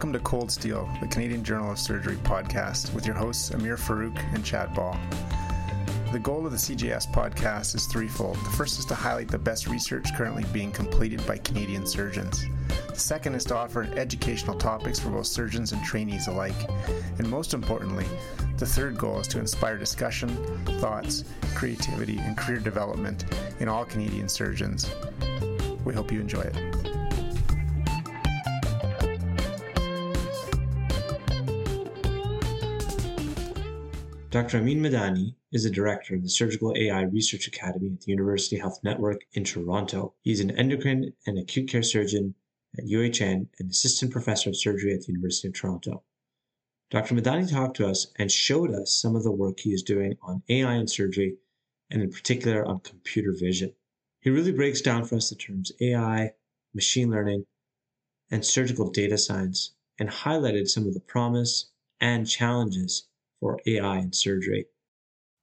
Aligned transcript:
Welcome 0.00 0.14
to 0.14 0.20
Cold 0.20 0.50
Steel, 0.50 0.88
the 1.02 1.08
Canadian 1.08 1.44
Journal 1.44 1.72
of 1.72 1.78
Surgery 1.78 2.16
podcast, 2.16 2.94
with 2.94 3.04
your 3.04 3.14
hosts 3.14 3.50
Amir 3.50 3.76
Farouk 3.76 4.16
and 4.34 4.42
Chad 4.42 4.72
Ball. 4.74 4.98
The 6.10 6.18
goal 6.18 6.46
of 6.46 6.52
the 6.52 6.56
CJS 6.56 7.12
podcast 7.12 7.74
is 7.74 7.84
threefold. 7.84 8.36
The 8.36 8.50
first 8.56 8.78
is 8.78 8.86
to 8.86 8.94
highlight 8.94 9.28
the 9.28 9.38
best 9.38 9.66
research 9.66 10.08
currently 10.16 10.46
being 10.54 10.72
completed 10.72 11.26
by 11.26 11.36
Canadian 11.36 11.86
surgeons. 11.86 12.46
The 12.88 12.98
second 12.98 13.34
is 13.34 13.44
to 13.44 13.56
offer 13.56 13.82
educational 13.94 14.56
topics 14.56 14.98
for 14.98 15.10
both 15.10 15.26
surgeons 15.26 15.72
and 15.72 15.84
trainees 15.84 16.28
alike. 16.28 16.56
And 17.18 17.28
most 17.28 17.52
importantly, 17.52 18.06
the 18.56 18.64
third 18.64 18.96
goal 18.96 19.20
is 19.20 19.28
to 19.28 19.38
inspire 19.38 19.76
discussion, 19.76 20.30
thoughts, 20.80 21.24
creativity, 21.54 22.16
and 22.16 22.38
career 22.38 22.60
development 22.60 23.26
in 23.58 23.68
all 23.68 23.84
Canadian 23.84 24.30
surgeons. 24.30 24.90
We 25.84 25.92
hope 25.92 26.10
you 26.10 26.20
enjoy 26.20 26.40
it. 26.40 26.89
Dr. 34.30 34.58
Amin 34.58 34.80
Madani 34.80 35.34
is 35.50 35.64
the 35.64 35.70
director 35.70 36.14
of 36.14 36.22
the 36.22 36.28
Surgical 36.28 36.72
AI 36.76 37.02
Research 37.02 37.48
Academy 37.48 37.90
at 37.94 38.02
the 38.02 38.12
University 38.12 38.58
Health 38.58 38.78
Network 38.84 39.22
in 39.32 39.42
Toronto. 39.42 40.14
He's 40.22 40.38
an 40.38 40.52
endocrine 40.52 41.14
and 41.26 41.36
acute 41.36 41.68
care 41.68 41.82
surgeon 41.82 42.36
at 42.78 42.84
UHN 42.84 43.48
and 43.58 43.70
assistant 43.72 44.12
professor 44.12 44.48
of 44.48 44.56
surgery 44.56 44.94
at 44.94 45.00
the 45.00 45.08
University 45.08 45.48
of 45.48 45.54
Toronto. 45.54 46.04
Dr. 46.90 47.16
Madani 47.16 47.50
talked 47.50 47.76
to 47.78 47.88
us 47.88 48.06
and 48.20 48.30
showed 48.30 48.70
us 48.70 48.94
some 48.94 49.16
of 49.16 49.24
the 49.24 49.32
work 49.32 49.58
he 49.58 49.72
is 49.72 49.82
doing 49.82 50.16
on 50.22 50.44
AI 50.48 50.76
in 50.76 50.86
surgery 50.86 51.38
and 51.90 52.00
in 52.00 52.12
particular 52.12 52.64
on 52.64 52.78
computer 52.78 53.32
vision. 53.32 53.74
He 54.20 54.30
really 54.30 54.52
breaks 54.52 54.80
down 54.80 55.06
for 55.06 55.16
us 55.16 55.30
the 55.30 55.34
terms 55.34 55.72
AI, 55.80 56.34
machine 56.72 57.10
learning, 57.10 57.46
and 58.30 58.46
surgical 58.46 58.92
data 58.92 59.18
science 59.18 59.72
and 59.98 60.08
highlighted 60.08 60.68
some 60.68 60.86
of 60.86 60.94
the 60.94 61.00
promise 61.00 61.72
and 62.00 62.28
challenges 62.28 63.08
for 63.40 63.58
AI 63.66 63.98
in 63.98 64.12
surgery. 64.12 64.66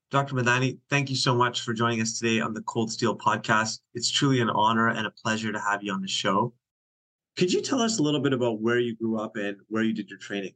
Dr. 0.09 0.36
Madani, 0.36 0.78
thank 0.90 1.09
you 1.09 1.17
so 1.17 1.36
much 1.36 1.62
for 1.62 1.73
joining 1.73 2.00
us 2.00 2.17
today 2.17 2.39
on 2.39 2.54
the 2.54 2.62
Cold 2.62 2.89
Steel 2.92 3.17
podcast. 3.17 3.80
It's 3.94 4.09
truly 4.09 4.39
an 4.39 4.50
honor 4.50 4.88
and 4.88 5.06
a 5.06 5.12
pleasure 5.12 5.52
to 5.52 5.59
have 5.59 5.84
you 5.84 5.92
on 5.92 6.02
the 6.02 6.08
show. 6.08 6.54
Could 7.36 7.52
you 7.52 7.62
tell 7.62 7.81
us 7.81 8.00
a 8.00 8.04
little 8.04 8.22
bit 8.22 8.31
about 8.31 8.62
where 8.62 8.80
you 8.80 8.95
grew 8.95 9.20
up 9.20 9.36
and 9.36 9.58
where 9.67 9.84
you 9.84 9.94
did 9.94 10.09
your 10.09 10.17
training? 10.17 10.54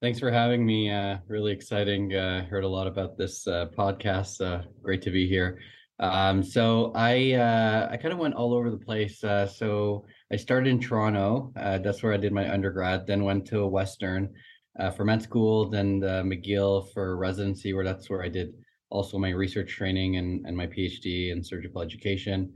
Thanks 0.00 0.20
for 0.20 0.30
having 0.30 0.64
me. 0.64 0.90
Uh, 0.90 1.18
really 1.26 1.52
exciting. 1.52 2.14
Uh, 2.14 2.44
heard 2.44 2.64
a 2.64 2.68
lot 2.68 2.86
about 2.86 3.18
this 3.18 3.46
uh, 3.48 3.66
podcast. 3.76 4.40
Uh, 4.40 4.62
great 4.82 5.02
to 5.02 5.10
be 5.10 5.26
here. 5.26 5.58
Um, 5.98 6.42
so 6.42 6.92
I 6.94 7.32
uh, 7.32 7.88
I 7.90 7.96
kind 7.96 8.12
of 8.12 8.18
went 8.18 8.34
all 8.34 8.54
over 8.54 8.70
the 8.70 8.76
place. 8.76 9.24
Uh, 9.24 9.46
so 9.46 10.04
I 10.30 10.36
started 10.36 10.68
in 10.68 10.78
Toronto. 10.78 11.50
that's 11.54 12.02
where 12.02 12.12
I 12.12 12.18
did 12.18 12.32
my 12.32 12.52
undergrad. 12.52 13.06
Then 13.06 13.24
went 13.24 13.46
to 13.46 13.66
Western 13.66 14.32
uh, 14.78 14.90
for 14.90 15.04
med 15.04 15.22
school, 15.22 15.68
then 15.68 16.00
the 16.00 16.22
McGill 16.22 16.92
for 16.92 17.16
residency, 17.16 17.72
where 17.72 17.84
that's 17.84 18.10
where 18.10 18.22
I 18.22 18.28
did 18.28 18.52
also 18.90 19.18
my 19.18 19.30
research 19.30 19.70
training 19.70 20.16
and, 20.16 20.46
and 20.46 20.56
my 20.56 20.66
PhD 20.66 21.32
in 21.32 21.42
surgical 21.42 21.82
education. 21.82 22.52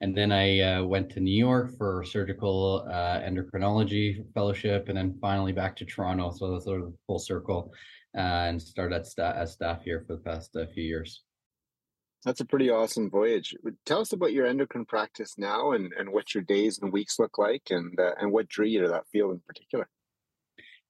And 0.00 0.16
then 0.16 0.32
I 0.32 0.60
uh, 0.60 0.84
went 0.84 1.10
to 1.10 1.20
New 1.20 1.36
York 1.36 1.76
for 1.78 2.04
surgical 2.04 2.86
uh, 2.90 3.20
endocrinology 3.20 4.24
fellowship, 4.34 4.88
and 4.88 4.98
then 4.98 5.16
finally 5.20 5.52
back 5.52 5.76
to 5.76 5.84
Toronto. 5.84 6.30
So 6.30 6.50
that's 6.50 6.64
sort 6.64 6.82
of 6.82 6.92
full 7.06 7.18
circle, 7.18 7.72
uh, 8.16 8.48
and 8.48 8.60
started 8.60 8.96
at 8.96 9.06
sta- 9.06 9.34
as 9.36 9.52
staff 9.52 9.82
here 9.82 10.04
for 10.06 10.16
the 10.16 10.22
past 10.22 10.54
uh, 10.56 10.66
few 10.74 10.82
years. 10.82 11.22
That's 12.24 12.40
a 12.40 12.44
pretty 12.44 12.70
awesome 12.70 13.10
voyage. 13.10 13.54
Tell 13.86 14.00
us 14.00 14.12
about 14.12 14.32
your 14.32 14.46
endocrine 14.46 14.86
practice 14.86 15.34
now, 15.38 15.72
and, 15.72 15.92
and 15.98 16.10
what 16.10 16.34
your 16.34 16.42
days 16.42 16.80
and 16.80 16.92
weeks 16.92 17.18
look 17.18 17.38
like, 17.38 17.68
and 17.70 17.98
uh, 17.98 18.12
and 18.18 18.32
what 18.32 18.48
drew 18.48 18.66
you 18.66 18.82
to 18.82 18.88
that 18.88 19.08
field 19.12 19.32
in 19.32 19.40
particular. 19.46 19.88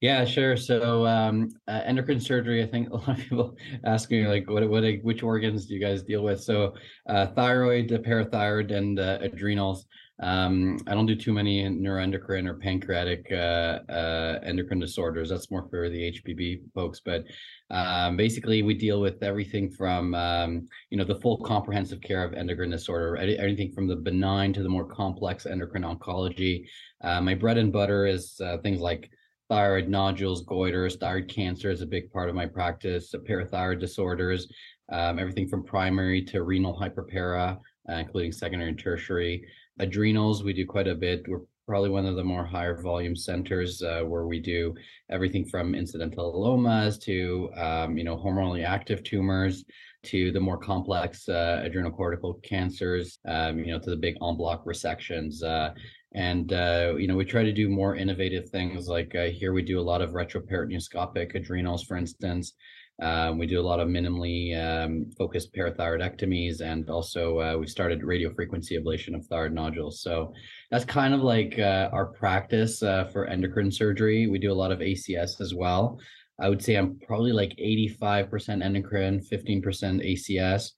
Yeah, 0.04 0.26
sure. 0.26 0.54
So 0.59 1.06
um, 1.06 1.48
uh, 1.66 1.81
endocrine 1.82 2.20
surgery, 2.20 2.62
I 2.62 2.66
think 2.66 2.91
a 2.92 2.97
lot 2.97 3.09
of 3.09 3.16
people 3.16 3.56
ask 3.84 4.10
me 4.10 4.28
like, 4.28 4.50
what, 4.50 4.69
what, 4.69 4.84
which 5.03 5.22
organs 5.22 5.65
do 5.65 5.72
you 5.72 5.81
guys 5.81 6.03
deal 6.03 6.22
with? 6.22 6.42
So 6.42 6.75
uh, 7.09 7.28
thyroid, 7.28 7.88
parathyroid, 7.88 8.70
and 8.70 9.00
uh, 9.00 9.16
adrenals. 9.22 9.87
Um, 10.20 10.78
I 10.87 10.92
don't 10.92 11.06
do 11.06 11.16
too 11.16 11.32
many 11.32 11.65
neuroendocrine 11.65 12.47
or 12.47 12.53
pancreatic 12.53 13.28
uh, 13.32 13.78
uh, 13.91 14.41
endocrine 14.42 14.78
disorders. 14.78 15.31
That's 15.31 15.50
more 15.50 15.66
for 15.70 15.88
the 15.88 16.12
HPB 16.12 16.71
folks. 16.75 17.00
But 17.03 17.25
um, 17.71 18.19
basically, 18.19 18.62
we 18.62 18.75
deal 18.75 19.00
with 19.00 19.22
everything 19.22 19.71
from 19.71 20.15
um, 20.15 20.69
you 20.91 20.98
know 20.98 21.04
the 21.04 21.19
full 21.21 21.38
comprehensive 21.38 22.03
care 22.03 22.22
of 22.22 22.34
endocrine 22.34 22.71
disorder, 22.71 23.16
anything 23.16 23.72
from 23.72 23.88
the 23.88 23.97
benign 23.97 24.53
to 24.53 24.62
the 24.62 24.69
more 24.69 24.84
complex 24.84 25.47
endocrine 25.47 25.82
oncology. 25.82 26.66
Uh, 27.00 27.22
my 27.22 27.34
bread 27.34 27.56
and 27.56 27.72
butter 27.72 28.06
is 28.06 28.38
things 28.62 28.81
like 28.81 29.10
thyroid 29.49 29.88
nodules, 29.88 30.44
goiters, 30.44 30.99
thyroid 30.99 31.28
cancer 31.28 31.71
is 31.71 31.82
a 31.82 31.87
big 31.87 32.10
part 32.10 32.28
of 32.28 32.34
my 32.34 32.47
practice, 32.47 33.15
parathyroid 33.28 33.81
disorders, 33.81 34.49
um, 34.93 35.19
everything 35.19 35.49
from 35.49 35.65
primary 35.65 36.22
to 36.22 36.43
renal 36.43 36.78
hyperpara, 36.78 37.59
uh, 37.88 37.93
including 37.93 38.33
secondary 38.33 38.71
and 38.71 38.78
tertiary. 38.78 39.44
Adrenals, 39.78 40.44
we 40.44 40.53
do 40.53 40.66
quite 40.66 40.88
a 40.88 40.94
bit. 40.94 41.25
We're 41.28 41.41
probably 41.66 41.91
one 41.91 42.06
of 42.06 42.16
the 42.16 42.25
more 42.25 42.44
higher 42.44 42.81
volume 42.81 43.16
centers 43.16 43.83
uh, 43.83 44.03
where 44.03 44.27
we 44.27 44.38
do 44.38 44.75
everything 45.10 45.47
from 45.47 45.75
incidental 45.75 46.33
adenomas 46.33 47.00
to 47.00 47.50
um, 47.56 47.97
you 47.97 48.04
know 48.04 48.16
hormonally 48.16 48.65
active 48.65 49.03
tumors 49.03 49.65
to 50.04 50.31
the 50.33 50.41
more 50.41 50.59
complex 50.59 51.28
uh, 51.28 51.65
adrenocortical 51.66 52.43
cancers, 52.43 53.19
um, 53.27 53.59
you 53.59 53.72
know, 53.72 53.78
to 53.78 53.91
the 53.91 53.97
big 53.97 54.16
en 54.22 54.37
bloc 54.37 54.65
resections. 54.65 55.43
Uh, 55.43 55.71
and 56.14 56.52
uh, 56.52 56.94
you 56.97 57.06
know 57.08 57.16
we 57.16 57.25
try 57.25 57.42
to 57.42 57.52
do 57.52 57.69
more 57.69 57.97
innovative 57.97 58.48
things 58.48 58.88
like 58.88 59.14
uh, 59.14 59.25
here 59.25 59.52
we 59.52 59.62
do 59.62 59.80
a 59.80 59.82
lot 59.82 60.00
of 60.00 60.10
retroperitoneoscopic 60.10 61.34
adrenals 61.34 61.84
for 61.84 61.97
instance. 61.97 62.54
Um, 63.02 63.38
we 63.38 63.48
do 63.48 63.60
a 63.60 63.69
lot 63.69 63.80
of 63.80 63.88
minimally 63.88 64.56
um, 64.56 65.10
focused 65.19 65.53
parathyroidectomies 65.53 66.60
and 66.60 66.88
also 66.88 67.41
uh, 67.41 67.56
we 67.58 67.66
started 67.66 68.03
radiofrequency 68.03 68.80
ablation 68.80 69.16
of 69.16 69.26
thyroid 69.26 69.53
nodules. 69.53 70.00
So 70.00 70.32
that's 70.70 70.84
kind 70.84 71.12
of 71.12 71.20
like 71.20 71.58
uh, 71.58 71.91
our 71.92 72.06
practice 72.06 72.84
uh, 72.84 73.06
for 73.12 73.26
endocrine 73.26 73.72
surgery. 73.72 74.28
We 74.28 74.38
do 74.38 74.53
a 74.53 74.54
lot 74.54 74.70
of 74.70 74.78
acs 74.78 75.41
as 75.41 75.54
well. 75.54 75.98
I 76.41 76.48
would 76.48 76.62
say 76.62 76.74
i'm 76.74 76.98
probably 77.06 77.32
like 77.32 77.54
85% 77.58 78.64
endocrine 78.64 79.20
15% 79.20 79.62
acs 79.62 80.70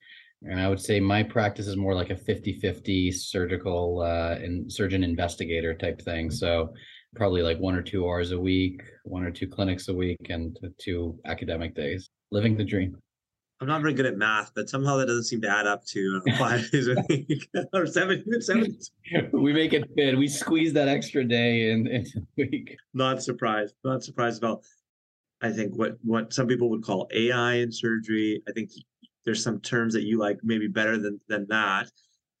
and 0.43 0.59
I 0.59 0.69
would 0.69 0.79
say 0.79 0.99
my 0.99 1.23
practice 1.23 1.67
is 1.67 1.75
more 1.75 1.95
like 1.95 2.09
a 2.09 2.15
50-50 2.15 3.13
surgical 3.13 4.01
uh, 4.01 4.35
and 4.35 4.71
surgeon 4.71 5.03
investigator 5.03 5.73
type 5.73 6.01
thing. 6.01 6.29
So 6.29 6.73
probably 7.15 7.41
like 7.41 7.57
one 7.59 7.75
or 7.75 7.81
two 7.81 8.05
hours 8.05 8.31
a 8.31 8.39
week, 8.39 8.81
one 9.03 9.23
or 9.23 9.31
two 9.31 9.47
clinics 9.47 9.87
a 9.87 9.93
week, 9.93 10.17
and 10.29 10.57
two 10.79 11.19
academic 11.25 11.75
days. 11.75 12.09
Living 12.31 12.57
the 12.57 12.63
dream. 12.63 12.97
I'm 13.59 13.67
not 13.67 13.81
very 13.81 13.93
good 13.93 14.05
at 14.05 14.17
math, 14.17 14.51
but 14.55 14.69
somehow 14.69 14.97
that 14.97 15.07
doesn't 15.07 15.23
seem 15.23 15.41
to 15.41 15.49
add 15.49 15.65
up 15.65 15.83
to 15.87 16.21
uh, 16.27 16.37
five 16.37 16.69
days 16.71 16.87
a 16.87 17.03
week 17.09 17.49
or 17.73 17.87
seven, 17.87 18.23
seven. 18.41 18.77
we 19.33 19.51
make 19.51 19.73
it 19.73 19.89
fit. 19.95 20.15
We 20.15 20.27
squeeze 20.27 20.73
that 20.73 20.87
extra 20.87 21.23
day 21.23 21.71
in, 21.71 21.87
in 21.87 22.05
a 22.15 22.21
week. 22.37 22.75
Not 22.93 23.23
surprised. 23.23 23.73
Not 23.83 24.03
surprised 24.03 24.43
at 24.43 24.49
all. 24.49 24.63
I 25.41 25.51
think 25.51 25.75
what 25.75 25.97
what 26.03 26.33
some 26.33 26.47
people 26.47 26.69
would 26.69 26.83
call 26.83 27.07
AI 27.13 27.55
in 27.55 27.71
surgery. 27.71 28.41
I 28.47 28.51
think 28.51 28.71
there's 29.27 29.43
some 29.43 29.59
terms 29.59 29.93
that 29.93 30.03
you 30.03 30.17
like 30.17 30.39
maybe 30.41 30.67
better 30.67 30.97
than 30.97 31.19
than 31.27 31.45
that. 31.49 31.91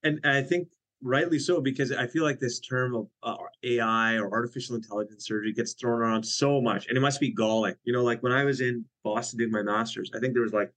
And, 0.03 0.19
and 0.23 0.33
i 0.33 0.41
think 0.41 0.69
rightly 1.03 1.37
so 1.37 1.59
because 1.59 1.91
i 1.91 2.07
feel 2.07 2.23
like 2.23 2.39
this 2.39 2.59
term 2.59 2.95
of 2.95 3.07
uh, 3.21 3.35
ai 3.63 4.15
or 4.15 4.31
artificial 4.31 4.75
intelligence 4.75 5.25
surgery 5.25 5.51
gets 5.53 5.73
thrown 5.73 5.99
around 5.99 6.23
so 6.23 6.61
much 6.61 6.87
and 6.87 6.97
it 6.97 7.01
must 7.01 7.19
be 7.19 7.31
galling. 7.31 7.75
You 7.83 7.93
know 7.93 8.03
like 8.03 8.23
when 8.23 8.31
i 8.31 8.43
was 8.43 8.61
in 8.61 8.85
boston 9.03 9.37
doing 9.37 9.51
my 9.51 9.61
master's 9.61 10.09
i 10.15 10.19
think 10.19 10.33
there 10.33 10.43
was 10.43 10.53
like 10.53 10.71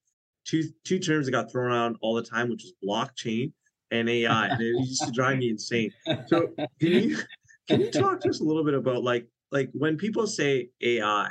two 0.45 0.65
two 0.85 0.99
terms 0.99 1.27
that 1.27 1.33
got 1.33 1.51
thrown 1.51 1.71
around 1.71 1.97
all 2.03 2.15
the 2.15 2.23
time 2.23 2.51
which 2.51 2.65
was 2.65 2.75
blockchain 2.85 3.53
and 3.91 4.09
ai 4.09 4.49
and 4.49 4.61
it 4.61 4.75
used 4.81 5.05
to 5.05 5.13
drive 5.13 5.39
me 5.39 5.49
insane. 5.51 5.93
So 6.27 6.49
can 6.57 6.69
you 6.81 7.19
can 7.69 7.81
you 7.81 7.91
talk 7.91 8.21
to 8.21 8.31
us 8.31 8.41
a 8.41 8.45
little 8.45 8.65
bit 8.65 8.75
about 8.75 9.05
like 9.05 9.27
like 9.53 9.71
when 9.73 9.97
people 9.97 10.27
say 10.27 10.71
ai 10.83 11.31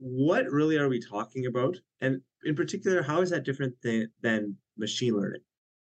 what 0.00 0.46
really 0.50 0.76
are 0.76 0.88
we 0.88 1.00
talking 1.00 1.46
about 1.46 1.76
and 2.00 2.20
in 2.44 2.54
particular, 2.54 3.02
how 3.02 3.20
is 3.20 3.30
that 3.30 3.44
different 3.44 3.74
than, 3.82 4.10
than 4.22 4.56
machine 4.76 5.14
learning? 5.14 5.42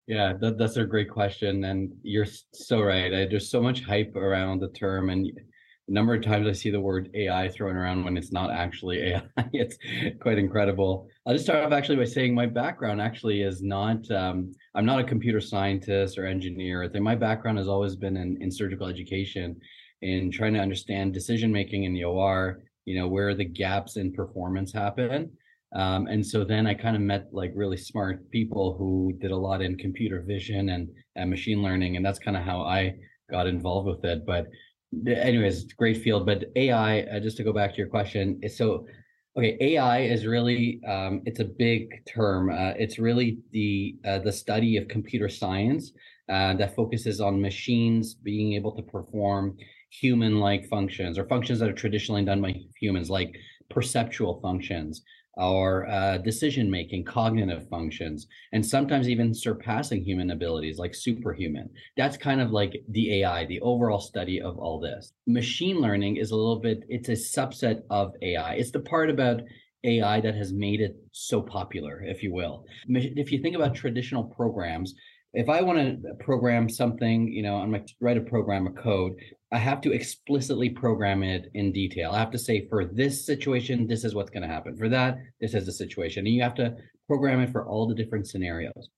Yeah, 0.07 0.33
that, 0.39 0.57
that's 0.57 0.77
a 0.77 0.85
great 0.85 1.09
question. 1.09 1.63
And 1.65 1.91
you're 2.03 2.27
so 2.53 2.81
right. 2.81 3.13
I, 3.13 3.25
there's 3.25 3.50
so 3.50 3.62
much 3.62 3.83
hype 3.83 4.15
around 4.15 4.62
the 4.62 4.69
term. 4.69 5.09
And 5.09 5.25
the 5.25 5.94
number 5.94 6.13
of 6.13 6.23
times 6.23 6.47
I 6.47 6.51
see 6.51 6.69
the 6.69 6.79
word 6.79 7.09
AI 7.15 7.50
thrown 7.50 7.75
around 7.75 8.03
when 8.03 8.15
it's 8.15 8.31
not 8.31 8.51
actually 8.51 9.00
AI, 9.13 9.23
it's 9.51 9.77
quite 10.21 10.38
incredible. 10.38 11.07
I'll 11.25 11.33
just 11.33 11.45
start 11.45 11.65
off 11.65 11.71
actually 11.71 11.97
by 11.97 12.06
saying 12.06 12.35
my 12.35 12.45
background 12.45 13.01
actually 13.01 13.41
is 13.41 13.62
not, 13.63 14.09
um, 14.12 14.51
I'm 14.75 14.85
not 14.85 15.00
a 15.00 15.03
computer 15.03 15.41
scientist 15.41 16.17
or 16.17 16.25
engineer. 16.25 16.83
I 16.83 16.88
think 16.88 17.03
my 17.03 17.15
background 17.15 17.57
has 17.57 17.67
always 17.67 17.95
been 17.95 18.15
in, 18.15 18.38
in 18.41 18.51
surgical 18.51 18.88
education 18.88 19.59
in 20.01 20.31
trying 20.31 20.53
to 20.53 20.59
understand 20.59 21.13
decision 21.13 21.51
making 21.51 21.85
in 21.85 21.94
the 21.94 22.03
OR, 22.03 22.62
you 22.85 22.97
know, 22.97 23.07
where 23.07 23.35
the 23.35 23.45
gaps 23.45 23.97
in 23.97 24.13
performance 24.13 24.71
happen 24.71 25.31
um, 25.75 26.07
and 26.07 26.25
so 26.25 26.45
then 26.45 26.65
I 26.65 26.73
kind 26.73 26.95
of 26.95 27.01
met 27.01 27.27
like 27.33 27.51
really 27.53 27.77
smart 27.77 28.31
people 28.31 28.75
who 28.77 29.13
did 29.19 29.31
a 29.31 29.37
lot 29.37 29.61
in 29.61 29.77
computer 29.77 30.23
vision 30.25 30.69
and, 30.69 30.87
and 31.17 31.29
machine 31.29 31.61
learning. 31.61 31.97
And 31.97 32.05
that's 32.05 32.17
kind 32.17 32.37
of 32.37 32.43
how 32.43 32.61
I 32.61 32.95
got 33.29 33.45
involved 33.45 33.87
with 33.87 34.05
it. 34.05 34.25
But 34.25 34.47
anyways, 35.05 35.63
it's 35.63 35.73
great 35.73 35.97
field. 35.97 36.25
But 36.25 36.45
AI, 36.55 37.01
uh, 37.01 37.19
just 37.19 37.35
to 37.37 37.43
go 37.43 37.51
back 37.51 37.71
to 37.71 37.77
your 37.77 37.87
question, 37.87 38.39
so 38.49 38.88
okay. 39.38 39.57
AI 39.59 40.03
is 40.03 40.25
really 40.25 40.79
um, 40.88 41.21
it's 41.25 41.41
a 41.41 41.45
big 41.45 41.89
term. 42.07 42.49
Uh, 42.49 42.71
it's 42.77 42.97
really 42.97 43.39
the 43.51 43.97
uh, 44.05 44.19
the 44.19 44.31
study 44.31 44.77
of 44.77 44.88
computer 44.88 45.27
science 45.27 45.91
uh, 46.29 46.53
that 46.53 46.73
focuses 46.73 47.19
on 47.19 47.41
machines 47.41 48.13
being 48.13 48.53
able 48.53 48.73
to 48.77 48.81
perform 48.81 49.57
human-like 49.89 50.67
functions 50.67 51.17
or 51.17 51.27
functions 51.27 51.59
that 51.59 51.69
are 51.69 51.73
traditionally 51.73 52.25
done 52.25 52.41
by 52.41 52.55
humans, 52.79 53.09
like 53.09 53.35
perceptual 53.69 54.39
functions, 54.41 55.01
or 55.37 55.87
uh, 55.89 56.17
decision 56.19 56.71
making, 56.71 57.03
cognitive 57.03 57.67
functions, 57.69 58.27
and 58.53 58.65
sometimes 58.65 59.09
even 59.09 59.33
surpassing 59.33 60.03
human 60.03 60.31
abilities 60.31 60.77
like 60.77 60.95
superhuman. 60.95 61.69
That's 61.97 62.17
kind 62.17 62.39
of 62.39 62.51
like 62.51 62.81
the 62.89 63.21
AI, 63.21 63.45
the 63.45 63.59
overall 63.61 63.99
study 63.99 64.41
of 64.41 64.57
all 64.57 64.79
this. 64.79 65.11
Machine 65.27 65.81
learning 65.81 66.17
is 66.17 66.31
a 66.31 66.35
little 66.35 66.59
bit, 66.59 66.83
it's 66.88 67.09
a 67.09 67.11
subset 67.13 67.81
of 67.89 68.13
AI. 68.21 68.53
It's 68.55 68.71
the 68.71 68.79
part 68.79 69.09
about 69.09 69.41
AI 69.83 70.19
that 70.21 70.35
has 70.35 70.51
made 70.51 70.81
it 70.81 70.95
so 71.11 71.41
popular, 71.41 72.01
if 72.03 72.23
you 72.23 72.33
will. 72.33 72.65
If 72.88 73.31
you 73.31 73.39
think 73.39 73.55
about 73.55 73.75
traditional 73.75 74.23
programs, 74.23 74.95
if 75.35 75.49
I 75.49 75.61
want 75.61 75.77
to 75.79 76.13
program 76.15 76.69
something, 76.69 77.27
you 77.27 77.43
know, 77.43 77.57
I'm 77.57 77.71
going 77.71 77.85
to 77.85 77.93
write 77.99 78.17
a 78.17 78.21
program, 78.21 78.67
a 78.67 78.71
code, 78.71 79.13
I 79.51 79.57
have 79.57 79.81
to 79.81 79.91
explicitly 79.91 80.69
program 80.69 81.23
it 81.23 81.51
in 81.53 81.73
detail. 81.73 82.11
I 82.11 82.19
have 82.19 82.31
to 82.31 82.37
say 82.37 82.67
for 82.69 82.85
this 82.85 83.25
situation, 83.25 83.85
this 83.85 84.05
is 84.05 84.15
what's 84.15 84.29
going 84.29 84.43
to 84.43 84.49
happen. 84.49 84.77
For 84.77 84.87
that, 84.89 85.17
this 85.41 85.53
is 85.53 85.65
the 85.65 85.73
situation. 85.73 86.25
And 86.25 86.33
you 86.33 86.41
have 86.41 86.55
to 86.55 86.75
program 87.07 87.41
it 87.41 87.51
for 87.51 87.67
all 87.67 87.85
the 87.85 87.95
different 87.95 88.27
scenarios. 88.27 88.89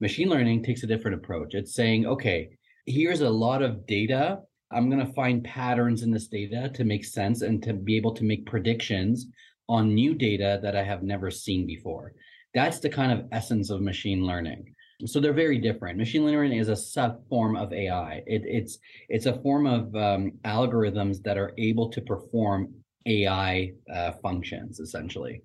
Machine 0.00 0.28
learning 0.28 0.62
takes 0.62 0.82
a 0.82 0.86
different 0.86 1.16
approach. 1.16 1.54
It's 1.54 1.74
saying, 1.74 2.06
okay, 2.06 2.50
here's 2.84 3.22
a 3.22 3.30
lot 3.30 3.62
of 3.62 3.86
data. 3.86 4.40
I'm 4.70 4.90
going 4.90 5.04
to 5.04 5.12
find 5.14 5.44
patterns 5.44 6.02
in 6.02 6.10
this 6.10 6.28
data 6.28 6.70
to 6.74 6.84
make 6.84 7.06
sense 7.06 7.40
and 7.40 7.62
to 7.62 7.72
be 7.72 7.96
able 7.96 8.14
to 8.14 8.24
make 8.24 8.44
predictions 8.44 9.26
on 9.68 9.94
new 9.94 10.14
data 10.14 10.60
that 10.62 10.76
I 10.76 10.82
have 10.82 11.02
never 11.02 11.30
seen 11.30 11.66
before. 11.66 12.12
That's 12.52 12.80
the 12.80 12.90
kind 12.90 13.12
of 13.12 13.26
essence 13.32 13.70
of 13.70 13.80
machine 13.80 14.26
learning. 14.26 14.74
So 15.04 15.20
they're 15.20 15.34
very 15.34 15.58
different. 15.58 15.98
Machine 15.98 16.24
learning 16.24 16.58
is 16.58 16.68
a 16.68 16.76
sub 16.76 17.26
form 17.28 17.56
of 17.56 17.72
AI. 17.72 18.22
It, 18.26 18.42
it's 18.46 18.78
it's 19.08 19.26
a 19.26 19.38
form 19.40 19.66
of 19.66 19.94
um, 19.94 20.32
algorithms 20.44 21.22
that 21.22 21.36
are 21.36 21.52
able 21.58 21.90
to 21.90 22.00
perform 22.00 22.72
AI 23.06 23.72
uh, 23.92 24.12
functions 24.22 24.80
essentially. 24.80 25.42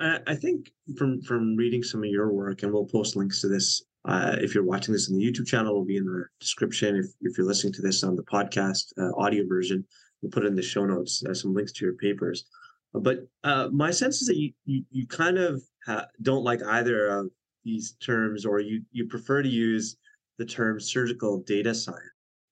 I 0.00 0.34
think 0.34 0.72
from 0.96 1.22
from 1.22 1.54
reading 1.56 1.82
some 1.82 2.02
of 2.02 2.10
your 2.10 2.32
work, 2.32 2.62
and 2.62 2.72
we'll 2.72 2.86
post 2.86 3.16
links 3.16 3.40
to 3.42 3.48
this. 3.48 3.82
Uh, 4.06 4.36
if 4.40 4.54
you're 4.54 4.64
watching 4.64 4.92
this 4.92 5.08
in 5.08 5.16
the 5.16 5.24
YouTube 5.24 5.46
channel, 5.46 5.74
will 5.74 5.84
be 5.84 5.96
in 5.96 6.04
the 6.04 6.24
description. 6.40 6.96
If 6.96 7.06
if 7.20 7.38
you're 7.38 7.46
listening 7.46 7.74
to 7.74 7.82
this 7.82 8.02
on 8.02 8.16
the 8.16 8.24
podcast 8.24 8.92
uh, 8.98 9.12
audio 9.16 9.46
version, 9.46 9.84
we'll 10.20 10.30
put 10.30 10.44
in 10.44 10.56
the 10.56 10.62
show 10.62 10.84
notes 10.84 11.22
uh, 11.24 11.32
some 11.32 11.54
links 11.54 11.72
to 11.72 11.84
your 11.84 11.94
papers. 11.94 12.44
But 12.92 13.26
uh, 13.44 13.68
my 13.72 13.92
sense 13.92 14.20
is 14.20 14.26
that 14.26 14.36
you 14.36 14.52
you, 14.64 14.84
you 14.90 15.06
kind 15.06 15.38
of 15.38 15.62
ha- 15.86 16.06
don't 16.22 16.44
like 16.44 16.62
either 16.62 17.06
of 17.06 17.30
these 17.64 17.92
terms 18.00 18.44
or 18.44 18.60
you, 18.60 18.82
you 18.92 19.06
prefer 19.06 19.42
to 19.42 19.48
use 19.48 19.96
the 20.38 20.44
term 20.44 20.80
surgical 20.80 21.40
data 21.40 21.74
science. 21.74 22.00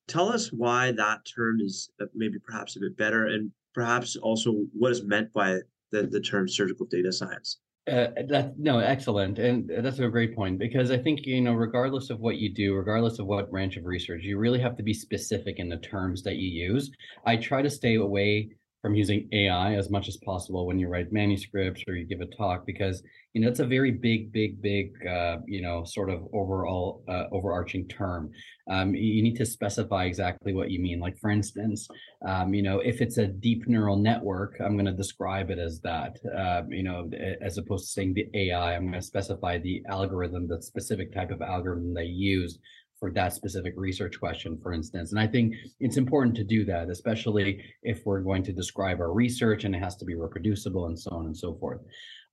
Tell 0.08 0.28
us 0.28 0.52
why 0.52 0.92
that 0.92 1.20
term 1.24 1.60
is 1.60 1.90
uh, 2.00 2.06
maybe 2.14 2.38
perhaps 2.38 2.76
a 2.76 2.80
bit 2.80 2.96
better 2.96 3.26
and 3.26 3.50
perhaps 3.74 4.16
also 4.16 4.52
what 4.72 4.92
is 4.92 5.04
meant 5.04 5.32
by 5.32 5.58
the, 5.90 6.02
the 6.04 6.20
term 6.20 6.48
surgical 6.48 6.86
data 6.86 7.12
science. 7.12 7.58
Uh, 7.90 8.06
that 8.28 8.54
no, 8.58 8.78
excellent, 8.78 9.40
and 9.40 9.68
that's 9.84 9.98
a 9.98 10.06
great 10.06 10.36
point 10.36 10.56
because 10.56 10.92
I 10.92 10.98
think 10.98 11.26
you 11.26 11.40
know, 11.40 11.54
regardless 11.54 12.10
of 12.10 12.20
what 12.20 12.36
you 12.36 12.54
do, 12.54 12.74
regardless 12.74 13.18
of 13.18 13.26
what 13.26 13.50
branch 13.50 13.76
of 13.76 13.84
research, 13.84 14.22
you 14.22 14.38
really 14.38 14.60
have 14.60 14.76
to 14.76 14.84
be 14.84 14.94
specific 14.94 15.58
in 15.58 15.68
the 15.68 15.78
terms 15.78 16.22
that 16.22 16.36
you 16.36 16.48
use. 16.48 16.92
I 17.26 17.36
try 17.36 17.60
to 17.60 17.68
stay 17.68 17.96
away 17.96 18.50
from 18.82 18.96
using 18.96 19.28
AI 19.32 19.74
as 19.76 19.90
much 19.90 20.08
as 20.08 20.16
possible 20.18 20.66
when 20.66 20.78
you 20.78 20.88
write 20.88 21.12
manuscripts 21.12 21.84
or 21.86 21.94
you 21.94 22.04
give 22.04 22.20
a 22.20 22.26
talk 22.26 22.66
because 22.66 23.02
you 23.32 23.40
know 23.40 23.48
it's 23.48 23.60
a 23.60 23.66
very 23.66 23.92
big, 23.92 24.32
big, 24.32 24.60
big 24.60 24.92
uh, 25.06 25.38
you 25.46 25.62
know 25.62 25.84
sort 25.84 26.10
of 26.10 26.26
overall 26.34 27.04
uh, 27.08 27.24
overarching 27.30 27.86
term. 27.88 28.30
Um, 28.68 28.94
you 28.94 29.22
need 29.22 29.36
to 29.36 29.46
specify 29.46 30.04
exactly 30.04 30.52
what 30.52 30.70
you 30.70 30.80
mean. 30.80 30.98
Like 30.98 31.16
for 31.18 31.30
instance, 31.30 31.88
um, 32.26 32.52
you 32.52 32.62
know 32.62 32.80
if 32.80 33.00
it's 33.00 33.18
a 33.18 33.28
deep 33.28 33.68
neural 33.68 33.96
network, 33.96 34.56
I'm 34.60 34.74
going 34.74 34.86
to 34.86 34.92
describe 34.92 35.50
it 35.50 35.58
as 35.58 35.80
that. 35.80 36.18
Uh, 36.36 36.62
you 36.68 36.82
know 36.82 37.08
as 37.40 37.56
opposed 37.58 37.86
to 37.86 37.92
saying 37.92 38.14
the 38.14 38.28
AI, 38.34 38.74
I'm 38.74 38.88
going 38.88 39.00
to 39.00 39.02
specify 39.02 39.58
the 39.58 39.82
algorithm, 39.88 40.48
the 40.48 40.60
specific 40.60 41.14
type 41.14 41.30
of 41.30 41.40
algorithm 41.40 41.94
they 41.94 42.04
use 42.04 42.58
for 43.02 43.10
that 43.10 43.32
specific 43.32 43.74
research 43.76 44.20
question, 44.20 44.56
for 44.62 44.72
instance. 44.72 45.10
And 45.10 45.18
I 45.18 45.26
think 45.26 45.56
it's 45.80 45.96
important 45.96 46.36
to 46.36 46.44
do 46.44 46.64
that, 46.66 46.88
especially 46.88 47.60
if 47.82 48.06
we're 48.06 48.20
going 48.20 48.44
to 48.44 48.52
describe 48.52 49.00
our 49.00 49.12
research 49.12 49.64
and 49.64 49.74
it 49.74 49.82
has 49.82 49.96
to 49.96 50.04
be 50.04 50.14
reproducible 50.14 50.86
and 50.86 50.96
so 50.96 51.10
on 51.10 51.26
and 51.26 51.36
so 51.36 51.56
forth. 51.56 51.80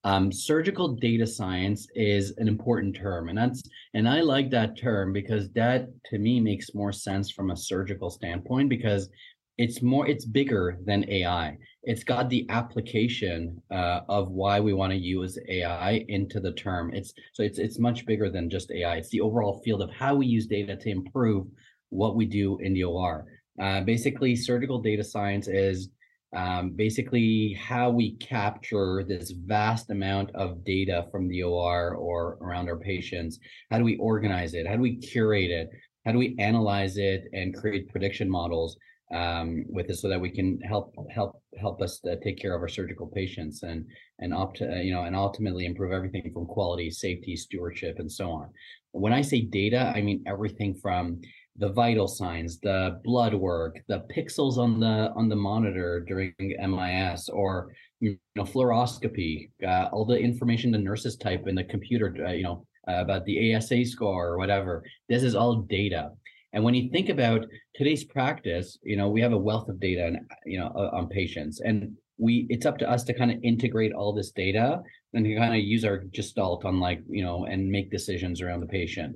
Um, 0.03 0.31
surgical 0.31 0.89
data 0.89 1.25
science 1.25 1.87
is 1.95 2.35
an 2.37 2.47
important 2.47 2.95
term, 2.95 3.29
and 3.29 3.37
that's 3.37 3.63
and 3.95 4.07
I 4.07 4.21
like 4.21 4.51
that 4.51 4.77
term 4.77 5.11
because 5.11 5.49
that 5.53 5.87
to 6.11 6.19
me 6.19 6.39
makes 6.39 6.75
more 6.75 6.91
sense 6.91 7.31
from 7.31 7.49
a 7.49 7.57
surgical 7.57 8.11
standpoint 8.11 8.69
because 8.69 9.09
it's 9.57 9.81
more 9.81 10.07
it's 10.07 10.25
bigger 10.25 10.77
than 10.85 11.09
AI. 11.09 11.57
It's 11.83 12.03
got 12.03 12.29
the 12.29 12.45
application 12.49 13.61
uh, 13.71 14.01
of 14.09 14.31
why 14.31 14.59
we 14.59 14.73
want 14.73 14.91
to 14.91 14.97
use 14.97 15.37
AI 15.47 16.05
into 16.09 16.39
the 16.39 16.51
term. 16.51 16.93
It's 16.93 17.13
so 17.33 17.43
it's 17.43 17.57
it's 17.57 17.79
much 17.79 18.05
bigger 18.05 18.29
than 18.29 18.49
just 18.49 18.71
AI. 18.71 18.97
It's 18.97 19.09
the 19.09 19.21
overall 19.21 19.61
field 19.63 19.81
of 19.81 19.91
how 19.91 20.15
we 20.15 20.27
use 20.27 20.45
data 20.45 20.75
to 20.75 20.89
improve 20.89 21.47
what 21.89 22.15
we 22.15 22.25
do 22.25 22.57
in 22.59 22.73
the 22.73 22.83
OR. 22.83 23.25
Uh, 23.61 23.81
basically, 23.81 24.35
surgical 24.35 24.81
data 24.81 25.03
science 25.03 25.47
is 25.47 25.89
um, 26.35 26.71
basically 26.71 27.53
how 27.53 27.89
we 27.89 28.15
capture 28.17 29.03
this 29.07 29.31
vast 29.31 29.89
amount 29.89 30.29
of 30.35 30.63
data 30.63 31.07
from 31.11 31.27
the 31.27 31.43
OR 31.43 31.95
or 31.95 32.37
around 32.41 32.69
our 32.69 32.77
patients. 32.77 33.39
How 33.71 33.77
do 33.77 33.83
we 33.83 33.97
organize 33.97 34.53
it? 34.53 34.67
How 34.67 34.75
do 34.75 34.81
we 34.81 34.97
curate 34.97 35.49
it? 35.49 35.69
How 36.05 36.11
do 36.11 36.19
we 36.19 36.35
analyze 36.39 36.97
it 36.97 37.25
and 37.33 37.55
create 37.55 37.89
prediction 37.89 38.29
models? 38.29 38.77
Um, 39.13 39.65
with 39.69 39.87
this 39.87 40.01
so 40.01 40.09
that 40.09 40.21
we 40.21 40.29
can 40.29 40.59
help 40.61 40.93
help 41.09 41.41
help 41.59 41.81
us 41.81 41.99
uh, 42.05 42.15
take 42.23 42.39
care 42.39 42.55
of 42.55 42.61
our 42.61 42.67
surgical 42.67 43.07
patients 43.07 43.63
and 43.63 43.85
and 44.19 44.33
opt 44.33 44.61
uh, 44.61 44.75
you 44.75 44.93
know 44.93 45.03
and 45.03 45.15
ultimately 45.15 45.65
improve 45.65 45.91
everything 45.91 46.29
from 46.33 46.45
quality 46.45 46.91
safety 46.91 47.35
stewardship 47.35 47.97
and 47.99 48.11
so 48.11 48.29
on. 48.29 48.49
When 48.91 49.13
i 49.13 49.21
say 49.21 49.41
data 49.41 49.91
i 49.95 50.01
mean 50.01 50.23
everything 50.27 50.73
from 50.75 51.21
the 51.57 51.69
vital 51.69 52.07
signs 52.07 52.59
the 52.59 52.99
blood 53.03 53.33
work 53.33 53.77
the 53.87 54.03
pixels 54.15 54.57
on 54.57 54.79
the 54.79 55.11
on 55.15 55.29
the 55.29 55.35
monitor 55.35 56.03
during 56.07 56.33
mis 56.39 57.29
or 57.29 57.73
you 57.99 58.17
know 58.35 58.43
fluoroscopy 58.43 59.51
uh, 59.67 59.89
all 59.91 60.05
the 60.05 60.17
information 60.17 60.71
the 60.71 60.77
nurses 60.77 61.17
type 61.17 61.47
in 61.47 61.55
the 61.55 61.63
computer 61.63 62.15
uh, 62.25 62.31
you 62.31 62.43
know 62.43 62.65
uh, 62.89 63.01
about 63.01 63.25
the 63.25 63.53
asa 63.55 63.83
score 63.85 64.29
or 64.29 64.37
whatever. 64.37 64.83
This 65.07 65.23
is 65.23 65.35
all 65.35 65.57
data 65.57 66.11
and 66.53 66.63
when 66.63 66.73
you 66.73 66.89
think 66.89 67.09
about 67.09 67.45
today's 67.75 68.03
practice, 68.03 68.77
you 68.83 68.97
know, 68.97 69.09
we 69.09 69.21
have 69.21 69.33
a 69.33 69.37
wealth 69.37 69.69
of 69.69 69.79
data, 69.79 70.05
and 70.05 70.19
you 70.45 70.59
know, 70.59 70.67
on 70.67 71.07
patients, 71.07 71.61
and 71.61 71.95
we 72.17 72.45
it's 72.49 72.65
up 72.65 72.77
to 72.79 72.89
us 72.89 73.03
to 73.05 73.13
kind 73.13 73.31
of 73.31 73.37
integrate 73.43 73.93
all 73.93 74.13
this 74.13 74.31
data 74.31 74.81
and 75.13 75.25
to 75.25 75.35
kind 75.35 75.53
of 75.53 75.61
use 75.61 75.85
our 75.85 75.99
gestalt 75.99 76.65
on 76.65 76.79
like 76.79 77.01
you 77.09 77.23
know 77.23 77.45
and 77.45 77.69
make 77.69 77.91
decisions 77.91 78.41
around 78.41 78.59
the 78.59 78.67
patient. 78.67 79.15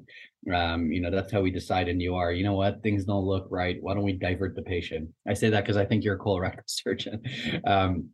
Um, 0.53 0.91
you 0.91 1.01
know, 1.01 1.09
that's 1.09 1.31
how 1.31 1.41
we 1.41 1.51
decide 1.51 1.87
in 1.87 2.05
OR. 2.07 2.31
You 2.31 2.43
know 2.43 2.55
what, 2.55 2.83
things 2.83 3.05
don't 3.05 3.25
look 3.25 3.47
right. 3.49 3.77
Why 3.81 3.93
don't 3.93 4.03
we 4.03 4.13
divert 4.13 4.55
the 4.55 4.61
patient? 4.61 5.09
I 5.27 5.33
say 5.33 5.49
that 5.49 5.61
because 5.61 5.77
I 5.77 5.85
think 5.85 6.03
you're 6.03 6.15
a 6.15 6.19
colorectal 6.19 6.63
surgeon. 6.65 7.21
Um, 7.65 8.09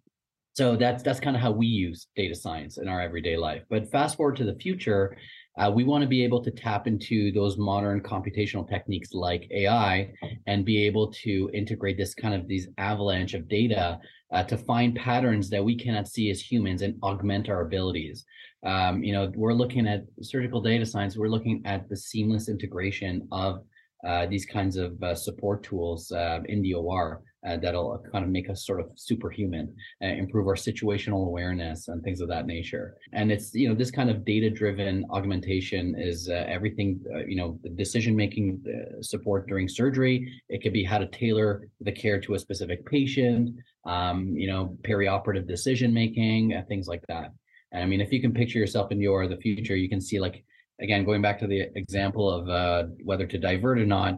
so 0.54 0.76
that's 0.76 1.04
that's 1.04 1.20
kind 1.20 1.36
of 1.36 1.42
how 1.42 1.52
we 1.52 1.68
use 1.68 2.08
data 2.16 2.36
science 2.36 2.78
in 2.78 2.88
our 2.88 3.00
everyday 3.00 3.38
life. 3.38 3.64
But 3.70 3.92
fast 3.92 4.18
forward 4.18 4.36
to 4.38 4.44
the 4.44 4.56
future, 4.56 5.16
uh, 5.60 5.70
we 5.70 5.84
want 5.84 6.02
to 6.02 6.08
be 6.08 6.24
able 6.24 6.42
to 6.42 6.52
tap 6.52 6.88
into 6.88 7.32
those 7.34 7.58
modern 7.58 8.02
computational 8.02 8.68
techniques 8.68 9.14
like 9.14 9.48
AI 9.52 10.12
and 10.48 10.64
be 10.64 10.86
able 10.86 11.12
to 11.12 11.50
integrate 11.54 11.98
this 11.98 12.14
kind 12.14 12.34
of 12.34 12.48
these 12.48 12.70
avalanche 12.78 13.34
of 13.34 13.50
data 13.50 14.00
uh, 14.32 14.44
to 14.44 14.58
find 14.58 14.96
patterns 14.96 15.50
that 15.50 15.64
we 15.64 15.76
cannot 15.76 16.08
see 16.08 16.30
as 16.30 16.40
humans 16.40 16.82
and 16.82 16.96
augment 17.04 17.50
our 17.50 17.62
abilities. 17.62 18.26
Um, 18.66 19.04
you 19.04 19.12
know, 19.12 19.32
we're 19.36 19.54
looking 19.54 19.88
at 19.88 20.06
surgical 20.22 20.62
data 20.62 20.86
science. 20.86 21.18
We're 21.18 21.28
looking 21.28 21.62
at 21.66 21.90
the 21.90 21.98
seamless 21.98 22.48
integration 22.48 23.28
of 23.32 23.64
uh, 24.08 24.28
these 24.28 24.46
kinds 24.46 24.78
of 24.78 25.02
uh, 25.04 25.14
support 25.14 25.64
tools 25.64 26.12
uh, 26.12 26.40
in 26.48 26.62
the 26.62 26.74
OR 26.74 27.22
uh, 27.48 27.58
that'll 27.58 28.04
kind 28.12 28.26
of 28.26 28.32
make 28.32 28.50
us 28.50 28.66
sort 28.66 28.80
of 28.80 28.90
superhuman, 28.96 29.74
uh, 30.04 30.08
improve 30.08 30.48
our 30.48 30.56
situational 30.56 31.26
awareness 31.28 31.88
and 31.88 32.04
things 32.04 32.22
of 32.22 32.28
that 32.28 32.46
nature. 32.46 32.98
And 33.14 33.32
it's 33.32 33.54
you 33.54 33.70
know 33.70 33.76
this 33.76 33.92
kind 33.92 34.10
of 34.10 34.26
data-driven 34.26 35.06
augmentation 35.12 35.96
is 35.98 36.30
uh, 36.30 36.46
everything 36.48 37.00
uh, 37.14 37.26
you 37.26 37.38
know 37.38 37.58
the 37.64 37.70
decision-making 37.70 38.64
uh, 38.68 39.02
support 39.02 39.48
during 39.48 39.70
surgery. 39.70 40.42
It 40.50 40.62
could 40.62 40.74
be 40.74 40.84
how 40.84 40.98
to 40.98 41.08
tailor 41.08 41.68
the 41.82 41.92
care 41.92 42.20
to 42.22 42.34
a 42.34 42.40
specific 42.40 42.86
patient. 42.86 43.56
Um, 43.86 44.36
you 44.36 44.48
know, 44.48 44.78
perioperative 44.84 45.48
decision-making, 45.48 46.54
uh, 46.54 46.64
things 46.68 46.88
like 46.88 47.02
that. 47.08 47.32
And 47.72 47.82
I 47.82 47.86
mean, 47.86 48.02
if 48.02 48.12
you 48.12 48.20
can 48.20 48.34
picture 48.34 48.60
yourself 48.60 48.92
in 48.92 49.00
your 49.00 49.26
the 49.28 49.38
future, 49.38 49.76
you 49.76 49.88
can 49.88 50.02
see 50.02 50.20
like 50.20 50.44
again 50.82 51.06
going 51.06 51.22
back 51.22 51.40
to 51.40 51.48
the 51.48 51.70
example 51.76 52.30
of 52.30 52.90
whether 53.06 53.26
to 53.26 53.38
divert 53.38 53.80
or 53.80 53.86
not 53.86 54.18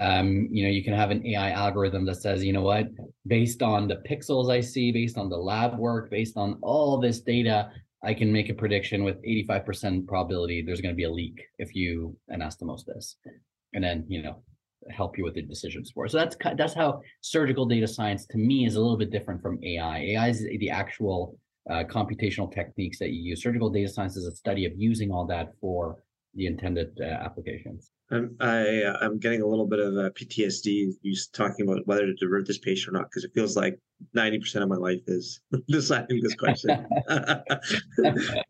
um, 0.00 0.48
you 0.50 0.64
know, 0.64 0.70
you 0.70 0.82
can 0.82 0.94
have 0.94 1.10
an 1.10 1.26
AI 1.26 1.50
algorithm 1.50 2.06
that 2.06 2.16
says, 2.16 2.42
you 2.42 2.52
know 2.52 2.62
what, 2.62 2.88
based 3.26 3.62
on 3.62 3.86
the 3.86 4.02
pixels 4.08 4.50
I 4.50 4.60
see, 4.60 4.90
based 4.92 5.18
on 5.18 5.28
the 5.28 5.36
lab 5.36 5.78
work, 5.78 6.10
based 6.10 6.36
on 6.36 6.58
all 6.62 6.98
this 6.98 7.20
data, 7.20 7.70
I 8.02 8.14
can 8.14 8.32
make 8.32 8.48
a 8.48 8.54
prediction 8.54 9.04
with 9.04 9.22
85% 9.22 10.06
probability 10.06 10.62
there's 10.62 10.80
going 10.80 10.94
to 10.94 10.96
be 10.96 11.04
a 11.04 11.10
leak 11.10 11.42
if 11.58 11.74
you 11.74 12.16
anastomose 12.32 12.84
this. 12.86 13.16
And 13.74 13.84
then, 13.84 14.06
you 14.08 14.22
know, 14.22 14.42
help 14.88 15.18
you 15.18 15.24
with 15.24 15.34
the 15.34 15.42
decision 15.42 15.84
support. 15.84 16.10
So 16.10 16.18
that's 16.18 16.36
that's 16.56 16.72
how 16.72 17.02
surgical 17.20 17.66
data 17.66 17.86
science 17.86 18.26
to 18.28 18.38
me 18.38 18.64
is 18.64 18.76
a 18.76 18.80
little 18.80 18.96
bit 18.96 19.10
different 19.10 19.42
from 19.42 19.62
AI. 19.62 19.98
AI 19.98 20.28
is 20.30 20.40
the 20.40 20.70
actual 20.70 21.38
uh, 21.70 21.84
computational 21.84 22.52
techniques 22.52 22.98
that 22.98 23.10
you 23.10 23.20
use. 23.20 23.42
Surgical 23.42 23.68
data 23.68 23.88
science 23.88 24.16
is 24.16 24.26
a 24.26 24.34
study 24.34 24.64
of 24.64 24.72
using 24.76 25.12
all 25.12 25.26
that 25.26 25.52
for 25.60 26.02
the 26.34 26.46
intended 26.46 26.98
uh, 27.02 27.04
applications. 27.04 27.90
I'm 28.10 28.36
I, 28.40 28.82
uh, 28.82 28.98
I'm 29.00 29.18
getting 29.18 29.42
a 29.42 29.46
little 29.46 29.66
bit 29.66 29.78
of 29.78 29.94
uh, 29.94 30.10
PTSD. 30.10 30.92
You 31.02 31.16
talking 31.32 31.66
about 31.66 31.86
whether 31.86 32.06
to 32.06 32.14
divert 32.14 32.46
this 32.46 32.58
patient 32.58 32.94
or 32.94 32.98
not 32.98 33.08
because 33.10 33.24
it 33.24 33.32
feels 33.34 33.56
like 33.56 33.78
ninety 34.14 34.38
percent 34.38 34.62
of 34.64 34.68
my 34.68 34.76
life 34.76 35.00
is 35.06 35.40
deciding 35.68 36.20
this 36.22 36.34
question. 36.34 36.70
uh, 37.08 37.54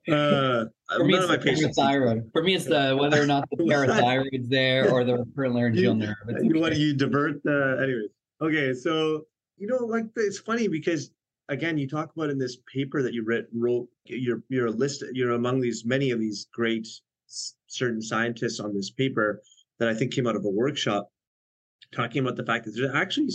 For 0.07 1.05
me, 1.05 1.15
it's 1.15 1.29
the 1.29 1.39
parathyroid. 1.45 2.33
For 2.33 2.43
me, 2.43 2.55
it's 2.55 2.65
the 2.67 2.97
whether 2.99 3.23
or 3.23 3.27
not 3.27 3.49
the 3.51 3.65
parathyroid's 3.65 4.49
there 4.49 4.91
or 4.91 5.05
the 5.05 5.19
recurrent 5.19 5.55
laryngeal 5.55 5.95
nerve. 5.95 6.17
You 6.43 6.61
want 6.61 6.77
you 6.77 6.95
divert 6.95 7.43
the 7.43 7.79
anyways. 7.83 8.11
Okay, 8.41 8.73
so 8.73 9.27
you 9.59 9.67
know, 9.67 9.85
like 9.85 10.07
it's 10.17 10.39
funny 10.39 10.69
because 10.69 11.11
again, 11.51 11.77
you 11.77 11.87
talk 11.87 12.11
about 12.17 12.31
in 12.31 12.39
this 12.39 12.57
paper 12.73 13.03
that 13.03 13.13
you 13.13 13.27
wrote, 13.53 13.89
you're 14.07 14.43
you're 14.49 14.67
a 14.67 14.71
list, 14.71 15.05
you're 15.13 15.33
among 15.33 15.61
these 15.61 15.85
many 15.85 16.13
of 16.13 16.19
these 16.19 16.47
great 16.55 16.89
certain 17.67 18.03
scientists 18.03 18.61
on 18.61 18.75
this 18.75 18.91
paper 18.91 19.43
that 19.79 19.89
I 19.89 19.95
think 19.95 20.13
came 20.13 20.27
out 20.27 20.37
of 20.37 20.45
a 20.45 20.51
workshop 20.51 21.11
talking 21.93 22.23
about 22.23 22.37
the 22.37 22.45
fact 22.45 22.65
that 22.65 22.73
there 22.73 22.95
actually 22.95 23.31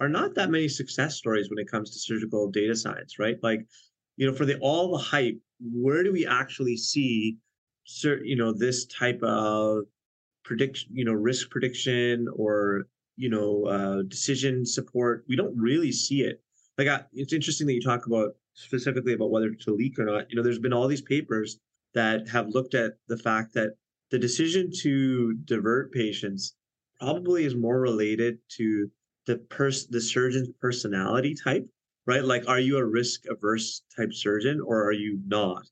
are 0.00 0.08
not 0.08 0.34
that 0.34 0.50
many 0.50 0.68
success 0.68 1.16
stories 1.16 1.48
when 1.48 1.58
it 1.58 1.70
comes 1.70 1.90
to 1.90 1.98
surgical 1.98 2.50
data 2.50 2.74
science, 2.74 3.18
right? 3.18 3.36
Like, 3.42 3.66
you 4.16 4.26
know, 4.26 4.34
for 4.34 4.44
the 4.44 4.58
all 4.58 4.92
the 4.92 4.98
hype, 4.98 5.38
where 5.60 6.02
do 6.02 6.12
we 6.12 6.26
actually 6.26 6.76
see, 6.76 7.38
certain, 7.84 8.26
you 8.26 8.36
know, 8.36 8.52
this 8.52 8.86
type 8.86 9.22
of 9.22 9.84
prediction, 10.44 10.90
you 10.92 11.04
know, 11.04 11.12
risk 11.12 11.50
prediction 11.50 12.28
or 12.34 12.88
you 13.16 13.30
know, 13.30 13.64
uh, 13.64 14.02
decision 14.02 14.66
support? 14.66 15.24
We 15.28 15.36
don't 15.36 15.56
really 15.56 15.92
see 15.92 16.22
it. 16.22 16.42
Like, 16.76 16.88
I, 16.88 17.00
it's 17.14 17.32
interesting 17.32 17.66
that 17.66 17.72
you 17.72 17.80
talk 17.80 18.06
about 18.06 18.34
specifically 18.52 19.14
about 19.14 19.30
whether 19.30 19.50
to 19.50 19.74
leak 19.74 19.98
or 19.98 20.04
not. 20.04 20.30
You 20.30 20.36
know, 20.36 20.42
there's 20.42 20.58
been 20.58 20.74
all 20.74 20.86
these 20.86 21.00
papers 21.00 21.58
that 21.96 22.28
have 22.28 22.50
looked 22.50 22.74
at 22.74 22.92
the 23.08 23.16
fact 23.16 23.54
that 23.54 23.70
the 24.10 24.18
decision 24.18 24.70
to 24.82 25.32
divert 25.46 25.90
patients 25.92 26.54
probably 27.00 27.46
is 27.46 27.56
more 27.56 27.80
related 27.80 28.38
to 28.48 28.90
the 29.26 29.38
pers- 29.48 29.86
the 29.86 30.00
surgeon's 30.00 30.50
personality 30.60 31.34
type, 31.34 31.66
right? 32.06 32.22
Like, 32.22 32.46
are 32.48 32.60
you 32.60 32.76
a 32.76 32.84
risk 32.84 33.22
averse 33.30 33.82
type 33.96 34.12
surgeon 34.12 34.60
or 34.60 34.84
are 34.84 34.92
you 34.92 35.18
not? 35.26 35.66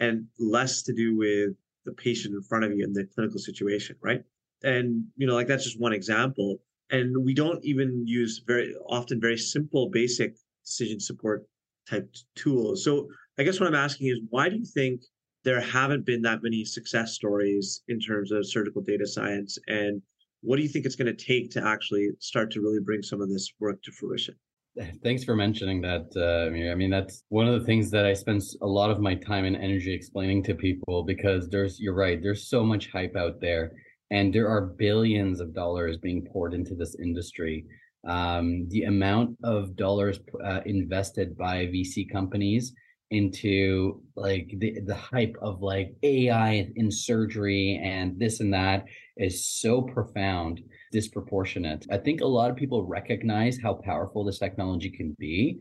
And 0.00 0.26
less 0.40 0.82
to 0.82 0.92
do 0.92 1.16
with 1.16 1.50
the 1.84 1.92
patient 1.92 2.34
in 2.34 2.42
front 2.42 2.64
of 2.64 2.72
you 2.76 2.82
in 2.82 2.92
the 2.92 3.06
clinical 3.14 3.38
situation, 3.38 3.94
right? 4.02 4.22
And 4.64 5.04
you 5.16 5.28
know, 5.28 5.34
like 5.34 5.46
that's 5.46 5.64
just 5.64 5.80
one 5.80 5.92
example. 5.92 6.56
And 6.90 7.24
we 7.24 7.34
don't 7.34 7.64
even 7.64 8.04
use 8.04 8.42
very 8.44 8.74
often 8.88 9.20
very 9.20 9.38
simple, 9.38 9.90
basic 9.90 10.34
decision 10.66 10.98
support 10.98 11.46
type 11.88 12.12
tools. 12.34 12.82
So 12.82 13.08
I 13.38 13.44
guess 13.44 13.60
what 13.60 13.68
I'm 13.68 13.76
asking 13.76 14.08
is, 14.08 14.18
why 14.28 14.48
do 14.48 14.56
you 14.56 14.64
think 14.64 15.02
there 15.48 15.60
haven't 15.62 16.04
been 16.04 16.20
that 16.20 16.42
many 16.42 16.62
success 16.62 17.14
stories 17.14 17.80
in 17.88 17.98
terms 17.98 18.32
of 18.32 18.46
surgical 18.46 18.82
data 18.82 19.06
science. 19.06 19.58
And 19.66 20.02
what 20.42 20.56
do 20.56 20.62
you 20.62 20.68
think 20.68 20.84
it's 20.84 20.94
going 20.94 21.16
to 21.16 21.24
take 21.24 21.50
to 21.52 21.66
actually 21.66 22.10
start 22.18 22.50
to 22.50 22.60
really 22.60 22.80
bring 22.80 23.02
some 23.02 23.22
of 23.22 23.30
this 23.30 23.50
work 23.58 23.82
to 23.84 23.90
fruition? 23.92 24.34
Thanks 25.02 25.24
for 25.24 25.34
mentioning 25.34 25.80
that, 25.80 26.04
uh, 26.14 26.70
I 26.70 26.74
mean, 26.74 26.90
that's 26.90 27.24
one 27.30 27.48
of 27.48 27.58
the 27.58 27.64
things 27.64 27.90
that 27.92 28.04
I 28.04 28.12
spend 28.12 28.42
a 28.60 28.66
lot 28.66 28.90
of 28.90 29.00
my 29.00 29.14
time 29.14 29.46
and 29.46 29.56
energy 29.56 29.94
explaining 29.94 30.42
to 30.42 30.54
people 30.54 31.02
because 31.02 31.48
there's, 31.48 31.80
you're 31.80 31.94
right, 31.94 32.22
there's 32.22 32.50
so 32.50 32.62
much 32.62 32.90
hype 32.92 33.16
out 33.16 33.40
there 33.40 33.72
and 34.10 34.34
there 34.34 34.50
are 34.50 34.60
billions 34.60 35.40
of 35.40 35.54
dollars 35.54 35.96
being 35.96 36.28
poured 36.30 36.52
into 36.52 36.74
this 36.74 36.94
industry. 37.02 37.64
Um, 38.06 38.68
the 38.68 38.82
amount 38.82 39.38
of 39.44 39.76
dollars 39.76 40.20
uh, 40.44 40.60
invested 40.66 41.38
by 41.38 41.68
VC 41.68 42.12
companies 42.12 42.74
into 43.10 44.02
like 44.16 44.52
the, 44.58 44.80
the 44.86 44.94
hype 44.94 45.36
of 45.40 45.62
like 45.62 45.94
AI 46.02 46.70
in 46.76 46.90
surgery 46.90 47.80
and 47.82 48.18
this 48.18 48.40
and 48.40 48.52
that 48.52 48.84
is 49.16 49.46
so 49.46 49.82
profound, 49.82 50.60
disproportionate. 50.92 51.86
I 51.90 51.98
think 51.98 52.20
a 52.20 52.26
lot 52.26 52.50
of 52.50 52.56
people 52.56 52.86
recognize 52.86 53.58
how 53.62 53.74
powerful 53.74 54.24
this 54.24 54.38
technology 54.38 54.90
can 54.90 55.16
be. 55.18 55.58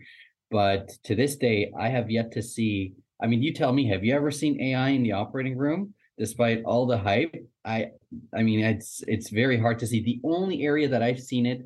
But 0.51 0.89
to 1.03 1.15
this 1.15 1.35
day, 1.35 1.71
I 1.77 1.89
have 1.89 2.09
yet 2.09 2.31
to 2.33 2.41
see. 2.41 2.93
I 3.21 3.27
mean, 3.27 3.41
you 3.41 3.53
tell 3.53 3.73
me, 3.73 3.87
have 3.89 4.03
you 4.03 4.13
ever 4.15 4.31
seen 4.31 4.61
AI 4.61 4.89
in 4.89 5.03
the 5.03 5.13
operating 5.13 5.57
room? 5.57 5.93
Despite 6.17 6.63
all 6.63 6.85
the 6.85 6.97
hype, 6.97 7.35
I 7.63 7.87
I 8.35 8.41
mean 8.41 8.61
it's 8.61 9.03
it's 9.07 9.29
very 9.29 9.59
hard 9.59 9.79
to 9.79 9.87
see. 9.87 10.01
The 10.01 10.19
only 10.23 10.63
area 10.63 10.87
that 10.87 11.03
I've 11.03 11.19
seen 11.19 11.45
it 11.45 11.61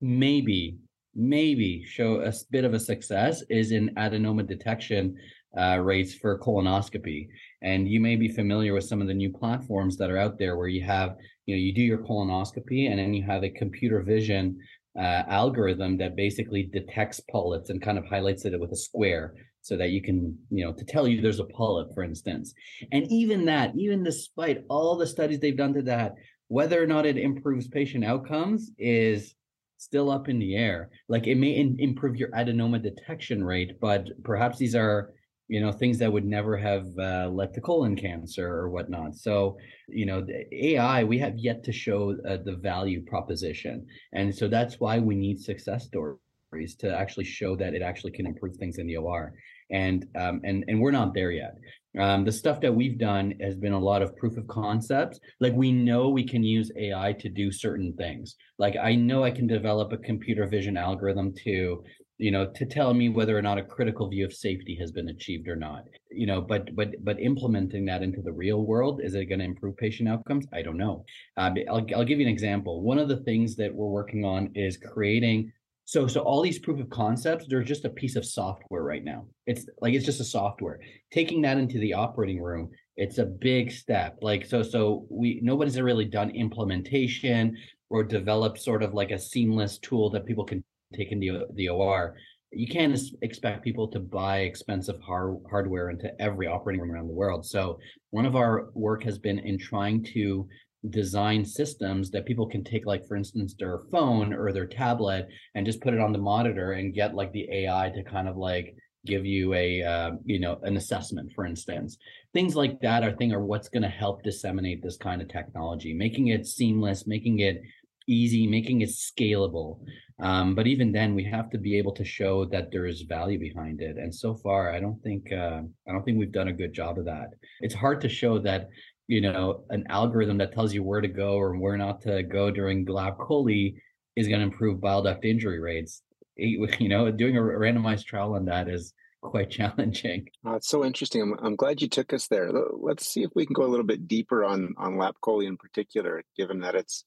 maybe 0.00 0.78
maybe 1.18 1.84
show 1.84 2.20
a 2.20 2.32
bit 2.50 2.64
of 2.64 2.72
a 2.72 2.80
success 2.80 3.42
is 3.50 3.72
in 3.72 3.94
adenoma 3.96 4.46
detection 4.46 5.16
uh, 5.58 5.78
rates 5.78 6.14
for 6.14 6.38
colonoscopy. 6.38 7.28
And 7.62 7.88
you 7.88 8.00
may 8.00 8.16
be 8.16 8.28
familiar 8.28 8.72
with 8.74 8.84
some 8.84 9.00
of 9.00 9.08
the 9.08 9.14
new 9.14 9.32
platforms 9.32 9.96
that 9.96 10.10
are 10.10 10.18
out 10.18 10.38
there 10.38 10.56
where 10.56 10.68
you 10.68 10.84
have, 10.84 11.16
you 11.46 11.54
know, 11.54 11.60
you 11.60 11.74
do 11.74 11.82
your 11.82 11.98
colonoscopy 11.98 12.88
and 12.88 12.98
then 12.98 13.14
you 13.14 13.24
have 13.24 13.42
a 13.42 13.50
computer 13.50 14.02
vision 14.02 14.58
uh, 14.96 15.24
algorithm 15.28 15.96
that 15.98 16.16
basically 16.16 16.64
detects 16.64 17.20
polyps 17.30 17.70
and 17.70 17.82
kind 17.82 17.98
of 17.98 18.06
highlights 18.06 18.44
it 18.44 18.58
with 18.58 18.72
a 18.72 18.76
square 18.76 19.34
so 19.60 19.76
that 19.76 19.90
you 19.90 20.00
can, 20.00 20.36
you 20.50 20.64
know, 20.64 20.72
to 20.72 20.84
tell 20.84 21.08
you 21.08 21.20
there's 21.20 21.40
a 21.40 21.44
polyp, 21.44 21.92
for 21.94 22.02
instance. 22.02 22.54
And 22.92 23.10
even 23.10 23.44
that, 23.46 23.72
even 23.76 24.02
despite 24.02 24.64
all 24.68 24.96
the 24.96 25.06
studies 25.06 25.40
they've 25.40 25.56
done 25.56 25.74
to 25.74 25.82
that, 25.82 26.14
whether 26.48 26.82
or 26.82 26.86
not 26.86 27.06
it 27.06 27.18
improves 27.18 27.68
patient 27.68 28.04
outcomes 28.04 28.70
is 28.78 29.34
still 29.78 30.10
up 30.10 30.28
in 30.28 30.38
the 30.38 30.56
air. 30.56 30.90
Like 31.08 31.26
it 31.26 31.36
may 31.36 31.52
in, 31.52 31.76
improve 31.78 32.16
your 32.16 32.30
adenoma 32.32 32.82
detection 32.82 33.42
rate, 33.42 33.80
but 33.80 34.08
perhaps 34.22 34.58
these 34.58 34.74
are 34.74 35.14
you 35.48 35.62
know 35.62 35.72
things 35.72 35.98
that 35.98 36.12
would 36.12 36.26
never 36.26 36.58
have 36.58 36.86
uh, 36.98 37.28
led 37.28 37.54
to 37.54 37.60
colon 37.62 37.96
cancer 37.96 38.46
or 38.46 38.68
whatnot. 38.68 39.14
So 39.14 39.56
you 39.88 40.04
know 40.04 40.26
AI 40.52 41.04
we 41.04 41.18
have 41.18 41.38
yet 41.38 41.64
to 41.64 41.72
show 41.72 42.16
uh, 42.28 42.36
the 42.44 42.56
value 42.56 43.02
proposition, 43.04 43.86
and 44.12 44.34
so 44.34 44.48
that's 44.48 44.78
why 44.78 44.98
we 44.98 45.14
need 45.14 45.40
success 45.40 45.86
stories 45.86 46.76
to 46.78 46.94
actually 46.94 47.24
show 47.24 47.56
that 47.56 47.74
it 47.74 47.82
actually 47.82 48.12
can 48.12 48.26
improve 48.26 48.56
things 48.56 48.78
in 48.78 48.86
the 48.86 48.96
OR. 48.96 49.32
And 49.70 50.06
um, 50.16 50.40
and 50.44 50.64
and 50.68 50.80
we're 50.80 50.90
not 50.90 51.14
there 51.14 51.30
yet. 51.30 51.56
Um, 51.96 52.24
the 52.24 52.32
stuff 52.32 52.60
that 52.60 52.74
we've 52.74 52.98
done 52.98 53.34
has 53.40 53.56
been 53.56 53.72
a 53.72 53.78
lot 53.78 54.02
of 54.02 54.16
proof 54.16 54.36
of 54.36 54.46
concepts. 54.46 55.18
Like 55.40 55.54
we 55.54 55.72
know 55.72 56.08
we 56.10 56.24
can 56.24 56.42
use 56.42 56.70
AI 56.76 57.14
to 57.14 57.28
do 57.28 57.50
certain 57.50 57.94
things. 57.94 58.36
Like 58.58 58.76
I 58.76 58.94
know 58.94 59.24
I 59.24 59.30
can 59.30 59.46
develop 59.46 59.92
a 59.92 59.98
computer 59.98 60.46
vision 60.46 60.76
algorithm 60.76 61.34
to, 61.44 61.82
you 62.18 62.30
know, 62.30 62.46
to 62.54 62.66
tell 62.66 62.92
me 62.92 63.08
whether 63.08 63.36
or 63.36 63.42
not 63.42 63.58
a 63.58 63.64
critical 63.64 64.08
view 64.08 64.26
of 64.26 64.34
safety 64.34 64.76
has 64.80 64.92
been 64.92 65.08
achieved 65.08 65.48
or 65.48 65.56
not. 65.56 65.84
You 66.10 66.26
know, 66.26 66.40
but 66.42 66.74
but 66.76 67.02
but 67.04 67.20
implementing 67.20 67.86
that 67.86 68.02
into 68.02 68.20
the 68.20 68.32
real 68.32 68.62
world 68.62 69.00
is 69.02 69.14
it 69.14 69.26
going 69.26 69.38
to 69.38 69.44
improve 69.46 69.76
patient 69.76 70.08
outcomes? 70.08 70.46
I 70.52 70.62
don't 70.62 70.76
know. 70.76 71.04
Um, 71.36 71.56
I'll 71.70 71.86
I'll 71.96 72.04
give 72.04 72.20
you 72.20 72.26
an 72.26 72.32
example. 72.32 72.82
One 72.82 72.98
of 72.98 73.08
the 73.08 73.22
things 73.24 73.56
that 73.56 73.74
we're 73.74 73.86
working 73.86 74.24
on 74.24 74.50
is 74.54 74.76
creating 74.76 75.52
so 75.88 76.06
so 76.06 76.20
all 76.20 76.42
these 76.42 76.58
proof 76.58 76.80
of 76.80 76.90
concepts, 76.90 77.46
they're 77.48 77.62
just 77.62 77.86
a 77.86 77.88
piece 77.88 78.14
of 78.14 78.26
software 78.26 78.82
right 78.82 79.02
now. 79.02 79.24
It's 79.46 79.64
like 79.80 79.94
it's 79.94 80.04
just 80.04 80.20
a 80.20 80.24
software. 80.24 80.80
Taking 81.10 81.40
that 81.42 81.56
into 81.56 81.78
the 81.78 81.94
operating 81.94 82.42
room, 82.42 82.68
it's 82.98 83.16
a 83.16 83.24
big 83.24 83.72
step. 83.72 84.18
Like 84.20 84.44
so 84.44 84.62
so 84.62 85.06
we 85.08 85.40
nobody's 85.42 85.80
really 85.80 86.04
done 86.04 86.28
implementation 86.28 87.56
or 87.88 88.04
developed 88.04 88.60
sort 88.60 88.82
of 88.82 88.92
like 88.92 89.12
a 89.12 89.18
seamless 89.18 89.78
tool 89.78 90.10
that 90.10 90.26
people 90.26 90.44
can 90.44 90.62
take 90.94 91.10
into 91.10 91.46
the 91.54 91.70
OR. 91.70 92.16
You 92.52 92.68
can't 92.68 93.00
expect 93.22 93.64
people 93.64 93.88
to 93.88 93.98
buy 93.98 94.40
expensive 94.40 95.00
hard, 95.00 95.38
hardware 95.48 95.88
into 95.88 96.12
every 96.20 96.48
operating 96.48 96.82
room 96.82 96.92
around 96.92 97.08
the 97.08 97.14
world. 97.14 97.46
So 97.46 97.78
one 98.10 98.26
of 98.26 98.36
our 98.36 98.68
work 98.74 99.04
has 99.04 99.18
been 99.18 99.38
in 99.38 99.58
trying 99.58 100.04
to 100.12 100.46
design 100.90 101.44
systems 101.44 102.10
that 102.10 102.24
people 102.24 102.46
can 102.46 102.62
take 102.62 102.86
like 102.86 103.04
for 103.06 103.16
instance 103.16 103.54
their 103.58 103.80
phone 103.90 104.32
or 104.32 104.52
their 104.52 104.66
tablet 104.66 105.26
and 105.54 105.66
just 105.66 105.80
put 105.80 105.92
it 105.92 106.00
on 106.00 106.12
the 106.12 106.18
monitor 106.18 106.72
and 106.72 106.94
get 106.94 107.16
like 107.16 107.32
the 107.32 107.48
ai 107.50 107.90
to 107.90 108.02
kind 108.04 108.28
of 108.28 108.36
like 108.36 108.76
give 109.04 109.24
you 109.24 109.54
a 109.54 109.82
uh, 109.82 110.10
you 110.24 110.38
know 110.38 110.58
an 110.62 110.76
assessment 110.76 111.32
for 111.34 111.46
instance. 111.46 111.96
Things 112.32 112.54
like 112.54 112.80
that 112.80 113.02
i 113.02 113.12
think 113.12 113.32
are 113.32 113.44
what's 113.44 113.68
going 113.68 113.82
to 113.82 113.88
help 113.88 114.22
disseminate 114.22 114.82
this 114.82 114.96
kind 114.96 115.20
of 115.22 115.28
technology 115.28 115.92
making 115.94 116.28
it 116.28 116.46
seamless 116.46 117.06
making 117.06 117.40
it 117.40 117.62
easy 118.06 118.46
making 118.46 118.80
it 118.80 118.88
scalable. 118.88 119.80
Um, 120.20 120.54
but 120.54 120.66
even 120.66 120.90
then 120.92 121.14
we 121.14 121.24
have 121.24 121.50
to 121.50 121.58
be 121.58 121.76
able 121.78 121.92
to 121.92 122.04
show 122.04 122.44
that 122.46 122.72
there 122.72 122.86
is 122.86 123.02
value 123.02 123.38
behind 123.38 123.80
it. 123.80 123.96
And 123.98 124.14
so 124.14 124.34
far 124.34 124.72
i 124.72 124.80
don't 124.80 125.00
think 125.02 125.32
uh, 125.32 125.62
i 125.86 125.92
don't 125.92 126.04
think 126.04 126.18
we've 126.18 126.32
done 126.40 126.48
a 126.48 126.60
good 126.60 126.72
job 126.72 126.98
of 126.98 127.06
that. 127.06 127.30
It's 127.60 127.74
hard 127.74 128.00
to 128.02 128.08
show 128.08 128.38
that 128.40 128.68
you 129.08 129.22
know, 129.22 129.64
an 129.70 129.84
algorithm 129.88 130.38
that 130.38 130.52
tells 130.52 130.72
you 130.72 130.82
where 130.82 131.00
to 131.00 131.08
go 131.08 131.32
or 131.34 131.56
where 131.56 131.76
not 131.76 132.02
to 132.02 132.22
go 132.22 132.50
during 132.50 132.84
chole 132.86 133.74
is 134.14 134.28
going 134.28 134.40
to 134.40 134.46
improve 134.46 134.80
bile 134.80 135.02
duct 135.02 135.24
injury 135.24 135.58
rates. 135.58 136.02
You 136.40 136.88
know, 136.88 137.10
doing 137.10 137.36
a 137.36 137.40
randomized 137.40 138.04
trial 138.04 138.34
on 138.34 138.44
that 138.44 138.68
is 138.68 138.94
quite 139.22 139.50
challenging. 139.58 140.28
Oh, 140.44 140.54
it's 140.54 140.68
so 140.68 140.84
interesting. 140.84 141.20
I'm, 141.20 141.34
I'm 141.42 141.56
glad 141.56 141.82
you 141.82 141.88
took 141.88 142.12
us 142.12 142.28
there. 142.28 142.52
Let's 142.52 143.08
see 143.08 143.24
if 143.24 143.30
we 143.34 143.44
can 143.44 143.54
go 143.54 143.64
a 143.64 143.66
little 143.66 143.84
bit 143.84 144.06
deeper 144.06 144.44
on 144.44 144.72
on 144.78 144.96
lap 144.96 145.16
chole 145.20 145.44
in 145.44 145.56
particular, 145.56 146.22
given 146.36 146.60
that 146.60 146.76
it's 146.76 147.04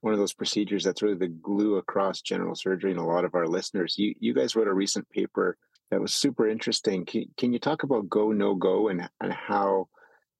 one 0.00 0.12
of 0.12 0.18
those 0.18 0.32
procedures 0.32 0.82
that's 0.82 1.02
really 1.02 1.16
the 1.16 1.28
glue 1.28 1.76
across 1.76 2.20
general 2.20 2.56
surgery 2.56 2.90
and 2.90 2.98
a 2.98 3.04
lot 3.04 3.24
of 3.24 3.36
our 3.36 3.46
listeners. 3.46 3.94
You 3.96 4.14
you 4.18 4.34
guys 4.34 4.56
wrote 4.56 4.66
a 4.66 4.74
recent 4.74 5.08
paper 5.10 5.56
that 5.92 6.00
was 6.00 6.12
super 6.12 6.48
interesting. 6.48 7.04
Can, 7.04 7.26
can 7.36 7.52
you 7.52 7.60
talk 7.60 7.84
about 7.84 8.08
go 8.08 8.32
no 8.32 8.56
go 8.56 8.88
and 8.88 9.08
and 9.20 9.32
how 9.32 9.88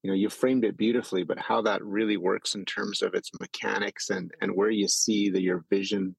you 0.05 0.11
know 0.11 0.15
you 0.15 0.29
framed 0.29 0.65
it 0.67 0.77
beautifully, 0.77 1.25
but 1.25 1.39
how 1.39 1.63
that 1.63 1.83
really 1.83 2.19
works 2.19 2.55
in 2.55 2.65
terms 2.67 3.01
of 3.01 3.15
its 3.15 3.31
mechanics 3.41 4.11
and 4.11 4.31
and 4.43 4.55
where 4.55 4.71
you 4.71 4.87
see 4.87 5.31
the 5.31 5.41
your 5.41 5.65
vision 5.71 6.15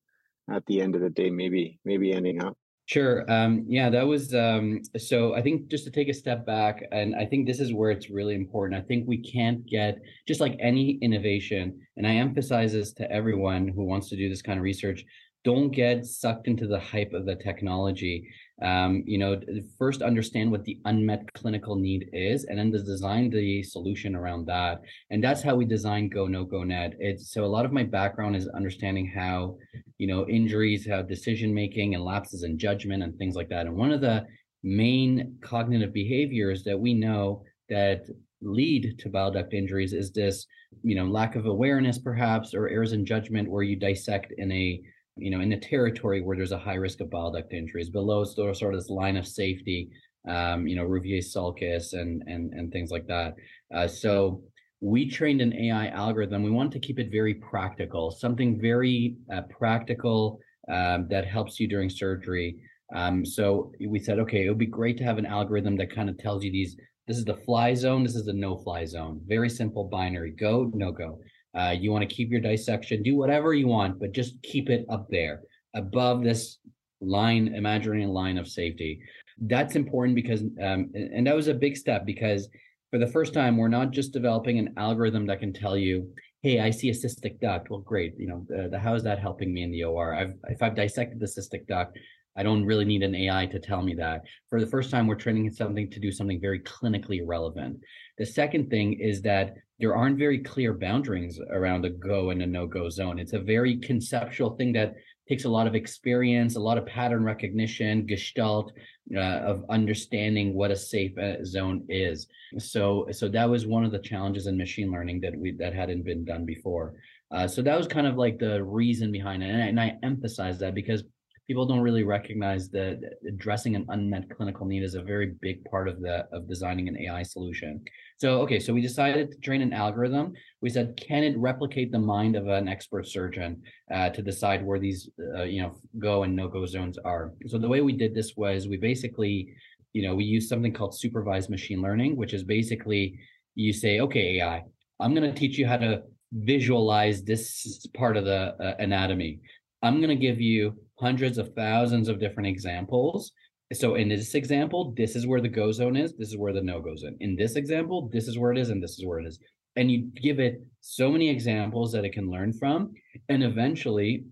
at 0.51 0.65
the 0.65 0.81
end 0.81 0.95
of 0.95 1.01
the 1.01 1.09
day 1.09 1.29
maybe 1.29 1.79
maybe 1.85 2.11
ending 2.11 2.43
up. 2.43 2.57
Sure. 2.87 3.25
Um, 3.31 3.65
yeah, 3.67 3.89
that 3.91 4.05
was 4.05 4.33
um, 4.33 4.81
so. 4.97 5.33
I 5.35 5.41
think 5.41 5.69
just 5.69 5.85
to 5.85 5.91
take 5.91 6.09
a 6.09 6.13
step 6.13 6.45
back, 6.45 6.83
and 6.91 7.15
I 7.15 7.25
think 7.25 7.47
this 7.47 7.59
is 7.59 7.73
where 7.73 7.91
it's 7.91 8.09
really 8.09 8.35
important. 8.35 8.79
I 8.79 8.85
think 8.85 9.07
we 9.07 9.17
can't 9.17 9.65
get 9.67 9.99
just 10.27 10.41
like 10.41 10.55
any 10.59 10.97
innovation, 11.01 11.79
and 11.97 12.07
I 12.07 12.15
emphasize 12.15 12.73
this 12.73 12.91
to 12.93 13.11
everyone 13.11 13.67
who 13.67 13.85
wants 13.85 14.09
to 14.09 14.15
do 14.15 14.29
this 14.29 14.41
kind 14.41 14.59
of 14.59 14.63
research. 14.63 15.03
Don't 15.43 15.69
get 15.69 16.05
sucked 16.05 16.47
into 16.47 16.67
the 16.67 16.79
hype 16.79 17.13
of 17.13 17.25
the 17.25 17.35
technology 17.35 18.27
um, 18.62 19.03
you 19.05 19.17
know, 19.17 19.39
first 19.77 20.01
understand 20.01 20.50
what 20.50 20.63
the 20.63 20.79
unmet 20.85 21.31
clinical 21.33 21.75
need 21.75 22.09
is, 22.13 22.45
and 22.45 22.57
then 22.57 22.71
to 22.71 22.81
design 22.81 23.29
the 23.29 23.62
solution 23.63 24.15
around 24.15 24.45
that. 24.47 24.81
And 25.09 25.24
that's 25.24 25.43
how 25.43 25.55
we 25.55 25.65
design 25.65 26.09
Go 26.09 26.27
No 26.27 26.45
Go 26.45 26.63
Net. 26.63 26.93
It's 27.00 27.33
so 27.33 27.43
a 27.43 27.47
lot 27.47 27.65
of 27.65 27.74
my 27.74 27.83
background 27.83 28.35
is 28.35 28.47
understanding 28.47 29.12
how, 29.13 29.57
you 29.97 30.07
know, 30.07 30.27
injuries, 30.27 30.88
how 30.88 31.01
decision 31.01 31.53
making 31.53 31.95
and 31.95 32.03
lapses 32.03 32.43
in 32.43 32.57
judgment 32.57 33.03
and 33.03 33.17
things 33.17 33.35
like 33.35 33.50
that. 33.50 33.67
And 33.67 33.75
one 33.75 33.91
of 33.91 34.01
the 34.01 34.25
main 34.63 35.38
cognitive 35.41 35.93
behaviors 35.93 36.63
that 36.63 36.79
we 36.79 36.93
know 36.93 37.43
that 37.69 38.05
lead 38.41 38.97
to 39.00 39.09
bile 39.09 39.31
duct 39.31 39.53
injuries 39.53 39.93
is 39.93 40.12
this, 40.12 40.45
you 40.81 40.95
know, 40.95 41.05
lack 41.05 41.35
of 41.35 41.45
awareness 41.45 42.00
perhaps 42.00 42.53
or 42.53 42.69
errors 42.69 42.93
in 42.93 43.05
judgment 43.05 43.50
where 43.50 43.63
you 43.63 43.75
dissect 43.75 44.33
in 44.38 44.51
a 44.51 44.81
you 45.17 45.31
know, 45.31 45.39
in 45.39 45.53
a 45.53 45.60
territory 45.60 46.22
where 46.22 46.36
there's 46.36 46.51
a 46.51 46.57
high 46.57 46.75
risk 46.75 47.00
of 47.01 47.10
bile 47.10 47.31
duct 47.31 47.53
injuries, 47.53 47.89
below 47.89 48.24
sort 48.24 48.62
of 48.62 48.74
this 48.74 48.89
line 48.89 49.17
of 49.17 49.27
safety, 49.27 49.89
um, 50.27 50.67
you 50.67 50.75
know, 50.75 50.84
Rouviere 50.84 51.24
sulcus 51.24 51.93
and 51.93 52.24
and 52.27 52.53
and 52.53 52.72
things 52.72 52.91
like 52.91 53.07
that. 53.07 53.36
Uh, 53.74 53.88
so 53.88 54.41
we 54.81 55.10
trained 55.10 55.41
an 55.41 55.53
AI 55.53 55.88
algorithm. 55.88 56.43
We 56.43 56.51
want 56.51 56.72
to 56.74 56.79
keep 56.79 57.00
it 57.00 57.12
very 57.12 57.36
practical, 57.36 58.12
something 58.12 58.60
very 58.60 59.15
uh, 59.34 59.43
practical 59.43 60.39
um, 60.72 61.07
that 61.10 61.25
helps 61.25 61.60
you 61.60 61.67
during 61.67 61.89
surgery. 61.89 62.57
Um, 62.93 63.25
so 63.25 63.72
we 63.79 64.00
said, 64.00 64.19
okay, 64.19 64.45
it 64.45 64.50
would 64.50 64.57
be 64.57 64.65
great 64.65 64.98
to 64.98 65.03
have 65.03 65.17
an 65.17 65.25
algorithm 65.25 65.75
that 65.77 65.95
kind 65.95 66.10
of 66.10 66.17
tells 66.17 66.43
you 66.43 66.51
these. 66.51 66.75
This 67.07 67.17
is 67.17 67.25
the 67.25 67.36
fly 67.36 67.74
zone. 67.74 68.03
This 68.03 68.15
is 68.15 68.25
the 68.25 68.34
no 68.34 68.57
fly 68.57 68.86
zone. 68.86 69.22
Very 69.27 69.50
simple 69.50 69.86
binary: 69.86 70.31
go, 70.31 70.72
no 70.74 70.91
go. 70.91 71.19
Uh, 71.57 71.75
you 71.77 71.91
want 71.91 72.07
to 72.07 72.15
keep 72.15 72.29
your 72.29 72.41
dissection, 72.41 73.03
do 73.03 73.15
whatever 73.15 73.53
you 73.53 73.67
want, 73.67 74.00
but 74.00 74.12
just 74.12 74.41
keep 74.43 74.69
it 74.69 74.85
up 74.89 75.07
there 75.09 75.41
above 75.75 76.24
this 76.24 76.57
line, 77.01 77.53
imaginary 77.55 78.05
line 78.05 78.38
of 78.38 78.47
safety. 78.47 79.00
That's 79.39 79.75
important 79.75 80.15
because, 80.15 80.41
um, 80.62 80.91
and 80.93 81.27
that 81.27 81.35
was 81.35 81.47
a 81.47 81.53
big 81.53 81.77
step 81.77 82.05
because 82.05 82.50
for 82.89 83.00
the 83.00 83.07
first 83.07 83.33
time, 83.33 83.57
we're 83.57 83.68
not 83.68 83.91
just 83.91 84.13
developing 84.13 84.59
an 84.59 84.74
algorithm 84.77 85.27
that 85.27 85.39
can 85.39 85.53
tell 85.53 85.75
you, 85.77 86.13
hey, 86.41 86.59
I 86.59 86.70
see 86.70 86.89
a 86.89 86.94
cystic 86.94 87.39
duct. 87.41 87.70
Well, 87.70 87.79
great. 87.79 88.13
You 88.18 88.27
know, 88.27 88.46
the, 88.48 88.70
the, 88.70 88.79
how 88.79 88.94
is 88.94 89.03
that 89.03 89.20
helping 89.20 89.53
me 89.53 89.63
in 89.63 89.72
the 89.72 89.83
OR? 89.83 90.13
I've, 90.13 90.33
if 90.50 90.61
I've 90.61 90.75
dissected 90.75 91.20
the 91.20 91.25
cystic 91.25 91.68
duct, 91.68 91.98
I 92.37 92.44
don't 92.44 92.65
really 92.65 92.85
need 92.85 93.01
an 93.01 93.15
AI 93.15 93.46
to 93.48 93.59
tell 93.59 93.81
me 93.81 93.96
that. 93.96 94.22
For 94.50 94.59
the 94.59 94.68
first 94.68 94.91
time, 94.91 95.07
we're 95.07 95.15
training 95.15 95.50
something 95.51 95.89
to 95.89 96.00
do 96.00 96.11
something 96.11 96.39
very 96.39 96.59
clinically 96.59 97.22
relevant. 97.25 97.79
The 98.18 98.25
second 98.25 98.70
thing 98.70 99.00
is 99.00 99.22
that 99.24 99.55
there 99.79 99.96
aren't 99.96 100.18
very 100.18 100.40
clear 100.40 100.74
boundaries 100.74 101.40
around 101.51 101.85
a 101.85 101.90
go 101.90 102.29
and 102.29 102.42
a 102.42 102.48
no-go 102.48 102.90
zone. 102.90 103.20
It's 103.20 103.33
a 103.33 103.40
very 103.40 103.77
conceptual 103.77 104.51
thing 104.55 104.74
that 104.74 104.96
takes 105.27 105.46
a 105.46 105.50
lot 105.50 105.68
of 105.68 105.75
experience, 105.75 106.55
a 106.55 106.59
lot 106.59 106.77
of 106.77 106.85
pattern 106.85 107.24
recognition, 107.24 108.05
gestalt 108.05 108.72
uh, 109.16 109.20
of 109.20 109.66
understanding 109.70 110.53
what 110.53 110.72
a 110.72 110.75
safe 110.75 111.18
uh, 111.18 111.44
zone 111.44 111.83
is. 111.90 112.27
So, 112.59 113.07
so 113.11 113.27
that 113.29 113.50
was 113.50 113.66
one 113.66 113.83
of 113.83 113.92
the 113.92 114.00
challenges 114.00 114.48
in 114.48 114.57
machine 114.57 114.92
learning 114.92 115.22
that 115.22 115.35
we 115.35 115.51
that 115.53 115.74
hadn't 115.74 116.03
been 116.03 116.24
done 116.24 116.46
before. 116.46 116.94
Uh, 117.31 117.48
so 117.48 117.61
that 117.64 117.77
was 117.77 117.88
kind 117.88 118.07
of 118.07 118.18
like 118.18 118.38
the 118.38 118.64
reason 118.64 119.11
behind 119.11 119.44
it, 119.44 119.50
and 119.50 119.64
I, 119.64 119.66
and 119.66 119.79
I 119.79 119.98
emphasize 120.03 120.59
that 120.59 120.75
because 120.75 121.03
people 121.48 121.66
don't 121.66 121.81
really 121.81 122.03
recognize 122.03 122.70
that 122.70 123.00
addressing 123.27 123.75
an 123.75 123.86
unmet 123.90 124.29
clinical 124.36 124.66
need 124.66 124.84
is 124.84 124.96
a 124.96 125.01
very 125.01 125.34
big 125.42 125.64
part 125.66 125.88
of 125.88 126.01
the 126.01 126.25
of 126.31 126.48
designing 126.48 126.88
an 126.88 126.98
AI 126.98 127.24
solution. 127.24 127.84
So 128.18 128.42
okay, 128.42 128.60
so 128.60 128.74
we 128.74 128.81
decided 128.81 129.31
to 129.31 129.38
train 129.40 129.62
an 129.62 129.74
algorithm. 129.74 130.34
We 130.62 130.70
said, 130.70 130.98
can 130.98 131.24
it 131.24 131.38
replicate 131.38 131.92
the 131.92 132.00
mind 132.00 132.36
of 132.36 132.48
an 132.48 132.68
expert 132.68 133.08
surgeon 133.08 133.62
uh, 133.94 134.10
to 134.10 134.22
decide 134.22 134.66
where 134.66 134.79
these 134.79 135.10
uh, 135.38 135.44
you 135.44 135.62
know 135.62 135.75
go 136.00 136.24
and 136.24 136.36
no 136.36 136.48
go 136.48 136.66
zones 136.66 136.98
are? 136.98 137.34
So 137.48 137.58
the 137.58 137.70
way 137.70 137.81
we 137.81 137.94
did 137.94 138.16
this 138.16 138.34
was 138.36 138.68
we 138.68 138.77
basically, 138.77 139.53
you 139.94 140.08
know, 140.08 140.16
we 140.16 140.24
used 140.24 140.50
something 140.50 140.74
called 140.74 140.98
supervised 140.98 141.50
machine 141.50 141.81
learning, 141.81 142.16
which 142.16 142.34
is 142.34 142.44
basically 142.44 143.20
you 143.53 143.72
say, 143.72 144.00
okay, 144.01 144.38
AI, 144.40 144.64
I'm 145.00 145.14
going 145.14 145.31
to 145.31 145.40
teach 145.40 145.58
you 145.58 145.68
how 145.68 145.77
to 145.77 146.03
visualize 146.34 147.24
this 147.24 147.86
part 147.94 148.18
of 148.18 148.25
the 148.25 148.55
uh, 148.60 148.75
anatomy. 148.79 149.40
I'm 149.81 149.98
going 149.98 150.10
to 150.10 150.16
give 150.16 150.42
you 150.42 150.75
hundreds 151.00 151.38
of 151.38 151.53
thousands 151.53 152.08
of 152.08 152.20
different 152.20 152.48
examples. 152.48 153.31
So 153.74 153.96
in 153.96 154.10
this 154.10 154.36
example, 154.36 154.94
this 154.96 155.16
is 155.16 155.25
where 155.25 155.42
the 155.42 155.50
go 155.50 155.72
zone 155.72 155.98
is. 155.98 156.14
This 156.16 156.29
is 156.29 156.38
where 156.38 156.53
the 156.53 156.62
no 156.62 156.79
go 156.79 156.96
zone. 156.96 157.18
In 157.20 157.36
this 157.36 157.55
example, 157.55 158.10
this 158.14 158.27
is 158.27 158.38
where 158.38 158.51
it 158.51 158.58
is, 158.58 158.70
and 158.70 158.81
this 158.81 158.98
is 158.98 159.05
where 159.05 159.20
it 159.20 159.25
is. 159.25 159.40
And 159.75 159.92
you 159.92 160.10
give 160.22 160.40
it 160.40 160.62
so 160.81 161.12
many 161.12 161.29
examples 161.29 161.92
that 161.92 162.05
it 162.05 162.14
can 162.14 162.29
learn 162.29 162.53
from, 162.53 162.94
and 163.27 163.44
eventually, 163.44 164.25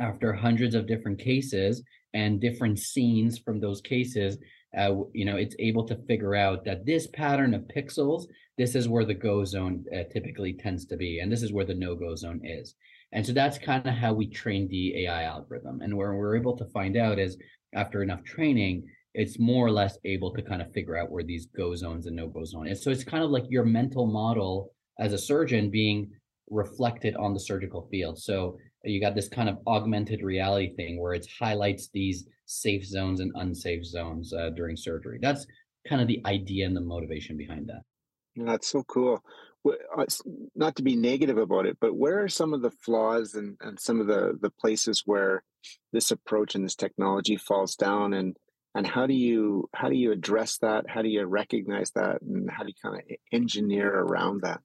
after 0.00 0.32
hundreds 0.32 0.74
of 0.74 0.86
different 0.86 1.18
cases 1.18 1.82
and 2.14 2.40
different 2.40 2.78
scenes 2.78 3.38
from 3.38 3.60
those 3.60 3.80
cases, 3.80 4.38
uh, 4.76 4.94
you 5.12 5.24
know, 5.24 5.36
it's 5.36 5.56
able 5.58 5.84
to 5.86 5.96
figure 6.06 6.34
out 6.34 6.64
that 6.64 6.86
this 6.86 7.06
pattern 7.08 7.54
of 7.54 7.62
pixels, 7.62 8.26
this 8.56 8.74
is 8.74 8.88
where 8.88 9.04
the 9.04 9.14
go 9.14 9.44
zone 9.44 9.84
uh, 9.94 10.04
typically 10.12 10.52
tends 10.52 10.84
to 10.86 10.96
be, 10.96 11.20
and 11.20 11.32
this 11.32 11.42
is 11.42 11.52
where 11.52 11.64
the 11.64 11.74
no 11.74 11.94
go 11.94 12.14
zone 12.14 12.40
is. 12.44 12.74
And 13.12 13.24
so 13.26 13.32
that's 13.32 13.58
kind 13.58 13.86
of 13.86 13.94
how 13.94 14.12
we 14.12 14.26
train 14.26 14.68
the 14.68 15.04
AI 15.04 15.24
algorithm. 15.24 15.80
And 15.80 15.96
where 15.96 16.14
we're 16.14 16.36
able 16.36 16.56
to 16.56 16.64
find 16.66 16.96
out 16.96 17.18
is 17.18 17.36
after 17.74 18.02
enough 18.02 18.22
training, 18.24 18.84
it's 19.14 19.38
more 19.38 19.66
or 19.66 19.70
less 19.70 19.98
able 20.04 20.32
to 20.34 20.42
kind 20.42 20.60
of 20.60 20.72
figure 20.72 20.96
out 20.96 21.10
where 21.10 21.24
these 21.24 21.46
go 21.46 21.74
zones 21.74 22.06
and 22.06 22.16
no 22.16 22.28
go 22.28 22.44
zones. 22.44 22.68
And 22.68 22.78
so 22.78 22.90
it's 22.90 23.04
kind 23.04 23.24
of 23.24 23.30
like 23.30 23.44
your 23.48 23.64
mental 23.64 24.06
model 24.06 24.72
as 24.98 25.12
a 25.12 25.18
surgeon 25.18 25.70
being 25.70 26.10
reflected 26.50 27.16
on 27.16 27.34
the 27.34 27.40
surgical 27.40 27.88
field. 27.90 28.18
So 28.18 28.58
you 28.84 29.00
got 29.00 29.14
this 29.14 29.28
kind 29.28 29.48
of 29.48 29.58
augmented 29.66 30.22
reality 30.22 30.74
thing 30.76 31.00
where 31.00 31.14
it 31.14 31.26
highlights 31.38 31.88
these 31.92 32.26
safe 32.46 32.84
zones 32.84 33.20
and 33.20 33.32
unsafe 33.36 33.84
zones 33.84 34.32
uh, 34.32 34.50
during 34.50 34.76
surgery. 34.76 35.18
That's 35.20 35.46
kind 35.86 36.00
of 36.00 36.08
the 36.08 36.22
idea 36.26 36.66
and 36.66 36.76
the 36.76 36.80
motivation 36.80 37.36
behind 37.36 37.68
that. 37.68 37.82
That's 38.36 38.68
so 38.68 38.84
cool. 38.84 39.22
Uh, 39.66 40.04
not 40.54 40.76
to 40.76 40.82
be 40.82 40.96
negative 40.96 41.36
about 41.36 41.66
it, 41.66 41.76
but 41.80 41.94
where 41.94 42.22
are 42.22 42.28
some 42.28 42.54
of 42.54 42.62
the 42.62 42.70
flaws 42.70 43.34
and, 43.34 43.56
and 43.60 43.78
some 43.78 44.00
of 44.00 44.06
the, 44.06 44.38
the 44.40 44.50
places 44.50 45.02
where 45.04 45.42
this 45.92 46.10
approach 46.10 46.54
and 46.54 46.64
this 46.64 46.76
technology 46.76 47.36
falls 47.36 47.74
down 47.74 48.14
and 48.14 48.36
and 48.74 48.86
how 48.86 49.06
do 49.06 49.14
you 49.14 49.68
how 49.74 49.88
do 49.88 49.96
you 49.96 50.12
address 50.12 50.58
that? 50.58 50.88
How 50.88 51.02
do 51.02 51.08
you 51.08 51.24
recognize 51.24 51.90
that 51.92 52.22
and 52.22 52.48
how 52.50 52.62
do 52.62 52.68
you 52.68 52.74
kind 52.80 52.96
of 52.96 53.16
engineer 53.32 53.92
around 53.92 54.42
that? 54.42 54.60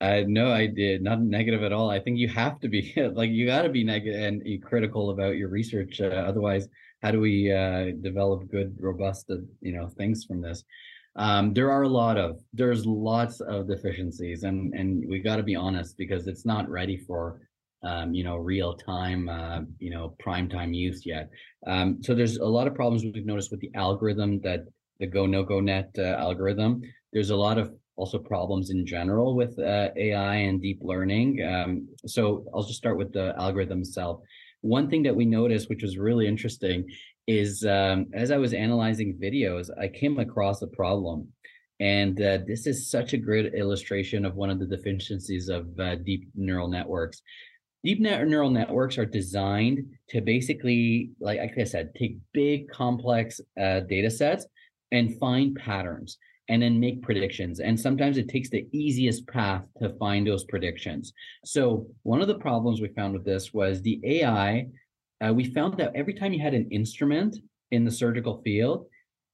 Uh, 0.00 0.22
no, 0.26 0.52
I 0.52 0.66
did 0.66 1.02
not 1.02 1.22
negative 1.22 1.62
at 1.62 1.72
all. 1.72 1.88
I 1.88 2.00
think 2.00 2.18
you 2.18 2.28
have 2.28 2.60
to 2.60 2.68
be 2.68 2.92
like 3.14 3.30
you 3.30 3.46
got 3.46 3.62
to 3.62 3.70
be 3.70 3.84
negative 3.84 4.20
and 4.20 4.62
critical 4.62 5.10
about 5.10 5.36
your 5.36 5.48
research. 5.48 6.00
Uh, 6.00 6.08
otherwise, 6.08 6.68
how 7.02 7.10
do 7.10 7.20
we 7.20 7.52
uh, 7.52 7.92
develop 8.00 8.50
good, 8.50 8.76
robust, 8.78 9.30
uh, 9.30 9.36
you 9.60 9.72
know, 9.72 9.88
things 9.88 10.24
from 10.24 10.40
this? 10.40 10.64
Um, 11.16 11.54
there 11.54 11.70
are 11.70 11.82
a 11.82 11.88
lot 11.88 12.16
of 12.16 12.40
there's 12.52 12.84
lots 12.86 13.40
of 13.40 13.68
deficiencies 13.68 14.42
and 14.42 14.74
and 14.74 15.04
we 15.08 15.20
got 15.20 15.36
to 15.36 15.42
be 15.42 15.54
honest 15.54 15.96
because 15.96 16.26
it's 16.26 16.44
not 16.44 16.68
ready 16.68 16.96
for 16.96 17.40
um, 17.84 18.14
you 18.14 18.24
know 18.24 18.36
real 18.36 18.74
time 18.74 19.28
uh, 19.28 19.60
you 19.78 19.90
know 19.90 20.16
prime 20.18 20.48
time 20.48 20.72
use 20.72 21.06
yet. 21.06 21.30
Um, 21.66 22.02
so 22.02 22.14
there's 22.14 22.38
a 22.38 22.44
lot 22.44 22.66
of 22.66 22.74
problems 22.74 23.04
we've 23.04 23.26
noticed 23.26 23.50
with 23.50 23.60
the 23.60 23.70
algorithm 23.74 24.40
that 24.40 24.64
the 24.98 25.06
go 25.06 25.26
no 25.26 25.44
go 25.44 25.60
net 25.60 25.90
uh, 25.98 26.02
algorithm. 26.02 26.82
There's 27.12 27.30
a 27.30 27.36
lot 27.36 27.58
of 27.58 27.72
also 27.96 28.18
problems 28.18 28.70
in 28.70 28.84
general 28.84 29.36
with 29.36 29.56
uh, 29.58 29.90
ai 29.96 30.34
and 30.34 30.60
deep 30.60 30.80
learning. 30.82 31.44
Um, 31.44 31.88
so 32.06 32.44
i'll 32.52 32.64
just 32.64 32.78
start 32.78 32.98
with 32.98 33.12
the 33.12 33.34
algorithm 33.38 33.80
itself. 33.80 34.20
One 34.62 34.88
thing 34.88 35.02
that 35.04 35.14
we 35.14 35.26
noticed 35.26 35.68
which 35.68 35.82
was 35.82 35.96
really 35.96 36.26
interesting 36.26 36.86
is 37.26 37.64
um, 37.64 38.06
as 38.12 38.30
I 38.30 38.36
was 38.36 38.52
analyzing 38.52 39.18
videos, 39.22 39.70
I 39.78 39.88
came 39.88 40.18
across 40.18 40.62
a 40.62 40.66
problem. 40.66 41.28
And 41.80 42.20
uh, 42.20 42.38
this 42.46 42.66
is 42.66 42.90
such 42.90 43.12
a 43.12 43.18
great 43.18 43.52
illustration 43.54 44.24
of 44.24 44.36
one 44.36 44.50
of 44.50 44.58
the 44.60 44.66
deficiencies 44.66 45.48
of 45.48 45.68
uh, 45.78 45.96
deep 45.96 46.28
neural 46.34 46.68
networks. 46.68 47.22
Deep 47.84 48.00
neural 48.00 48.50
networks 48.50 48.96
are 48.96 49.04
designed 49.04 49.84
to 50.08 50.20
basically, 50.20 51.10
like, 51.20 51.38
like 51.38 51.58
I 51.58 51.64
said, 51.64 51.94
take 51.94 52.16
big 52.32 52.68
complex 52.70 53.40
uh, 53.60 53.80
data 53.80 54.10
sets 54.10 54.46
and 54.92 55.18
find 55.18 55.54
patterns 55.56 56.16
and 56.48 56.62
then 56.62 56.78
make 56.78 57.02
predictions. 57.02 57.60
And 57.60 57.78
sometimes 57.78 58.18
it 58.18 58.28
takes 58.28 58.50
the 58.50 58.66
easiest 58.72 59.26
path 59.26 59.64
to 59.80 59.90
find 59.98 60.26
those 60.26 60.44
predictions. 60.44 61.12
So 61.44 61.86
one 62.02 62.20
of 62.20 62.28
the 62.28 62.38
problems 62.38 62.80
we 62.80 62.88
found 62.88 63.14
with 63.14 63.24
this 63.24 63.52
was 63.52 63.80
the 63.80 64.00
AI. 64.04 64.66
Uh, 65.22 65.32
we 65.32 65.44
found 65.44 65.76
that 65.78 65.94
every 65.94 66.14
time 66.14 66.32
you 66.32 66.40
had 66.40 66.54
an 66.54 66.68
instrument 66.70 67.36
in 67.70 67.84
the 67.84 67.90
surgical 67.90 68.40
field, 68.42 68.86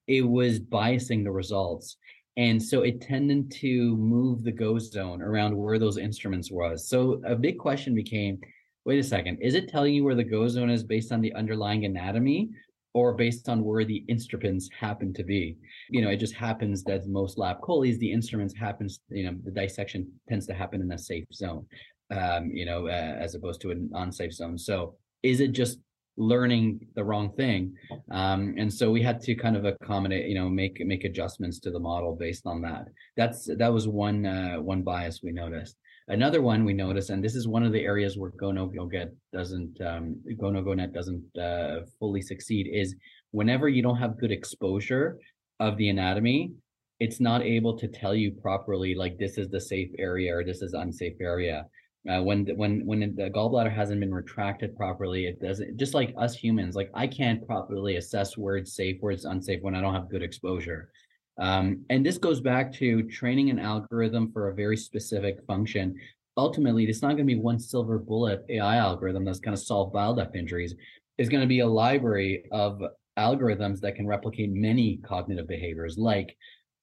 it 0.06 0.22
was 0.22 0.58
biasing 0.58 1.24
the 1.24 1.30
results. 1.30 1.96
And 2.36 2.62
so 2.62 2.82
it 2.82 3.00
tended 3.00 3.50
to 3.52 3.96
move 3.96 4.42
the 4.42 4.52
go 4.52 4.78
zone 4.78 5.20
around 5.20 5.56
where 5.56 5.78
those 5.78 5.98
instruments 5.98 6.50
was. 6.50 6.88
So 6.88 7.20
a 7.26 7.34
big 7.36 7.58
question 7.58 7.94
became, 7.94 8.38
wait 8.84 8.98
a 8.98 9.04
second, 9.04 9.38
is 9.40 9.54
it 9.54 9.68
telling 9.68 9.94
you 9.94 10.04
where 10.04 10.14
the 10.14 10.24
go 10.24 10.48
zone 10.48 10.70
is 10.70 10.82
based 10.82 11.12
on 11.12 11.20
the 11.20 11.34
underlying 11.34 11.84
anatomy 11.84 12.50
or 12.94 13.14
based 13.14 13.48
on 13.48 13.64
where 13.64 13.84
the 13.84 14.04
instruments 14.08 14.68
happen 14.78 15.12
to 15.14 15.24
be? 15.24 15.56
You 15.90 16.02
know, 16.02 16.10
it 16.10 16.16
just 16.16 16.34
happens 16.34 16.82
that 16.84 17.06
most 17.06 17.36
lap 17.36 17.60
choles, 17.64 17.98
the 17.98 18.12
instruments 18.12 18.56
happens, 18.56 19.00
you 19.10 19.24
know, 19.24 19.36
the 19.44 19.50
dissection 19.50 20.10
tends 20.28 20.46
to 20.46 20.54
happen 20.54 20.80
in 20.80 20.90
a 20.92 20.98
safe 20.98 21.26
zone, 21.32 21.66
um, 22.10 22.50
you 22.50 22.64
know, 22.64 22.86
uh, 22.86 23.16
as 23.20 23.34
opposed 23.34 23.60
to 23.62 23.70
an 23.70 23.90
unsafe 23.94 24.32
zone. 24.32 24.56
So 24.56 24.96
is 25.22 25.40
it 25.40 25.52
just 25.52 25.78
learning 26.16 26.86
the 26.94 27.04
wrong 27.04 27.32
thing? 27.32 27.74
Um, 28.10 28.54
and 28.58 28.72
so 28.72 28.90
we 28.90 29.02
had 29.02 29.20
to 29.22 29.34
kind 29.34 29.56
of 29.56 29.64
accommodate 29.64 30.28
you 30.28 30.34
know 30.34 30.48
make 30.48 30.80
make 30.84 31.04
adjustments 31.04 31.58
to 31.60 31.70
the 31.70 31.78
model 31.78 32.16
based 32.16 32.46
on 32.46 32.60
that. 32.62 32.86
That's 33.16 33.48
that 33.56 33.72
was 33.72 33.88
one 33.88 34.26
uh, 34.26 34.56
one 34.56 34.82
bias 34.82 35.20
we 35.22 35.32
noticed. 35.32 35.76
Another 36.08 36.42
one 36.42 36.64
we 36.64 36.72
noticed 36.72 37.10
and 37.10 37.22
this 37.22 37.36
is 37.36 37.46
one 37.46 37.62
of 37.62 37.72
the 37.72 37.84
areas 37.84 38.18
where 38.18 38.32
go 38.32 38.50
no 38.50 38.66
go 38.66 38.86
get 38.86 39.14
doesn't 39.32 39.80
um, 39.80 40.16
go 40.40 40.50
no 40.50 40.60
go 40.60 40.74
net 40.74 40.92
doesn't 40.92 41.22
uh, 41.38 41.82
fully 42.00 42.20
succeed 42.20 42.68
is 42.72 42.96
whenever 43.30 43.68
you 43.68 43.80
don't 43.80 43.96
have 43.96 44.18
good 44.18 44.32
exposure 44.32 45.18
of 45.60 45.76
the 45.76 45.88
anatomy 45.88 46.52
it's 46.98 47.20
not 47.20 47.42
able 47.42 47.78
to 47.78 47.86
tell 47.86 48.14
you 48.14 48.32
properly 48.32 48.94
like 48.94 49.18
this 49.18 49.38
is 49.38 49.48
the 49.48 49.60
safe 49.60 49.90
area 49.98 50.34
or 50.36 50.42
this 50.42 50.62
is 50.62 50.74
unsafe 50.74 51.14
area 51.20 51.64
uh, 52.08 52.22
when 52.22 52.46
when 52.56 52.86
when 52.86 53.00
the 53.14 53.30
gallbladder 53.30 53.72
hasn't 53.72 54.00
been 54.00 54.14
retracted 54.14 54.74
properly, 54.74 55.26
it 55.26 55.40
doesn't. 55.40 55.76
Just 55.76 55.92
like 55.92 56.14
us 56.16 56.34
humans, 56.34 56.74
like 56.74 56.90
I 56.94 57.06
can't 57.06 57.46
properly 57.46 57.96
assess 57.96 58.34
it's 58.38 58.74
safe, 58.74 58.98
it's 59.02 59.24
unsafe 59.24 59.62
when 59.62 59.74
I 59.74 59.80
don't 59.82 59.94
have 59.94 60.08
good 60.08 60.22
exposure. 60.22 60.90
Um, 61.38 61.84
and 61.90 62.04
this 62.04 62.18
goes 62.18 62.40
back 62.40 62.72
to 62.74 63.02
training 63.04 63.50
an 63.50 63.58
algorithm 63.58 64.32
for 64.32 64.48
a 64.48 64.54
very 64.54 64.76
specific 64.76 65.44
function. 65.46 65.98
Ultimately, 66.36 66.84
it's 66.84 67.02
not 67.02 67.08
going 67.08 67.26
to 67.28 67.34
be 67.34 67.36
one 67.36 67.58
silver 67.58 67.98
bullet 67.98 68.44
AI 68.48 68.76
algorithm 68.76 69.24
that's 69.24 69.40
going 69.40 69.56
to 69.56 69.62
solve 69.62 69.92
bile 69.92 70.14
duct 70.14 70.36
injuries. 70.36 70.74
It's 71.18 71.28
going 71.28 71.42
to 71.42 71.46
be 71.46 71.60
a 71.60 71.66
library 71.66 72.44
of 72.50 72.80
algorithms 73.18 73.80
that 73.80 73.94
can 73.94 74.06
replicate 74.06 74.50
many 74.50 74.98
cognitive 74.98 75.46
behaviors 75.46 75.98
like 75.98 76.36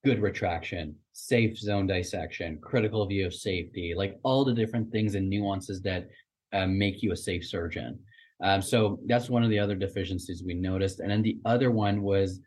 good 0.03 0.21
retraction, 0.21 0.95
safe 1.13 1.57
zone 1.57 1.87
dissection, 1.87 2.59
critical 2.61 3.05
view 3.05 3.25
of 3.25 3.33
safety, 3.33 3.93
like 3.95 4.17
all 4.23 4.45
the 4.45 4.53
different 4.53 4.91
things 4.91 5.15
and 5.15 5.29
nuances 5.29 5.81
that 5.81 6.07
uh, 6.53 6.67
make 6.67 7.01
you 7.01 7.11
a 7.11 7.17
safe 7.17 7.45
surgeon. 7.45 7.99
Um, 8.43 8.61
so 8.61 8.99
that's 9.07 9.29
one 9.29 9.43
of 9.43 9.49
the 9.49 9.59
other 9.59 9.75
deficiencies 9.75 10.43
we 10.45 10.53
noticed. 10.53 10.99
And 10.99 11.09
then 11.09 11.23
the 11.23 11.39
other 11.45 11.71
one 11.71 12.01
was 12.03 12.39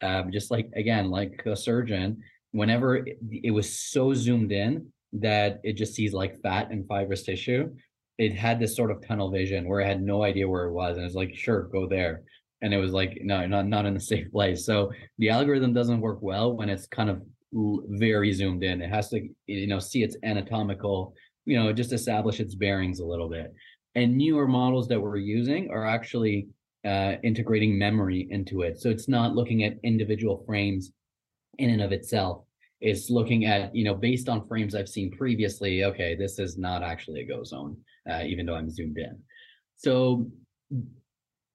um, 0.00 0.32
just 0.32 0.50
like, 0.50 0.70
again, 0.74 1.10
like 1.10 1.42
a 1.44 1.56
surgeon, 1.56 2.22
whenever 2.52 2.96
it, 2.96 3.18
it 3.30 3.50
was 3.50 3.78
so 3.78 4.14
zoomed 4.14 4.52
in 4.52 4.90
that 5.12 5.60
it 5.64 5.74
just 5.74 5.94
sees 5.94 6.12
like 6.12 6.40
fat 6.40 6.70
and 6.70 6.86
fibrous 6.88 7.22
tissue, 7.22 7.70
it 8.16 8.34
had 8.34 8.58
this 8.58 8.74
sort 8.74 8.90
of 8.90 9.06
tunnel 9.06 9.30
vision 9.30 9.68
where 9.68 9.82
I 9.82 9.86
had 9.86 10.02
no 10.02 10.22
idea 10.22 10.48
where 10.48 10.64
it 10.64 10.72
was. 10.72 10.96
And 10.96 11.06
it's 11.06 11.14
like, 11.14 11.34
sure, 11.34 11.64
go 11.64 11.86
there 11.86 12.22
and 12.62 12.74
it 12.74 12.78
was 12.78 12.92
like 12.92 13.18
no 13.22 13.46
not 13.46 13.66
not 13.66 13.86
in 13.86 13.96
a 13.96 14.00
safe 14.00 14.30
place. 14.32 14.64
So 14.64 14.92
the 15.18 15.30
algorithm 15.30 15.72
doesn't 15.72 16.00
work 16.00 16.18
well 16.20 16.52
when 16.52 16.68
it's 16.68 16.86
kind 16.86 17.10
of 17.10 17.22
very 17.52 18.32
zoomed 18.32 18.62
in. 18.62 18.82
It 18.82 18.90
has 18.90 19.08
to 19.10 19.28
you 19.46 19.66
know 19.66 19.78
see 19.78 20.02
its 20.02 20.16
anatomical 20.22 21.14
you 21.44 21.58
know 21.58 21.72
just 21.72 21.92
establish 21.92 22.40
its 22.40 22.54
bearings 22.54 23.00
a 23.00 23.06
little 23.06 23.28
bit. 23.28 23.54
And 23.94 24.16
newer 24.16 24.46
models 24.46 24.86
that 24.88 25.00
we're 25.00 25.16
using 25.16 25.70
are 25.70 25.86
actually 25.86 26.48
uh, 26.84 27.14
integrating 27.24 27.78
memory 27.78 28.28
into 28.30 28.62
it. 28.62 28.78
So 28.78 28.90
it's 28.90 29.08
not 29.08 29.34
looking 29.34 29.64
at 29.64 29.78
individual 29.82 30.44
frames 30.46 30.92
in 31.58 31.70
and 31.70 31.82
of 31.82 31.90
itself. 31.92 32.44
It's 32.80 33.10
looking 33.10 33.46
at 33.46 33.74
you 33.74 33.84
know 33.84 33.94
based 33.94 34.28
on 34.28 34.46
frames 34.46 34.74
i've 34.74 34.88
seen 34.88 35.10
previously 35.10 35.84
okay 35.84 36.14
this 36.14 36.38
is 36.38 36.56
not 36.56 36.82
actually 36.82 37.22
a 37.22 37.26
go 37.26 37.42
zone 37.42 37.76
uh, 38.08 38.22
even 38.24 38.46
though 38.46 38.54
i'm 38.54 38.70
zoomed 38.70 38.98
in. 38.98 39.18
So 39.76 40.30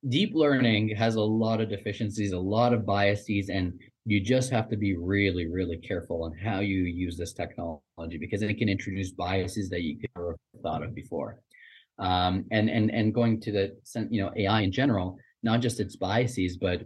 deep 0.10 0.32
learning 0.34 0.96
has 0.96 1.16
a 1.16 1.22
lot 1.22 1.62
of 1.62 1.70
deficiencies, 1.70 2.32
a 2.34 2.40
lot 2.40 2.74
of 2.74 2.86
biases, 2.86 3.50
and 3.50 3.74
you 4.06 4.20
just 4.20 4.52
have 4.52 4.70
to 4.70 4.78
be 4.78 4.98
really, 4.98 5.48
really 5.48 5.78
careful 5.78 6.24
on 6.24 6.34
how 6.38 6.60
you 6.60 6.84
use 6.84 7.18
this 7.18 7.34
technology 7.34 8.18
because 8.20 8.42
it 8.42 8.58
can 8.58 8.68
introduce 8.68 9.12
biases 9.12 9.70
that 9.70 9.82
you 9.82 9.98
never 10.16 10.38
thought 10.62 10.84
of 10.84 10.94
before. 10.94 11.40
Um, 12.00 12.46
and 12.52 12.70
and 12.70 12.90
and 12.92 13.14
going 13.14 13.40
to 13.42 13.52
the 13.52 14.08
you 14.10 14.22
know 14.22 14.32
AI 14.36 14.62
in 14.62 14.72
general, 14.72 15.18
not 15.44 15.62
just 15.62 15.80
its 15.80 15.96
biases, 15.96 16.58
but 16.58 16.84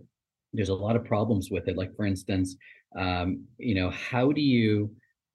there's 0.53 0.69
a 0.69 0.75
lot 0.75 0.95
of 0.95 1.05
problems 1.05 1.49
with 1.49 1.67
it. 1.67 1.77
Like 1.77 1.95
for 1.95 2.05
instance, 2.05 2.55
um, 2.97 3.45
you 3.57 3.73
know, 3.73 3.89
how 3.89 4.31
do 4.31 4.41
you 4.41 4.91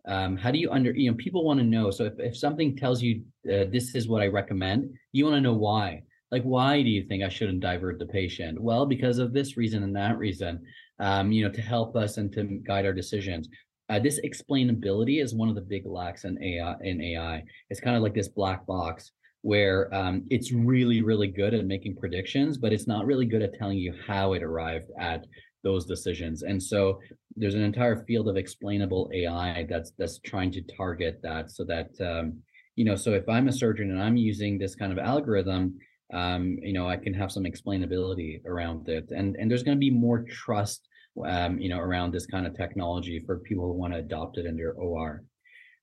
um, 0.06 0.36
how 0.36 0.50
do 0.50 0.58
you 0.58 0.70
under 0.70 0.92
you 0.92 1.10
know 1.10 1.16
people 1.16 1.44
want 1.44 1.60
to 1.60 1.64
know 1.64 1.90
so 1.90 2.04
if, 2.04 2.14
if 2.18 2.36
something 2.36 2.76
tells 2.76 3.02
you 3.02 3.22
uh, 3.46 3.64
this 3.70 3.94
is 3.94 4.08
what 4.08 4.20
i 4.20 4.26
recommend 4.26 4.92
you 5.12 5.24
want 5.24 5.36
to 5.36 5.40
know 5.40 5.54
why 5.54 6.02
like 6.32 6.42
why 6.42 6.82
do 6.82 6.88
you 6.88 7.04
think 7.06 7.22
i 7.22 7.28
shouldn't 7.28 7.60
divert 7.60 7.98
the 7.98 8.06
patient? 8.06 8.60
Well 8.60 8.86
because 8.86 9.18
of 9.18 9.32
this 9.32 9.56
reason 9.56 9.84
and 9.84 9.94
that 9.94 10.18
reason 10.18 10.60
um, 10.98 11.30
you 11.30 11.44
know 11.44 11.52
to 11.52 11.60
help 11.60 11.94
us 11.94 12.16
and 12.16 12.32
to 12.32 12.42
guide 12.66 12.86
our 12.86 12.92
decisions. 12.92 13.48
Uh, 13.88 13.98
this 13.98 14.20
explainability 14.24 15.22
is 15.22 15.34
one 15.34 15.48
of 15.48 15.54
the 15.54 15.60
big 15.60 15.84
lacks 15.86 16.24
in 16.24 16.42
ai 16.42 16.74
in 16.82 17.00
ai 17.00 17.44
it's 17.70 17.80
kind 17.80 17.96
of 17.96 18.02
like 18.02 18.14
this 18.14 18.28
black 18.28 18.66
box 18.66 19.12
where 19.42 19.92
um, 19.94 20.24
it's 20.30 20.52
really 20.52 21.02
really 21.02 21.28
good 21.28 21.52
at 21.52 21.66
making 21.66 21.94
predictions 21.96 22.56
but 22.58 22.72
it's 22.72 22.88
not 22.88 23.06
really 23.06 23.26
good 23.26 23.42
at 23.42 23.54
telling 23.54 23.78
you 23.78 23.94
how 24.06 24.32
it 24.32 24.42
arrived 24.42 24.90
at 24.98 25.26
those 25.62 25.86
decisions. 25.86 26.42
And 26.42 26.62
so 26.62 26.98
there's 27.36 27.54
an 27.54 27.62
entire 27.62 28.04
field 28.04 28.28
of 28.28 28.36
explainable 28.36 29.10
ai 29.14 29.66
that's 29.68 29.92
that's 29.98 30.18
trying 30.18 30.50
to 30.52 30.62
target 30.76 31.20
that 31.22 31.50
so 31.50 31.64
that 31.64 31.90
um, 32.00 32.38
you 32.76 32.84
know 32.84 32.96
so 32.96 33.12
if 33.12 33.28
i'm 33.28 33.48
a 33.48 33.52
surgeon 33.52 33.90
and 33.90 34.02
i'm 34.02 34.16
using 34.16 34.58
this 34.58 34.74
kind 34.74 34.92
of 34.92 34.98
algorithm 34.98 35.78
um, 36.12 36.58
you 36.62 36.72
know, 36.72 36.88
I 36.88 36.96
can 36.96 37.14
have 37.14 37.32
some 37.32 37.44
explainability 37.44 38.44
around 38.46 38.88
it, 38.88 39.10
and 39.10 39.36
and 39.36 39.50
there's 39.50 39.62
going 39.62 39.76
to 39.76 39.80
be 39.80 39.90
more 39.90 40.22
trust, 40.22 40.88
um, 41.24 41.58
you 41.58 41.68
know, 41.68 41.78
around 41.78 42.12
this 42.12 42.26
kind 42.26 42.46
of 42.46 42.56
technology 42.56 43.22
for 43.24 43.38
people 43.38 43.66
who 43.66 43.72
want 43.72 43.92
to 43.92 44.00
adopt 44.00 44.38
it 44.38 44.46
in 44.46 44.56
their 44.56 44.72
OR. 44.72 45.24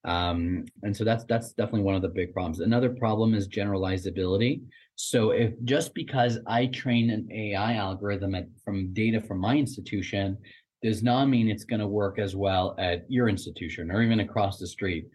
Um, 0.05 0.65
and 0.83 0.95
so 0.95 1.03
that's 1.03 1.25
that's 1.25 1.51
definitely 1.53 1.81
one 1.81 1.95
of 1.95 2.01
the 2.01 2.09
big 2.09 2.33
problems. 2.33 2.59
Another 2.59 2.89
problem 2.89 3.33
is 3.33 3.47
generalizability. 3.47 4.61
So 4.95 5.31
if 5.31 5.53
just 5.63 5.93
because 5.93 6.39
I 6.45 6.67
train 6.67 7.09
an 7.09 7.29
AI 7.31 7.75
algorithm 7.75 8.35
at, 8.35 8.47
from 8.63 8.93
data 8.93 9.21
from 9.21 9.39
my 9.39 9.55
institution 9.55 10.37
does 10.81 11.03
not 11.03 11.25
mean 11.25 11.49
it's 11.49 11.65
going 11.65 11.79
to 11.79 11.87
work 11.87 12.19
as 12.19 12.35
well 12.35 12.75
at 12.77 13.05
your 13.09 13.27
institution 13.27 13.91
or 13.91 14.01
even 14.01 14.21
across 14.21 14.59
the 14.59 14.67
street. 14.67 15.07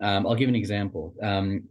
Um, 0.00 0.26
I'll 0.26 0.34
give 0.34 0.48
an 0.48 0.56
example. 0.56 1.14
Um, 1.22 1.64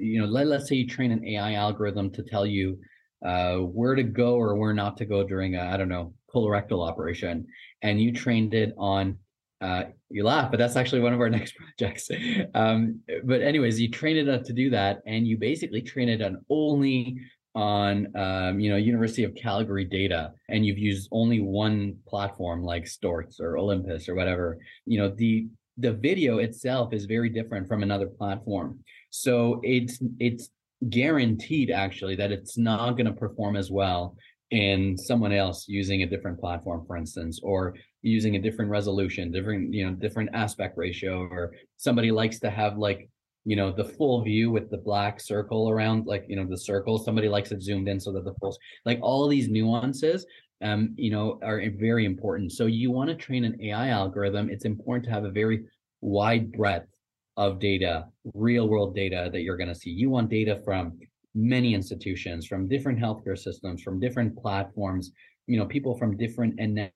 you 0.00 0.20
know, 0.20 0.26
let, 0.26 0.46
let's 0.46 0.68
say 0.68 0.76
you 0.76 0.86
train 0.86 1.12
an 1.12 1.24
AI 1.24 1.54
algorithm 1.54 2.10
to 2.12 2.22
tell 2.22 2.46
you 2.46 2.78
uh, 3.24 3.56
where 3.56 3.94
to 3.94 4.02
go 4.02 4.34
or 4.34 4.56
where 4.56 4.72
not 4.72 4.96
to 4.98 5.04
go 5.04 5.22
during 5.22 5.56
a, 5.56 5.62
I 5.62 5.76
don't 5.76 5.88
know, 5.88 6.14
colorectal 6.34 6.86
operation, 6.86 7.46
and 7.82 8.00
you 8.00 8.12
trained 8.12 8.54
it 8.54 8.74
on, 8.78 9.18
uh, 9.60 9.84
you 10.08 10.24
laugh, 10.24 10.50
but 10.50 10.58
that's 10.58 10.76
actually 10.76 11.02
one 11.02 11.12
of 11.12 11.20
our 11.20 11.30
next 11.38 11.54
projects. 11.54 12.10
um, 12.54 13.00
but 13.24 13.42
anyways, 13.42 13.80
you 13.80 13.90
train 13.90 14.16
it 14.16 14.44
to 14.44 14.52
do 14.52 14.70
that, 14.70 15.00
and 15.06 15.26
you 15.26 15.36
basically 15.36 15.82
train 15.82 16.08
it 16.08 16.22
on 16.22 16.44
only 16.48 17.20
on 17.54 18.16
um, 18.16 18.60
you 18.60 18.70
know 18.70 18.76
University 18.76 19.24
of 19.24 19.34
Calgary 19.34 19.84
data, 19.84 20.32
and 20.48 20.64
you've 20.64 20.78
used 20.78 21.08
only 21.12 21.40
one 21.40 21.96
platform 22.06 22.62
like 22.62 22.84
Storz 22.84 23.40
or 23.40 23.58
Olympus 23.58 24.08
or 24.08 24.14
whatever. 24.14 24.58
You 24.86 25.00
know 25.00 25.08
the 25.08 25.48
the 25.76 25.92
video 25.92 26.38
itself 26.38 26.92
is 26.92 27.04
very 27.06 27.28
different 27.28 27.68
from 27.68 27.82
another 27.82 28.06
platform. 28.06 28.78
So 29.10 29.60
it's 29.62 29.98
it's 30.18 30.50
guaranteed 30.88 31.70
actually 31.70 32.16
that 32.16 32.32
it's 32.32 32.56
not 32.56 32.92
going 32.92 33.06
to 33.06 33.12
perform 33.12 33.56
as 33.56 33.70
well 33.70 34.16
in 34.50 34.96
someone 34.96 35.32
else 35.32 35.66
using 35.68 36.02
a 36.02 36.06
different 36.06 36.40
platform, 36.40 36.84
for 36.86 36.96
instance, 36.96 37.40
or 37.42 37.74
using 38.02 38.36
a 38.36 38.40
different 38.40 38.70
resolution, 38.70 39.30
different, 39.30 39.72
you 39.72 39.86
know, 39.86 39.92
different 39.92 40.30
aspect 40.32 40.76
ratio, 40.76 41.20
or 41.20 41.52
somebody 41.76 42.10
likes 42.10 42.40
to 42.40 42.50
have 42.50 42.76
like, 42.76 43.08
you 43.44 43.56
know, 43.56 43.70
the 43.70 43.84
full 43.84 44.22
view 44.22 44.50
with 44.50 44.70
the 44.70 44.78
black 44.78 45.20
circle 45.20 45.70
around, 45.70 46.06
like, 46.06 46.24
you 46.28 46.36
know, 46.36 46.46
the 46.46 46.58
circle. 46.58 46.98
Somebody 46.98 47.28
likes 47.28 47.52
it 47.52 47.62
zoomed 47.62 47.88
in 47.88 48.00
so 48.00 48.12
that 48.12 48.24
the 48.24 48.34
full, 48.34 48.56
like 48.84 48.98
all 49.02 49.28
these 49.28 49.48
nuances 49.48 50.26
um, 50.62 50.94
you 50.96 51.10
know, 51.10 51.38
are 51.42 51.62
very 51.78 52.04
important. 52.04 52.52
So 52.52 52.66
you 52.66 52.90
want 52.90 53.08
to 53.08 53.14
train 53.14 53.44
an 53.44 53.60
AI 53.60 53.88
algorithm. 53.88 54.50
It's 54.50 54.64
important 54.64 55.04
to 55.06 55.10
have 55.10 55.24
a 55.24 55.30
very 55.30 55.64
wide 56.00 56.52
breadth 56.52 56.88
of 57.36 57.58
data, 57.58 58.06
real 58.34 58.68
world 58.68 58.94
data 58.94 59.30
that 59.32 59.40
you're 59.40 59.56
going 59.56 59.68
to 59.68 59.74
see. 59.74 59.90
You 59.90 60.10
want 60.10 60.28
data 60.28 60.60
from 60.64 60.98
many 61.34 61.74
institutions, 61.74 62.46
from 62.46 62.68
different 62.68 62.98
healthcare 62.98 63.38
systems, 63.38 63.82
from 63.82 64.00
different 64.00 64.36
platforms, 64.36 65.12
you 65.46 65.58
know, 65.58 65.66
people 65.66 65.96
from 65.96 66.16
different 66.16 66.58
and 66.58 66.90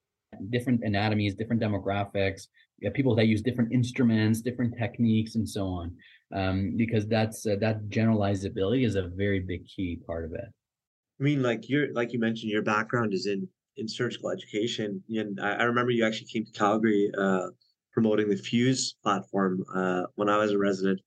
different 0.50 0.83
anatomies, 0.83 1.35
different 1.35 1.62
demographics, 1.62 2.48
people 2.92 3.14
that 3.14 3.27
use 3.27 3.40
different 3.40 3.72
instruments, 3.72 4.40
different 4.40 4.77
techniques, 4.77 5.37
and 5.37 5.48
so 5.48 5.66
on. 5.66 5.96
Um, 6.35 6.74
because 6.77 7.07
that's 7.07 7.46
uh, 7.46 7.57
that 7.61 7.88
generalizability 7.88 8.85
is 8.85 8.96
a 8.96 9.09
very 9.09 9.40
big 9.40 9.66
key 9.66 10.00
part 10.05 10.24
of 10.24 10.33
it. 10.33 10.46
I 11.20 11.22
mean, 11.22 11.42
like 11.42 11.68
you're 11.68 11.92
like 11.92 12.12
you 12.12 12.18
mentioned, 12.18 12.50
your 12.50 12.62
background 12.62 13.14
is 13.14 13.27
in 13.27 13.48
in 13.77 13.88
surgical 13.88 14.31
education, 14.31 15.03
and 15.09 15.40
I, 15.40 15.55
I 15.55 15.62
remember 15.64 15.90
you 15.90 16.05
actually 16.05 16.29
came 16.29 16.44
to 16.44 16.53
Calgary 16.53 17.11
uh, 17.16 17.48
promoting 17.92 18.29
the 18.29 18.37
Fuse 18.37 18.96
platform 19.03 19.64
uh, 19.74 20.03
when 20.16 20.29
I 20.29 20.37
was 20.37 20.53
a 20.53 20.59
resident. 20.59 21.00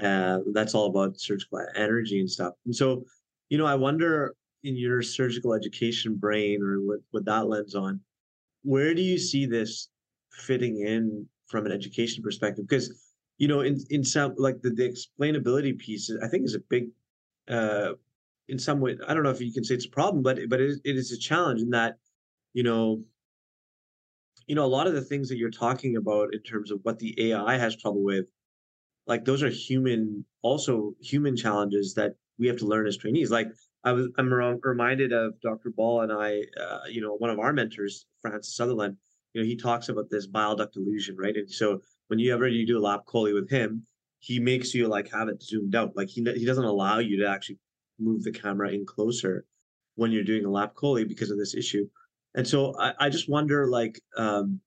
Uh, 0.00 0.38
that's 0.52 0.74
all 0.74 0.86
about 0.86 1.20
surgical 1.20 1.64
energy 1.76 2.18
and 2.18 2.28
stuff. 2.28 2.54
And 2.66 2.74
so, 2.74 3.04
you 3.48 3.58
know, 3.58 3.66
I 3.66 3.76
wonder 3.76 4.34
in 4.64 4.76
your 4.76 5.02
surgical 5.02 5.54
education 5.54 6.16
brain 6.16 6.62
or 6.62 6.80
with, 6.80 7.00
with 7.12 7.24
that 7.26 7.46
lens 7.46 7.76
on, 7.76 8.00
where 8.62 8.92
do 8.92 9.02
you 9.02 9.18
see 9.18 9.46
this 9.46 9.88
fitting 10.32 10.80
in 10.80 11.26
from 11.46 11.66
an 11.66 11.70
education 11.70 12.24
perspective? 12.24 12.66
Because, 12.68 12.92
you 13.38 13.46
know, 13.46 13.60
in, 13.60 13.78
in 13.90 14.02
some 14.02 14.34
like 14.36 14.60
the, 14.62 14.70
the 14.70 14.90
explainability 14.90 15.78
piece, 15.78 16.10
I 16.22 16.26
think 16.26 16.44
is 16.44 16.56
a 16.56 16.60
big, 16.68 16.88
uh, 17.48 17.92
in 18.48 18.58
some 18.58 18.80
way, 18.80 18.96
I 19.06 19.14
don't 19.14 19.22
know 19.22 19.30
if 19.30 19.40
you 19.40 19.52
can 19.52 19.64
say 19.64 19.74
it's 19.74 19.86
a 19.86 19.90
problem, 19.90 20.22
but 20.22 20.38
but 20.48 20.60
it, 20.60 20.80
it 20.84 20.96
is 20.96 21.12
a 21.12 21.18
challenge 21.18 21.60
in 21.60 21.70
that, 21.70 21.96
you 22.52 22.62
know, 22.62 23.02
you 24.46 24.54
know, 24.54 24.64
a 24.64 24.66
lot 24.66 24.86
of 24.86 24.94
the 24.94 25.00
things 25.02 25.28
that 25.28 25.38
you're 25.38 25.50
talking 25.50 25.96
about 25.96 26.34
in 26.34 26.40
terms 26.42 26.70
of 26.70 26.80
what 26.82 26.98
the 26.98 27.30
AI 27.30 27.56
has 27.56 27.76
trouble 27.76 28.02
with, 28.02 28.26
like 29.06 29.24
those 29.24 29.42
are 29.42 29.48
human, 29.48 30.24
also 30.42 30.94
human 31.00 31.36
challenges 31.36 31.94
that 31.94 32.14
we 32.38 32.46
have 32.46 32.58
to 32.58 32.66
learn 32.66 32.86
as 32.86 32.96
trainees. 32.96 33.30
Like 33.30 33.48
I 33.84 33.92
was, 33.92 34.08
I'm 34.18 34.30
reminded 34.30 35.12
of 35.12 35.40
Dr. 35.40 35.70
Ball 35.70 36.02
and 36.02 36.12
I, 36.12 36.42
uh, 36.60 36.80
you 36.88 37.00
know, 37.00 37.14
one 37.14 37.30
of 37.30 37.38
our 37.38 37.52
mentors, 37.52 38.06
Francis 38.20 38.56
Sutherland. 38.56 38.96
You 39.32 39.42
know, 39.42 39.46
he 39.46 39.56
talks 39.56 39.88
about 39.88 40.10
this 40.10 40.26
bile 40.26 40.54
duct 40.54 40.76
illusion, 40.76 41.16
right? 41.16 41.34
And 41.34 41.50
so 41.50 41.80
when 42.06 42.18
you 42.18 42.32
ever 42.32 42.46
you 42.46 42.66
do 42.66 42.78
a 42.78 42.80
lap 42.80 43.00
chole 43.06 43.34
with 43.34 43.50
him, 43.50 43.84
he 44.20 44.38
makes 44.38 44.74
you 44.74 44.86
like 44.88 45.10
have 45.10 45.28
it 45.28 45.42
zoomed 45.42 45.74
out. 45.74 45.96
Like 45.96 46.08
he 46.08 46.22
he 46.36 46.44
doesn't 46.44 46.64
allow 46.64 46.98
you 46.98 47.18
to 47.20 47.28
actually 47.28 47.58
move 47.98 48.22
the 48.22 48.32
camera 48.32 48.70
in 48.70 48.84
closer 48.86 49.44
when 49.96 50.10
you're 50.10 50.24
doing 50.24 50.44
a 50.44 50.50
lap 50.50 50.74
chole 50.74 51.06
because 51.06 51.30
of 51.30 51.38
this 51.38 51.54
issue. 51.54 51.88
And 52.34 52.46
so 52.46 52.74
I, 52.78 52.92
I 52.98 53.08
just 53.08 53.28
wonder, 53.28 53.68
like, 53.68 54.00
um, 54.16 54.60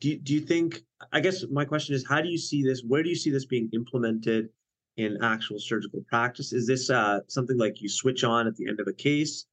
do 0.00 0.16
do 0.18 0.34
you 0.34 0.40
think? 0.40 0.82
I 1.12 1.20
guess 1.20 1.44
my 1.50 1.64
question 1.64 1.94
is, 1.94 2.04
how 2.06 2.20
do 2.20 2.28
you 2.28 2.38
see 2.38 2.62
this? 2.62 2.82
Where 2.86 3.02
do 3.02 3.08
you 3.08 3.14
see 3.14 3.30
this 3.30 3.46
being 3.46 3.70
implemented 3.72 4.48
in 4.96 5.18
actual 5.22 5.58
surgical 5.58 6.02
practice? 6.08 6.52
Is 6.52 6.66
this 6.66 6.90
uh, 6.90 7.20
something 7.28 7.58
like 7.58 7.80
you 7.80 7.88
switch 7.88 8.24
on 8.24 8.46
at 8.46 8.56
the 8.56 8.68
end 8.68 8.80
of 8.80 8.88
a 8.88 8.92
case 8.92 9.46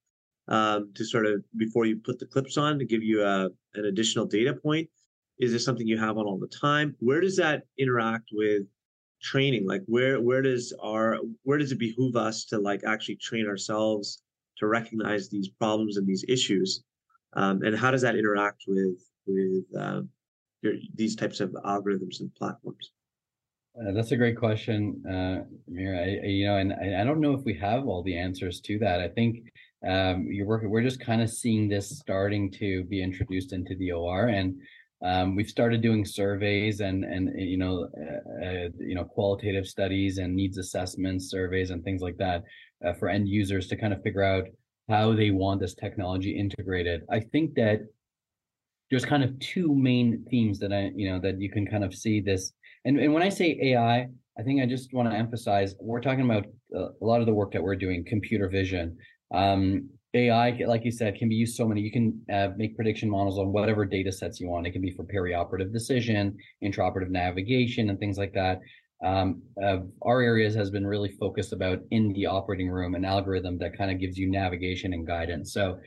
um, 0.47 0.91
to 0.95 1.05
sort 1.05 1.25
of 1.25 1.43
before 1.57 1.85
you 1.85 1.97
put 1.97 2.19
the 2.19 2.25
clips 2.25 2.57
on 2.57 2.79
to 2.79 2.85
give 2.85 3.03
you 3.03 3.21
a, 3.21 3.45
uh, 3.45 3.49
an 3.75 3.85
additional 3.85 4.25
data 4.25 4.53
point? 4.53 4.89
Is 5.39 5.51
this 5.51 5.65
something 5.65 5.87
you 5.87 5.97
have 5.97 6.17
on 6.17 6.25
all 6.25 6.37
the 6.37 6.47
time? 6.47 6.95
Where 6.99 7.19
does 7.19 7.35
that 7.37 7.63
interact 7.77 8.29
with 8.31 8.63
training? 9.23 9.65
Like, 9.65 9.81
where 9.87 10.21
where 10.21 10.41
does 10.41 10.73
our 10.83 11.17
where 11.43 11.57
does 11.57 11.71
it 11.71 11.79
behoove 11.79 12.15
us 12.15 12.45
to 12.45 12.59
like 12.59 12.81
actually 12.85 13.15
train 13.15 13.47
ourselves 13.47 14.21
to 14.57 14.67
recognize 14.67 15.29
these 15.29 15.49
problems 15.49 15.97
and 15.97 16.05
these 16.05 16.23
issues? 16.27 16.83
um, 17.35 17.61
and 17.63 17.77
how 17.77 17.91
does 17.91 18.01
that 18.01 18.15
interact 18.15 18.63
with 18.67 18.99
with 19.25 19.65
um, 19.77 20.09
your, 20.61 20.73
these 20.95 21.15
types 21.15 21.39
of 21.39 21.51
algorithms 21.65 22.19
and 22.19 22.33
platforms? 22.35 22.91
Uh, 23.79 23.91
that's 23.91 24.11
a 24.11 24.17
great 24.17 24.37
question, 24.37 25.03
uh, 25.09 25.43
Amir. 25.67 25.95
I, 25.95 26.25
I, 26.25 26.29
you 26.29 26.45
know, 26.45 26.57
and 26.57 26.73
I, 26.73 27.01
I, 27.01 27.03
don't 27.03 27.19
know 27.19 27.33
if 27.33 27.43
we 27.43 27.55
have 27.55 27.87
all 27.87 28.03
the 28.03 28.15
answers 28.15 28.61
to 28.61 28.77
that. 28.77 28.99
I 28.99 29.07
think 29.07 29.51
um, 29.87 30.27
you're 30.29 30.45
working. 30.45 30.69
We're 30.69 30.83
just 30.83 30.99
kind 30.99 31.23
of 31.23 31.29
seeing 31.29 31.67
this 31.67 31.89
starting 31.89 32.51
to 32.51 32.83
be 32.83 33.01
introduced 33.01 33.51
into 33.51 33.75
the 33.77 33.91
OR, 33.91 34.27
and 34.27 34.55
um, 35.03 35.35
we've 35.35 35.49
started 35.49 35.81
doing 35.81 36.05
surveys 36.05 36.79
and 36.79 37.03
and 37.03 37.29
you 37.35 37.57
know, 37.57 37.89
uh, 37.97 38.45
uh, 38.45 38.69
you 38.79 38.95
know, 38.95 39.03
qualitative 39.03 39.67
studies 39.67 40.17
and 40.17 40.35
needs 40.35 40.57
assessments, 40.57 41.29
surveys, 41.29 41.71
and 41.71 41.83
things 41.83 42.01
like 42.01 42.17
that 42.17 42.43
uh, 42.85 42.93
for 42.93 43.09
end 43.09 43.27
users 43.27 43.67
to 43.67 43.75
kind 43.75 43.93
of 43.93 44.01
figure 44.01 44.23
out 44.23 44.45
how 44.89 45.13
they 45.13 45.31
want 45.31 45.59
this 45.59 45.75
technology 45.75 46.37
integrated. 46.37 47.01
I 47.09 47.19
think 47.19 47.55
that 47.55 47.81
there's 48.89 49.05
kind 49.05 49.23
of 49.23 49.37
two 49.39 49.73
main 49.75 50.25
themes 50.29 50.59
that 50.59 50.71
I, 50.71 50.91
you 50.95 51.09
know, 51.09 51.19
that 51.19 51.41
you 51.41 51.49
can 51.49 51.65
kind 51.65 51.83
of 51.83 51.93
see 51.93 52.21
this. 52.21 52.53
And, 52.85 52.99
and 52.99 53.13
when 53.13 53.23
I 53.23 53.29
say 53.29 53.57
AI, 53.61 54.07
I 54.37 54.43
think 54.43 54.61
I 54.61 54.65
just 54.65 54.93
want 54.93 55.09
to 55.09 55.15
emphasize 55.15 55.75
we're 55.79 56.01
talking 56.01 56.25
about 56.25 56.45
uh, 56.75 56.89
a 57.01 57.05
lot 57.05 57.19
of 57.19 57.25
the 57.25 57.33
work 57.33 57.53
that 57.53 57.63
we're 57.63 57.75
doing, 57.75 58.05
computer 58.05 58.49
vision. 58.49 58.97
Um, 59.33 59.89
AI, 60.15 60.51
like 60.67 60.85
you 60.85 60.91
said, 60.91 61.15
can 61.15 61.27
be 61.27 61.35
used 61.35 61.55
so 61.55 61.67
many. 61.67 61.81
You 61.81 61.91
can 61.91 62.21
uh, 62.31 62.49
make 62.55 62.75
prediction 62.75 63.09
models 63.09 63.39
on 63.39 63.51
whatever 63.51 63.83
data 63.83 64.11
sets 64.11 64.39
you 64.39 64.47
want. 64.47 64.67
It 64.67 64.71
can 64.71 64.81
be 64.81 64.91
for 64.91 65.03
perioperative 65.03 65.73
decision, 65.73 66.37
intraoperative 66.63 67.09
navigation, 67.09 67.89
and 67.89 67.99
things 67.99 68.17
like 68.17 68.33
that 68.33 68.59
um, 69.03 69.41
uh, 69.61 69.79
our 70.01 70.21
areas 70.21 70.55
has 70.55 70.69
been 70.69 70.87
really 70.87 71.11
focused 71.11 71.51
about 71.51 71.79
in 71.91 72.13
the 72.13 72.25
operating 72.25 72.69
room, 72.69 72.95
an 72.95 73.03
algorithm 73.03 73.57
that 73.59 73.77
kind 73.77 73.91
of 73.91 73.99
gives 73.99 74.17
you 74.17 74.29
navigation 74.31 74.93
and 74.93 75.05
guidance. 75.05 75.53
So 75.53 75.79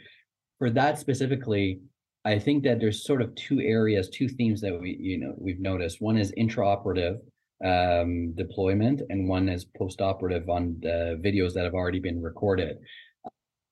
for 0.58 0.70
that 0.70 0.98
specifically, 0.98 1.80
I 2.24 2.38
think 2.38 2.64
that 2.64 2.78
there's 2.78 3.06
sort 3.06 3.22
of 3.22 3.34
two 3.34 3.60
areas, 3.60 4.10
two 4.10 4.28
themes 4.28 4.60
that 4.60 4.78
we, 4.78 4.96
you 5.00 5.18
know, 5.18 5.34
we've 5.38 5.60
noticed. 5.60 6.02
One 6.02 6.18
is 6.18 6.32
intraoperative 6.36 7.18
um, 7.64 8.34
deployment, 8.34 9.00
and 9.08 9.28
one 9.28 9.48
is 9.48 9.64
postoperative 9.80 10.48
on 10.48 10.76
the 10.82 11.20
videos 11.24 11.54
that 11.54 11.64
have 11.64 11.74
already 11.74 12.00
been 12.00 12.20
recorded. 12.20 12.76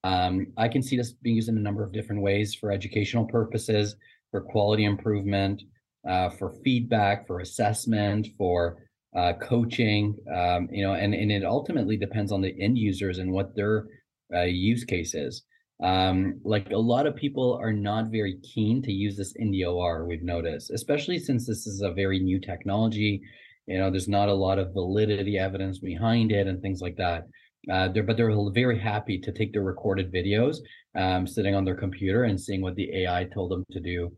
Um, 0.04 0.48
I 0.58 0.68
can 0.68 0.82
see 0.82 0.96
this 0.96 1.12
being 1.12 1.36
used 1.36 1.48
in 1.48 1.56
a 1.56 1.60
number 1.60 1.82
of 1.82 1.92
different 1.92 2.22
ways 2.22 2.54
for 2.54 2.70
educational 2.70 3.24
purposes, 3.24 3.96
for 4.30 4.42
quality 4.42 4.84
improvement, 4.84 5.62
uh, 6.08 6.28
for 6.28 6.52
feedback, 6.62 7.26
for 7.26 7.40
assessment, 7.40 8.28
for 8.36 8.76
uh, 9.16 9.32
coaching, 9.40 10.14
um, 10.34 10.68
you 10.70 10.84
know, 10.84 10.94
and, 10.94 11.14
and 11.14 11.32
it 11.32 11.44
ultimately 11.44 11.96
depends 11.96 12.32
on 12.32 12.42
the 12.42 12.54
end 12.60 12.76
users 12.76 13.18
and 13.18 13.32
what 13.32 13.56
their 13.56 13.86
uh, 14.34 14.42
use 14.42 14.84
case 14.84 15.14
is. 15.14 15.44
Um, 15.82 16.40
like 16.44 16.70
a 16.70 16.76
lot 16.76 17.06
of 17.06 17.16
people 17.16 17.58
are 17.60 17.72
not 17.72 18.10
very 18.10 18.38
keen 18.42 18.82
to 18.82 18.92
use 18.92 19.16
this 19.16 19.32
in 19.36 19.50
the 19.50 19.64
OR, 19.64 20.06
we've 20.06 20.22
noticed, 20.22 20.70
especially 20.70 21.18
since 21.18 21.46
this 21.46 21.66
is 21.66 21.80
a 21.80 21.92
very 21.92 22.18
new 22.18 22.40
technology. 22.40 23.22
You 23.66 23.78
know, 23.78 23.90
there's 23.90 24.08
not 24.08 24.28
a 24.28 24.34
lot 24.34 24.58
of 24.58 24.74
validity 24.74 25.38
evidence 25.38 25.78
behind 25.78 26.30
it 26.30 26.46
and 26.46 26.60
things 26.60 26.80
like 26.80 26.96
that. 26.96 27.26
Uh, 27.70 27.88
they're, 27.88 28.02
but 28.02 28.16
they're 28.16 28.34
very 28.52 28.78
happy 28.78 29.18
to 29.18 29.32
take 29.32 29.52
their 29.52 29.62
recorded 29.62 30.12
videos, 30.12 30.58
um, 30.96 31.26
sitting 31.26 31.54
on 31.54 31.64
their 31.64 31.74
computer 31.74 32.24
and 32.24 32.40
seeing 32.40 32.60
what 32.60 32.74
the 32.74 32.94
AI 33.02 33.24
told 33.24 33.50
them 33.50 33.64
to 33.70 33.80
do 33.80 34.10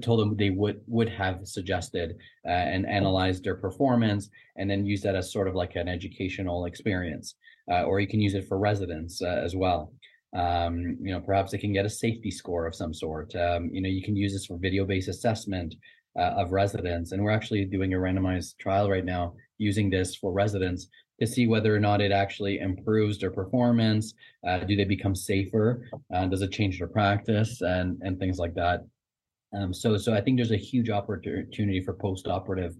told 0.00 0.20
them 0.20 0.36
they 0.36 0.50
would 0.50 0.80
would 0.86 1.08
have 1.08 1.46
suggested 1.46 2.16
uh, 2.46 2.50
and 2.50 2.86
analyzed 2.86 3.44
their 3.44 3.54
performance 3.54 4.28
and 4.56 4.68
then 4.68 4.84
use 4.84 5.00
that 5.02 5.14
as 5.14 5.32
sort 5.32 5.48
of 5.48 5.54
like 5.54 5.76
an 5.76 5.88
educational 5.88 6.64
experience 6.64 7.34
uh, 7.70 7.82
or 7.82 8.00
you 8.00 8.08
can 8.08 8.20
use 8.20 8.34
it 8.34 8.48
for 8.48 8.58
residents 8.58 9.22
uh, 9.22 9.40
as 9.44 9.54
well. 9.54 9.92
Um, 10.36 10.96
you 11.00 11.12
know 11.12 11.20
perhaps 11.20 11.52
they 11.52 11.58
can 11.58 11.72
get 11.72 11.84
a 11.84 11.90
safety 11.90 12.30
score 12.30 12.66
of 12.66 12.74
some 12.74 12.94
sort. 12.94 13.34
Um, 13.34 13.70
you 13.72 13.80
know 13.80 13.88
you 13.88 14.02
can 14.02 14.16
use 14.16 14.32
this 14.32 14.46
for 14.46 14.58
video 14.58 14.84
based 14.84 15.08
assessment 15.08 15.74
uh, 16.18 16.34
of 16.36 16.52
residents 16.52 17.12
and 17.12 17.22
we're 17.22 17.30
actually 17.30 17.64
doing 17.64 17.94
a 17.94 17.98
randomized 17.98 18.58
trial 18.58 18.90
right 18.90 19.04
now 19.04 19.34
using 19.58 19.90
this 19.90 20.16
for 20.16 20.32
residents 20.32 20.88
to 21.20 21.26
see 21.26 21.46
whether 21.46 21.74
or 21.74 21.80
not 21.80 22.00
it 22.00 22.12
actually 22.12 22.58
improves 22.58 23.18
their 23.18 23.30
performance 23.30 24.14
uh, 24.46 24.58
do 24.58 24.74
they 24.76 24.84
become 24.84 25.14
safer 25.14 25.86
does 26.30 26.42
it 26.42 26.50
change 26.50 26.78
their 26.78 26.88
practice 26.88 27.60
and 27.60 27.98
and 28.02 28.18
things 28.18 28.38
like 28.38 28.54
that 28.54 28.84
um, 29.52 29.74
so, 29.74 29.96
so 29.96 30.14
I 30.14 30.20
think 30.20 30.36
there's 30.36 30.52
a 30.52 30.56
huge 30.56 30.90
opportunity 30.90 31.80
for 31.80 31.94
post-operative 31.94 32.76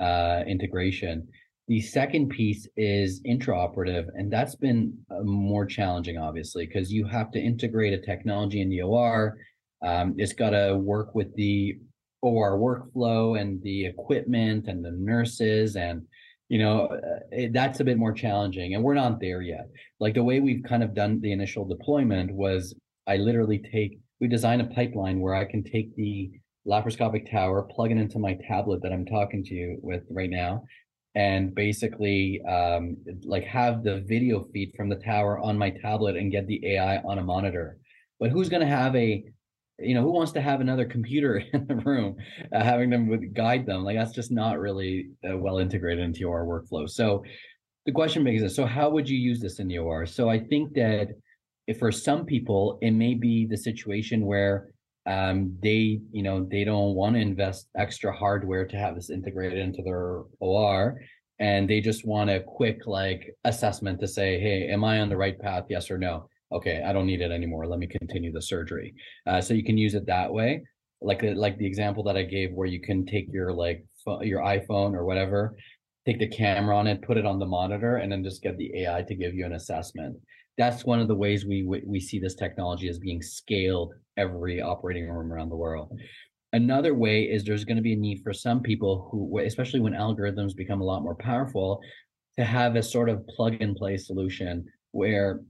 uh, 0.00 0.42
integration. 0.46 1.26
The 1.68 1.80
second 1.80 2.28
piece 2.28 2.68
is 2.76 3.22
intraoperative, 3.22 4.08
and 4.14 4.32
that's 4.32 4.54
been 4.54 4.96
uh, 5.10 5.22
more 5.22 5.66
challenging, 5.66 6.18
obviously, 6.18 6.66
because 6.66 6.92
you 6.92 7.06
have 7.06 7.30
to 7.32 7.40
integrate 7.40 7.92
a 7.92 8.04
technology 8.04 8.60
in 8.60 8.68
the 8.68 8.82
OR. 8.82 9.38
Um, 9.84 10.14
it's 10.16 10.32
got 10.32 10.50
to 10.50 10.76
work 10.76 11.14
with 11.14 11.34
the 11.34 11.78
OR 12.20 12.58
workflow 12.58 13.40
and 13.40 13.60
the 13.62 13.86
equipment 13.86 14.68
and 14.68 14.84
the 14.84 14.92
nurses, 14.92 15.76
and 15.76 16.02
you 16.52 16.58
know 16.58 16.86
uh, 16.86 17.20
it, 17.30 17.54
that's 17.54 17.80
a 17.80 17.84
bit 17.84 17.96
more 17.96 18.12
challenging. 18.12 18.74
And 18.74 18.84
we're 18.84 19.00
not 19.04 19.20
there 19.20 19.40
yet. 19.40 19.70
Like 20.00 20.14
the 20.14 20.22
way 20.22 20.38
we've 20.38 20.62
kind 20.68 20.82
of 20.82 20.94
done 20.94 21.18
the 21.22 21.32
initial 21.32 21.64
deployment 21.64 22.30
was, 22.30 22.74
I 23.06 23.16
literally 23.16 23.58
take 23.72 23.98
we 24.20 24.28
design 24.28 24.60
a 24.60 24.66
pipeline 24.66 25.20
where 25.20 25.34
I 25.34 25.46
can 25.46 25.64
take 25.64 25.96
the 25.96 26.30
laparoscopic 26.68 27.30
tower, 27.30 27.62
plug 27.62 27.90
it 27.90 27.96
into 27.96 28.18
my 28.18 28.34
tablet 28.46 28.82
that 28.82 28.92
I'm 28.92 29.06
talking 29.06 29.42
to 29.44 29.54
you 29.54 29.78
with 29.80 30.02
right 30.10 30.28
now, 30.28 30.64
and 31.14 31.54
basically 31.54 32.42
um, 32.42 32.98
like 33.24 33.44
have 33.44 33.82
the 33.82 34.02
video 34.02 34.46
feed 34.52 34.74
from 34.76 34.90
the 34.90 34.96
tower 34.96 35.38
on 35.38 35.56
my 35.56 35.70
tablet 35.70 36.16
and 36.16 36.30
get 36.30 36.46
the 36.46 36.60
AI 36.74 36.98
on 36.98 37.18
a 37.18 37.24
monitor. 37.24 37.78
But 38.20 38.30
who's 38.30 38.50
going 38.50 38.60
to 38.60 38.76
have 38.78 38.94
a 38.94 39.24
you 39.78 39.94
know, 39.94 40.02
who 40.02 40.12
wants 40.12 40.32
to 40.32 40.40
have 40.40 40.60
another 40.60 40.84
computer 40.84 41.36
in 41.52 41.66
the 41.66 41.76
room, 41.76 42.16
uh, 42.52 42.62
having 42.62 42.90
them 42.90 43.08
with 43.08 43.34
guide 43.34 43.66
them? 43.66 43.84
Like 43.84 43.96
that's 43.96 44.12
just 44.12 44.30
not 44.30 44.58
really 44.58 45.10
uh, 45.28 45.36
well 45.36 45.58
integrated 45.58 46.04
into 46.04 46.20
your 46.20 46.44
workflow. 46.46 46.88
So 46.88 47.24
the 47.86 47.92
question 47.92 48.24
begs 48.24 48.54
so 48.54 48.64
how 48.64 48.90
would 48.90 49.08
you 49.08 49.18
use 49.18 49.40
this 49.40 49.58
in 49.58 49.68
the 49.68 49.78
OR? 49.78 50.06
So 50.06 50.28
I 50.28 50.38
think 50.38 50.74
that 50.74 51.08
for 51.78 51.92
some 51.92 52.24
people, 52.24 52.78
it 52.82 52.90
may 52.90 53.14
be 53.14 53.46
the 53.46 53.56
situation 53.56 54.26
where 54.26 54.68
um, 55.06 55.56
they, 55.62 56.00
you 56.12 56.22
know, 56.22 56.46
they 56.48 56.64
don't 56.64 56.94
want 56.94 57.16
to 57.16 57.20
invest 57.20 57.68
extra 57.76 58.12
hardware 58.12 58.66
to 58.66 58.76
have 58.76 58.94
this 58.94 59.10
integrated 59.10 59.58
into 59.58 59.82
their 59.82 60.22
OR. 60.40 61.00
And 61.40 61.68
they 61.68 61.80
just 61.80 62.06
want 62.06 62.30
a 62.30 62.40
quick 62.40 62.86
like 62.86 63.34
assessment 63.44 64.00
to 64.00 64.06
say, 64.06 64.38
hey, 64.38 64.68
am 64.68 64.84
I 64.84 65.00
on 65.00 65.08
the 65.08 65.16
right 65.16 65.38
path? 65.38 65.64
Yes 65.68 65.90
or 65.90 65.98
no 65.98 66.28
okay, 66.52 66.82
I 66.84 66.92
don't 66.92 67.06
need 67.06 67.20
it 67.20 67.30
anymore. 67.30 67.66
Let 67.66 67.78
me 67.78 67.86
continue 67.86 68.32
the 68.32 68.42
surgery. 68.42 68.94
Uh, 69.26 69.40
so 69.40 69.54
you 69.54 69.64
can 69.64 69.78
use 69.78 69.94
it 69.94 70.06
that 70.06 70.32
way. 70.32 70.62
Like 71.00 71.22
like 71.22 71.58
the 71.58 71.66
example 71.66 72.04
that 72.04 72.16
I 72.16 72.22
gave, 72.22 72.52
where 72.52 72.68
you 72.68 72.80
can 72.80 73.04
take 73.04 73.26
your 73.32 73.52
like 73.52 73.84
your 74.20 74.40
iPhone 74.40 74.94
or 74.94 75.04
whatever, 75.04 75.56
take 76.06 76.18
the 76.18 76.28
camera 76.28 76.76
on 76.76 76.86
it, 76.86 77.02
put 77.02 77.16
it 77.16 77.26
on 77.26 77.38
the 77.38 77.46
monitor, 77.46 77.96
and 77.96 78.10
then 78.10 78.22
just 78.22 78.42
get 78.42 78.56
the 78.56 78.82
AI 78.82 79.02
to 79.02 79.14
give 79.14 79.34
you 79.34 79.44
an 79.44 79.54
assessment. 79.54 80.16
That's 80.58 80.84
one 80.84 81.00
of 81.00 81.08
the 81.08 81.14
ways 81.14 81.44
we 81.44 81.64
we 81.64 82.00
see 82.00 82.20
this 82.20 82.34
technology 82.34 82.88
as 82.88 82.98
being 82.98 83.22
scaled 83.22 83.94
every 84.16 84.60
operating 84.60 85.08
room 85.08 85.32
around 85.32 85.48
the 85.48 85.56
world. 85.56 85.92
Another 86.52 86.94
way 86.94 87.22
is 87.22 87.44
there's 87.44 87.64
going 87.64 87.78
to 87.78 87.82
be 87.82 87.94
a 87.94 87.96
need 87.96 88.20
for 88.22 88.34
some 88.34 88.60
people 88.60 89.08
who, 89.10 89.38
especially 89.38 89.80
when 89.80 89.94
algorithms 89.94 90.54
become 90.54 90.82
a 90.82 90.84
lot 90.84 91.02
more 91.02 91.14
powerful, 91.14 91.80
to 92.38 92.44
have 92.44 92.76
a 92.76 92.82
sort 92.82 93.08
of 93.08 93.26
plug 93.26 93.56
and 93.60 93.74
play 93.74 93.96
solution 93.96 94.66
where 94.90 95.40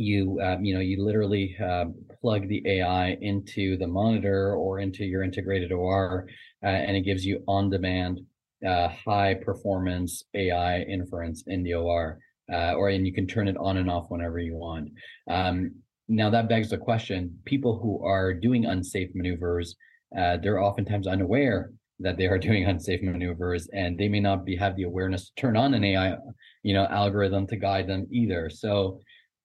you 0.00 0.40
um, 0.42 0.64
you 0.64 0.74
know 0.74 0.80
you 0.80 1.04
literally 1.04 1.56
uh, 1.62 1.84
plug 2.20 2.48
the 2.48 2.62
AI 2.66 3.18
into 3.20 3.76
the 3.76 3.86
monitor 3.86 4.54
or 4.54 4.80
into 4.80 5.04
your 5.04 5.22
integrated 5.22 5.72
OR, 5.72 6.26
uh, 6.64 6.66
and 6.66 6.96
it 6.96 7.02
gives 7.02 7.24
you 7.24 7.44
on 7.46 7.70
demand 7.70 8.20
uh, 8.66 8.88
high 8.88 9.34
performance 9.34 10.24
AI 10.34 10.80
inference 10.82 11.44
in 11.46 11.62
the 11.62 11.74
OR, 11.74 12.18
uh, 12.52 12.72
or 12.72 12.88
and 12.88 13.06
you 13.06 13.12
can 13.12 13.26
turn 13.26 13.46
it 13.46 13.56
on 13.58 13.76
and 13.76 13.90
off 13.90 14.06
whenever 14.08 14.38
you 14.38 14.56
want. 14.56 14.88
Um, 15.28 15.72
now 16.08 16.30
that 16.30 16.48
begs 16.48 16.70
the 16.70 16.78
question: 16.78 17.38
people 17.44 17.78
who 17.78 18.04
are 18.04 18.32
doing 18.32 18.64
unsafe 18.64 19.10
maneuvers, 19.14 19.76
uh, 20.18 20.38
they're 20.42 20.62
oftentimes 20.62 21.06
unaware 21.06 21.72
that 22.00 22.16
they 22.16 22.26
are 22.26 22.38
doing 22.48 22.64
unsafe 22.64 23.02
maneuvers, 23.02 23.68
and 23.74 23.98
they 23.98 24.08
may 24.08 24.20
not 24.20 24.46
be 24.46 24.56
have 24.56 24.76
the 24.76 24.84
awareness 24.84 25.26
to 25.26 25.34
turn 25.36 25.58
on 25.58 25.74
an 25.74 25.84
AI, 25.84 26.16
you 26.62 26.72
know, 26.72 26.86
algorithm 26.86 27.46
to 27.48 27.56
guide 27.56 27.86
them 27.86 28.06
either. 28.10 28.48
So 28.48 29.00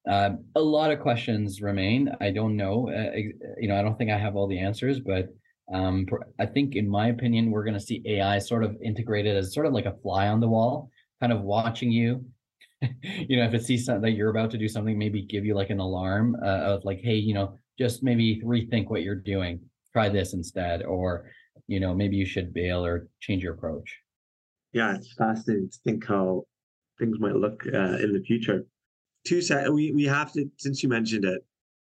uh, 0.09 0.31
a 0.55 0.61
lot 0.61 0.91
of 0.91 0.99
questions 0.99 1.61
remain. 1.61 2.11
I 2.21 2.31
don't 2.31 2.55
know. 2.55 2.89
Uh, 2.89 3.15
you 3.59 3.67
know, 3.67 3.77
I 3.77 3.81
don't 3.81 3.97
think 3.97 4.11
I 4.11 4.17
have 4.17 4.35
all 4.35 4.47
the 4.47 4.59
answers, 4.59 4.99
but 4.99 5.29
um, 5.73 6.05
I 6.39 6.45
think, 6.45 6.75
in 6.75 6.87
my 6.87 7.07
opinion, 7.07 7.49
we're 7.49 7.63
going 7.63 7.73
to 7.73 7.79
see 7.79 8.03
AI 8.05 8.37
sort 8.39 8.63
of 8.63 8.77
integrated 8.83 9.35
as 9.35 9.53
sort 9.53 9.65
of 9.65 9.73
like 9.73 9.85
a 9.85 9.95
fly 10.03 10.27
on 10.27 10.39
the 10.39 10.47
wall, 10.47 10.89
kind 11.19 11.33
of 11.33 11.41
watching 11.41 11.91
you. 11.91 12.23
you 13.01 13.37
know, 13.37 13.45
if 13.45 13.53
it 13.53 13.63
sees 13.63 13.85
something 13.85 14.03
that 14.03 14.11
you're 14.11 14.29
about 14.29 14.51
to 14.51 14.57
do 14.57 14.67
something, 14.67 14.97
maybe 14.97 15.23
give 15.23 15.43
you 15.43 15.55
like 15.55 15.71
an 15.71 15.79
alarm 15.79 16.35
uh, 16.43 16.73
of 16.73 16.85
like, 16.85 16.99
hey, 17.01 17.15
you 17.15 17.33
know, 17.33 17.57
just 17.79 18.03
maybe 18.03 18.41
rethink 18.45 18.89
what 18.89 19.01
you're 19.01 19.15
doing. 19.15 19.59
Try 19.91 20.09
this 20.09 20.33
instead, 20.33 20.83
or 20.83 21.31
you 21.67 21.79
know, 21.79 21.95
maybe 21.95 22.15
you 22.15 22.25
should 22.25 22.53
bail 22.53 22.85
or 22.85 23.07
change 23.21 23.41
your 23.41 23.53
approach. 23.53 23.97
Yeah, 24.71 24.93
it's 24.93 25.13
fascinating 25.13 25.69
to 25.69 25.77
think 25.83 26.05
how 26.05 26.43
things 26.99 27.17
might 27.19 27.35
look 27.35 27.63
uh, 27.73 27.97
in 27.97 28.11
the 28.11 28.21
future 28.25 28.65
two 29.25 29.41
sec. 29.41 29.67
We 29.69 29.91
we 29.91 30.05
have 30.05 30.31
to 30.33 30.49
since 30.57 30.81
you 30.83 30.89
mentioned 30.89 31.25
it. 31.25 31.43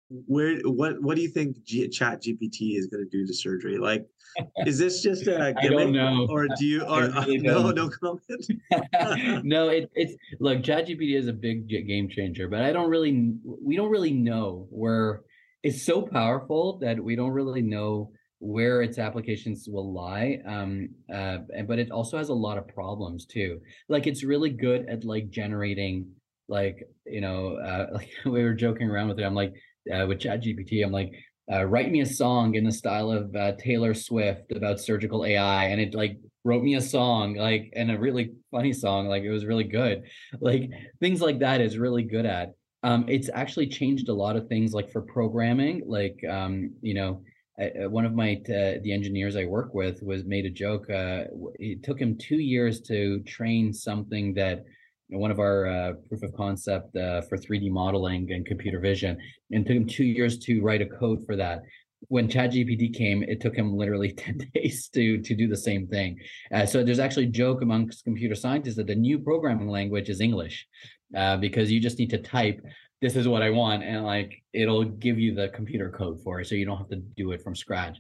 Where 0.10 0.60
what 0.64 1.02
what 1.02 1.16
do 1.16 1.22
you 1.22 1.30
think 1.30 1.64
G- 1.64 1.88
Chat 1.90 2.22
GPT 2.22 2.78
is 2.78 2.88
going 2.88 3.04
to 3.04 3.10
do 3.10 3.26
to 3.26 3.34
surgery? 3.34 3.78
Like, 3.78 4.06
is 4.66 4.78
this 4.78 5.02
just 5.02 5.24
a 5.24 5.54
gimmick, 5.62 5.64
I 5.64 5.68
don't 5.68 5.92
know. 5.94 6.28
or 6.30 6.48
do 6.58 6.66
you? 6.66 6.84
Or, 6.84 7.02
really 7.02 7.38
no, 7.40 7.72
no 7.72 7.90
comment. 7.90 9.44
no, 9.46 9.70
it, 9.70 9.90
it's 9.96 10.16
look. 10.40 10.64
Chat 10.64 10.88
GPT 10.88 11.18
is 11.18 11.28
a 11.28 11.34
big 11.34 11.68
game 11.68 12.10
changer, 12.10 12.48
but 12.48 12.62
I 12.62 12.72
don't 12.72 12.90
really. 12.90 13.34
We 13.44 13.76
don't 13.76 13.90
really 13.90 14.14
know 14.14 14.68
where 14.70 15.22
it's 15.64 15.86
so 15.86 16.02
powerful 16.02 16.80
that 16.80 17.02
we 17.02 17.16
don't 17.16 17.32
really 17.32 17.62
know 17.62 18.12
where 18.40 18.82
its 18.82 18.98
applications 18.98 19.68
will 19.70 19.94
lie 19.94 20.40
um 20.48 20.90
uh 21.14 21.38
but 21.68 21.78
it 21.78 21.92
also 21.92 22.18
has 22.18 22.30
a 22.30 22.34
lot 22.34 22.58
of 22.58 22.68
problems 22.68 23.28
too 23.28 23.60
like 23.88 24.08
it's 24.08 24.24
really 24.24 24.50
good 24.50 24.84
at 24.90 25.06
like 25.06 25.30
generating 25.30 26.10
like 26.52 26.88
you 27.06 27.22
know 27.22 27.56
uh, 27.58 27.88
like 27.94 28.10
we 28.26 28.44
were 28.44 28.54
joking 28.54 28.90
around 28.90 29.08
with 29.08 29.20
it 29.20 29.24
i'm 29.24 29.34
like 29.34 29.54
uh, 29.92 30.06
with 30.06 30.20
chat 30.20 30.44
gpt 30.44 30.84
i'm 30.86 30.92
like 30.92 31.12
uh, 31.52 31.66
write 31.66 31.92
me 31.92 32.02
a 32.02 32.06
song 32.06 32.54
in 32.56 32.64
the 32.64 32.72
style 32.72 33.10
of 33.10 33.36
uh, 33.36 33.54
taylor 33.54 33.94
swift 33.94 34.52
about 34.52 34.80
surgical 34.80 35.26
ai 35.26 35.66
and 35.66 35.82
it 35.82 35.96
like 35.96 36.18
wrote 36.44 36.64
me 36.64 36.76
a 36.76 36.82
song 36.82 37.36
like 37.36 37.72
and 37.76 37.90
a 37.90 37.98
really 37.98 38.34
funny 38.52 38.74
song 38.74 39.08
like 39.08 39.24
it 39.24 39.32
was 39.32 39.46
really 39.46 39.64
good 39.64 40.04
like 40.40 40.70
things 41.00 41.22
like 41.22 41.40
that 41.40 41.62
is 41.62 41.78
really 41.78 42.04
good 42.04 42.26
at 42.26 42.54
um 42.84 43.06
it's 43.08 43.30
actually 43.34 43.68
changed 43.68 44.10
a 44.10 44.14
lot 44.14 44.36
of 44.36 44.48
things 44.48 44.74
like 44.74 44.92
for 44.92 45.02
programming 45.02 45.82
like 45.88 46.20
um 46.30 46.72
you 46.82 46.94
know 46.94 47.22
I, 47.60 47.86
one 47.86 48.06
of 48.06 48.14
my 48.14 48.42
uh, 48.48 48.80
the 48.82 48.94
engineers 48.94 49.36
I 49.36 49.46
work 49.46 49.74
with 49.74 50.02
was 50.02 50.24
made 50.24 50.46
a 50.46 50.50
joke. 50.50 50.90
Uh, 50.90 51.26
it 51.60 51.84
took 51.84 52.00
him 52.00 52.18
two 52.18 52.38
years 52.38 52.80
to 52.82 53.20
train 53.24 53.74
something 53.74 54.34
that 54.36 54.64
one 55.12 55.32
of 55.32 55.40
our 55.40 55.68
uh, 55.68 55.94
proof 56.08 56.24
of 56.24 56.34
concept 56.34 56.96
uh, 56.96 57.22
for 57.22 57.38
3D 57.38 57.70
modeling 57.70 58.32
and 58.32 58.46
computer 58.46 58.80
vision, 58.80 59.18
and 59.52 59.66
took 59.66 59.76
him 59.76 59.88
two 59.88 60.06
years 60.06 60.38
to 60.40 60.62
write 60.62 60.82
a 60.82 60.86
code 60.86 61.26
for 61.26 61.36
that. 61.36 61.62
When 62.08 62.28
ChatGPT 62.28 62.94
came, 62.94 63.22
it 63.24 63.42
took 63.42 63.56
him 63.56 63.76
literally 63.76 64.12
10 64.14 64.52
days 64.54 64.90
to 64.90 65.22
to 65.22 65.36
do 65.36 65.48
the 65.48 65.58
same 65.58 65.88
thing. 65.88 66.20
Uh, 66.54 66.66
so 66.66 66.84
there's 66.84 67.00
actually 67.00 67.26
a 67.26 67.38
joke 67.44 67.62
amongst 67.62 68.04
computer 68.04 68.36
scientists 68.36 68.78
that 68.78 68.88
the 68.88 68.96
new 68.96 69.20
programming 69.20 69.68
language 69.68 70.10
is 70.10 70.22
English, 70.22 70.68
uh, 71.16 71.38
because 71.38 71.72
you 71.72 71.80
just 71.80 72.00
need 72.00 72.10
to 72.10 72.18
type 72.18 72.62
this 73.02 73.16
is 73.16 73.28
what 73.28 73.42
I 73.42 73.50
want, 73.50 73.84
and 73.84 74.06
like 74.06 74.42
it'll 74.54 74.84
give 74.84 75.20
you 75.20 75.34
the 75.34 75.50
computer 75.50 75.90
code 75.90 76.22
for 76.24 76.40
it, 76.40 76.48
so 76.48 76.56
you 76.56 76.66
don't 76.66 76.78
have 76.78 76.90
to 76.90 77.02
do 77.18 77.32
it 77.32 77.42
from 77.42 77.56
scratch. 77.56 77.98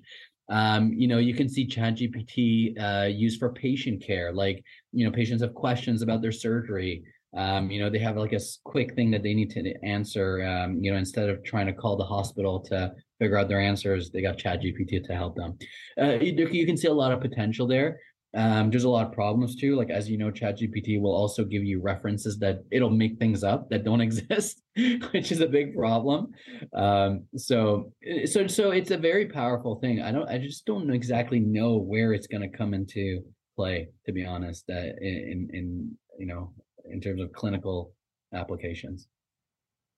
Um, 0.51 0.93
you 0.93 1.07
know, 1.07 1.17
you 1.17 1.33
can 1.33 1.47
see 1.47 1.65
ChatGPT 1.65 2.77
uh, 2.79 3.07
used 3.07 3.39
for 3.39 3.53
patient 3.53 4.03
care. 4.03 4.33
Like, 4.33 4.63
you 4.91 5.05
know, 5.05 5.11
patients 5.11 5.41
have 5.41 5.53
questions 5.55 6.01
about 6.01 6.21
their 6.21 6.33
surgery. 6.33 7.03
Um, 7.35 7.71
you 7.71 7.79
know, 7.79 7.89
they 7.89 7.99
have 7.99 8.17
like 8.17 8.33
a 8.33 8.41
quick 8.65 8.93
thing 8.93 9.09
that 9.11 9.23
they 9.23 9.33
need 9.33 9.49
to 9.51 9.73
answer. 9.83 10.43
Um, 10.45 10.83
you 10.83 10.91
know, 10.91 10.97
instead 10.97 11.29
of 11.29 11.41
trying 11.45 11.67
to 11.67 11.73
call 11.73 11.95
the 11.95 12.03
hospital 12.03 12.59
to 12.63 12.93
figure 13.19 13.37
out 13.37 13.47
their 13.47 13.61
answers, 13.61 14.11
they 14.11 14.21
got 14.21 14.37
ChatGPT 14.37 15.01
to 15.05 15.15
help 15.15 15.37
them. 15.37 15.57
Uh, 15.99 16.19
you, 16.19 16.33
you 16.51 16.65
can 16.65 16.75
see 16.75 16.89
a 16.89 16.93
lot 16.93 17.13
of 17.13 17.21
potential 17.21 17.65
there. 17.65 17.99
Um, 18.33 18.69
there's 18.69 18.85
a 18.85 18.89
lot 18.89 19.07
of 19.07 19.13
problems 19.13 19.55
too. 19.55 19.75
Like 19.75 19.89
as 19.89 20.09
you 20.09 20.17
know, 20.17 20.31
ChatGPT 20.31 21.01
will 21.01 21.13
also 21.13 21.43
give 21.43 21.63
you 21.63 21.81
references 21.81 22.39
that 22.39 22.63
it'll 22.71 22.89
make 22.89 23.17
things 23.19 23.43
up 23.43 23.69
that 23.69 23.83
don't 23.83 24.01
exist, 24.09 24.61
which 25.11 25.31
is 25.31 25.41
a 25.41 25.47
big 25.47 25.75
problem. 25.75 26.31
Um, 26.73 27.25
so 27.35 27.91
so 28.25 28.47
so 28.47 28.71
it's 28.71 28.91
a 28.91 28.97
very 28.97 29.27
powerful 29.27 29.75
thing. 29.75 30.01
I 30.01 30.11
don't 30.11 30.29
I 30.29 30.37
just 30.37 30.65
don't 30.65 30.89
exactly 30.91 31.39
know 31.39 31.77
where 31.77 32.13
it's 32.13 32.27
going 32.27 32.49
to 32.49 32.57
come 32.57 32.73
into 32.73 33.21
play. 33.57 33.89
To 34.05 34.13
be 34.13 34.25
honest, 34.25 34.69
uh, 34.69 34.93
in 35.01 35.49
in 35.51 35.97
you 36.17 36.27
know 36.27 36.53
in 36.85 37.01
terms 37.01 37.21
of 37.21 37.33
clinical 37.33 37.93
applications. 38.33 39.07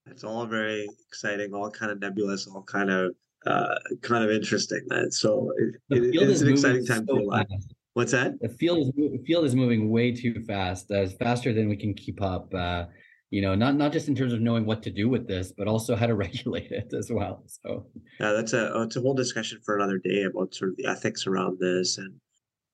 It's 0.07 0.23
all 0.23 0.45
very 0.45 0.85
exciting, 1.07 1.53
all 1.53 1.69
kind 1.71 1.91
of 1.91 1.99
nebulous, 1.99 2.47
all 2.47 2.63
kind 2.63 2.89
of 2.89 3.15
uh, 3.45 3.75
kind 4.01 4.23
of 4.23 4.31
interesting. 4.31 4.81
Man. 4.87 5.11
So 5.11 5.51
it, 5.57 5.75
it, 5.97 6.29
it's 6.29 6.41
an 6.41 6.49
exciting 6.49 6.85
time 6.85 7.05
so 7.07 7.13
to 7.13 7.19
be 7.19 7.25
alive. 7.25 7.45
Fast 7.49 7.72
What's 7.93 8.12
that? 8.12 8.39
The 8.41 8.49
field 8.49 8.79
is 8.79 8.91
the 8.95 9.23
field 9.25 9.45
is 9.45 9.56
moving 9.56 9.89
way 9.89 10.12
too 10.12 10.43
fast, 10.47 10.89
uh, 10.91 11.06
faster 11.19 11.53
than 11.53 11.69
we 11.69 11.77
can 11.77 11.93
keep 11.93 12.21
up. 12.21 12.51
Uh, 12.53 12.86
you 13.29 13.41
know, 13.41 13.56
not 13.56 13.75
not 13.75 13.91
just 13.91 14.08
in 14.08 14.15
terms 14.15 14.34
of 14.34 14.41
knowing 14.41 14.65
what 14.65 14.84
to 14.84 14.91
do 14.91 15.09
with 15.09 15.28
this, 15.28 15.53
but 15.55 15.67
also 15.67 15.95
how 15.95 16.07
to 16.07 16.15
regulate 16.26 16.72
it 16.72 16.93
as 16.93 17.11
well. 17.11 17.43
So 17.47 17.88
yeah, 18.20 18.32
that's 18.32 18.53
a 18.53 18.82
it's 18.82 18.95
a 18.95 19.01
whole 19.01 19.13
discussion 19.13 19.59
for 19.63 19.76
another 19.76 19.99
day 19.99 20.24
about 20.24 20.53
sort 20.53 20.72
of 20.72 20.78
the 20.78 20.88
ethics 20.88 21.28
around 21.28 21.59
this 21.59 21.97
and 21.97 22.13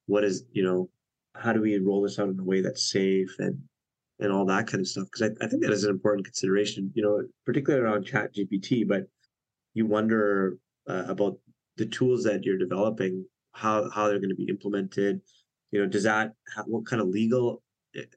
what 0.09 0.23
is 0.23 0.45
you 0.51 0.63
know 0.63 0.89
how 1.35 1.53
do 1.53 1.61
we 1.61 1.77
roll 1.77 2.01
this 2.01 2.19
out 2.19 2.29
in 2.29 2.39
a 2.39 2.43
way 2.43 2.61
that's 2.61 2.91
safe 2.91 3.33
and 3.39 3.57
and 4.19 4.31
all 4.33 4.45
that 4.45 4.67
kind 4.67 4.81
of 4.81 4.87
stuff 4.87 5.05
because 5.05 5.29
I, 5.29 5.45
I 5.45 5.47
think 5.47 5.61
that 5.61 5.71
is 5.71 5.83
an 5.83 5.91
important 5.91 6.25
consideration 6.25 6.91
you 6.95 7.03
know 7.03 7.21
particularly 7.45 7.85
around 7.85 8.05
chat 8.05 8.33
gpt 8.35 8.87
but 8.87 9.03
you 9.75 9.85
wonder 9.85 10.57
uh, 10.89 11.05
about 11.07 11.37
the 11.77 11.85
tools 11.85 12.23
that 12.23 12.43
you're 12.43 12.57
developing 12.57 13.23
how 13.59 13.89
how 13.89 14.07
they're 14.07 14.19
going 14.19 14.29
to 14.29 14.35
be 14.35 14.49
implemented. 14.49 15.21
You 15.71 15.81
know 15.81 15.87
does 15.87 16.03
that 16.03 16.33
have 16.55 16.65
what 16.67 16.85
kind 16.85 17.01
of 17.01 17.09
legal 17.09 17.61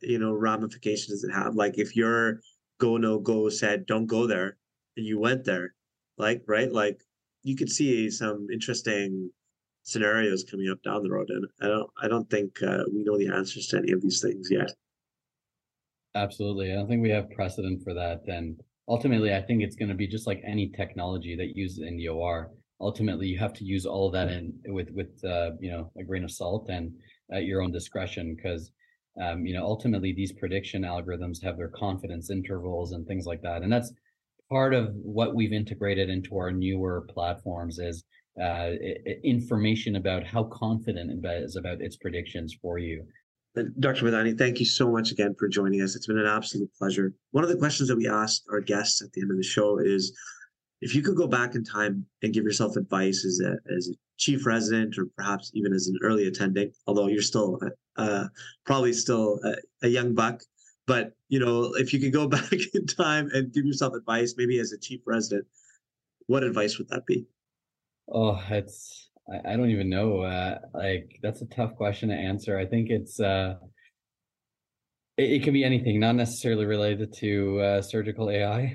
you 0.03 0.19
know 0.19 0.33
ramifications 0.33 1.09
does 1.09 1.25
it 1.25 1.33
have? 1.33 1.55
Like 1.55 1.79
if 1.79 1.97
your 1.97 2.41
go 2.79 2.97
no 2.97 3.19
go 3.19 3.49
said 3.49 3.87
don't 3.87 4.07
go 4.07 4.27
there 4.27 4.57
and 4.97 5.07
you 5.07 5.19
went 5.19 5.45
there 5.45 5.75
like 6.19 6.43
right? 6.47 6.73
Like 6.73 7.01
you 7.43 7.57
could 7.57 7.71
see 7.71 8.11
some 8.11 8.47
interesting 8.53 9.31
scenarios 9.85 10.45
coming 10.49 10.71
up 10.71 10.81
down 10.85 11.03
the 11.03 11.11
road 11.11 11.29
and 11.29 11.45
i 11.61 11.67
don't 11.67 11.91
i 12.01 12.07
don't 12.07 12.31
think 12.31 12.51
uh, 12.63 12.85
we 12.95 13.03
know 13.03 13.19
the 13.19 13.27
answers 13.27 13.67
to 13.67 13.79
any 13.79 13.91
of 13.91 14.01
these 14.01 14.21
things 14.21 14.49
yet. 14.49 14.71
Absolutely. 16.15 16.71
I 16.71 16.75
don't 16.75 16.87
think 16.89 17.03
we 17.03 17.11
have 17.11 17.31
precedent 17.31 17.83
for 17.83 17.93
that 17.95 18.21
and 18.29 18.61
ultimately 18.89 19.35
i 19.35 19.41
think 19.41 19.63
it's 19.63 19.77
going 19.77 19.89
to 19.89 19.95
be 19.95 20.07
just 20.07 20.27
like 20.27 20.41
any 20.47 20.71
technology 20.77 21.35
that 21.37 21.57
uses 21.57 21.81
in 21.81 21.97
the 21.97 22.09
or 22.09 22.51
ultimately 22.83 23.27
you 23.29 23.39
have 23.39 23.55
to 23.55 23.65
use 23.65 23.87
all 23.87 24.09
of 24.09 24.13
that 24.13 24.29
in 24.29 24.53
with 24.67 24.91
with 24.91 25.25
uh, 25.25 25.51
you 25.61 25.71
know 25.71 25.91
a 25.99 26.03
grain 26.03 26.25
of 26.25 26.31
salt 26.31 26.69
and 26.69 26.93
at 27.33 27.45
your 27.45 27.63
own 27.63 27.73
discretion 27.73 28.35
because 28.35 28.73
um, 29.23 29.47
you 29.47 29.55
know 29.55 29.65
ultimately 29.65 30.13
these 30.13 30.33
prediction 30.33 30.83
algorithms 30.83 31.43
have 31.43 31.57
their 31.57 31.69
confidence 31.69 32.31
intervals 32.31 32.93
and 32.93 33.07
things 33.07 33.25
like 33.25 33.41
that 33.41 33.63
and 33.63 33.73
that's 33.73 33.93
part 34.51 34.75
of 34.75 34.93
what 34.97 35.35
we've 35.35 35.53
integrated 35.53 36.11
into 36.11 36.37
our 36.37 36.51
newer 36.51 37.07
platforms 37.09 37.79
is 37.79 38.05
uh, 38.43 38.71
information 39.25 39.97
about 39.97 40.27
how 40.27 40.43
confident 40.45 41.11
it 41.11 41.29
is 41.43 41.57
about 41.57 41.81
its 41.81 41.97
predictions 41.97 42.55
for 42.61 42.79
you 42.79 43.05
Dr. 43.81 44.07
Madani, 44.07 44.37
thank 44.37 44.61
you 44.61 44.65
so 44.65 44.91
much 44.91 45.13
again 45.13 45.35
for 45.39 45.47
joining 45.47 45.83
us. 45.83 45.95
It's 45.95 46.07
been 46.07 46.19
an 46.19 46.27
absolute 46.27 46.71
pleasure. 46.79 47.13
One 47.33 47.45
of 47.45 47.51
the 47.51 47.59
questions 47.59 47.91
that 47.91 47.97
we 47.97 48.09
asked 48.09 48.45
our 48.51 48.63
guests 48.63 49.03
at 49.03 49.13
the 49.13 49.21
end 49.21 49.31
of 49.31 49.37
the 49.37 49.43
show 49.43 49.79
is 49.79 50.17
if 50.83 50.97
you 50.97 51.03
could 51.03 51.17
go 51.17 51.29
back 51.29 51.55
in 51.55 51.63
time 51.63 52.05
and 52.23 52.35
give 52.35 52.43
yourself 52.43 52.77
advice 52.77 53.25
as 53.25 53.41
a, 53.41 53.57
as 53.75 53.89
a 53.89 53.95
chief 54.19 54.45
resident 54.45 54.99
or 54.99 55.07
perhaps 55.17 55.53
even 55.55 55.73
as 55.73 55.87
an 55.87 55.97
early 56.03 56.27
attending, 56.27 56.73
although 56.89 57.07
you're 57.07 57.23
still 57.23 57.59
uh, 57.97 58.27
probably 58.67 58.93
still 58.93 59.39
a, 59.45 59.87
a 59.87 59.89
young 59.89 60.13
buck, 60.13 60.43
but 60.87 61.13
you 61.29 61.39
know, 61.39 61.73
if 61.77 61.93
you 61.93 62.01
could 62.01 62.13
go 62.13 62.27
back 62.37 62.53
in 62.75 62.87
time 62.87 63.31
and 63.33 63.53
give 63.53 63.65
yourself 63.65 63.95
advice, 63.95 64.35
maybe 64.37 64.59
as 64.59 64.73
a 64.73 64.79
chief 64.79 65.01
resident, 65.07 65.47
what 66.27 66.43
advice 66.43 66.79
would 66.79 66.89
that 66.89 67.07
be? 67.07 67.27
Oh, 68.13 68.43
it's 68.51 69.09
I, 69.33 69.53
I 69.53 69.57
don't 69.57 69.71
even 69.71 69.89
know. 69.89 70.21
Uh, 70.21 70.59
like 70.75 71.21
that's 71.23 71.43
a 71.43 71.47
tough 71.47 71.77
question 71.77 72.09
to 72.09 72.15
answer. 72.17 72.59
I 72.59 72.67
think 72.67 72.91
it's 72.91 73.21
uh, 73.21 73.55
it, 75.17 75.31
it 75.31 75.43
can 75.45 75.53
be 75.53 75.63
anything, 75.63 76.01
not 76.01 76.17
necessarily 76.17 76.67
related 76.67 77.15
to 77.19 77.61
uh, 77.61 77.83
surgical 77.83 78.31
AI. 78.31 78.75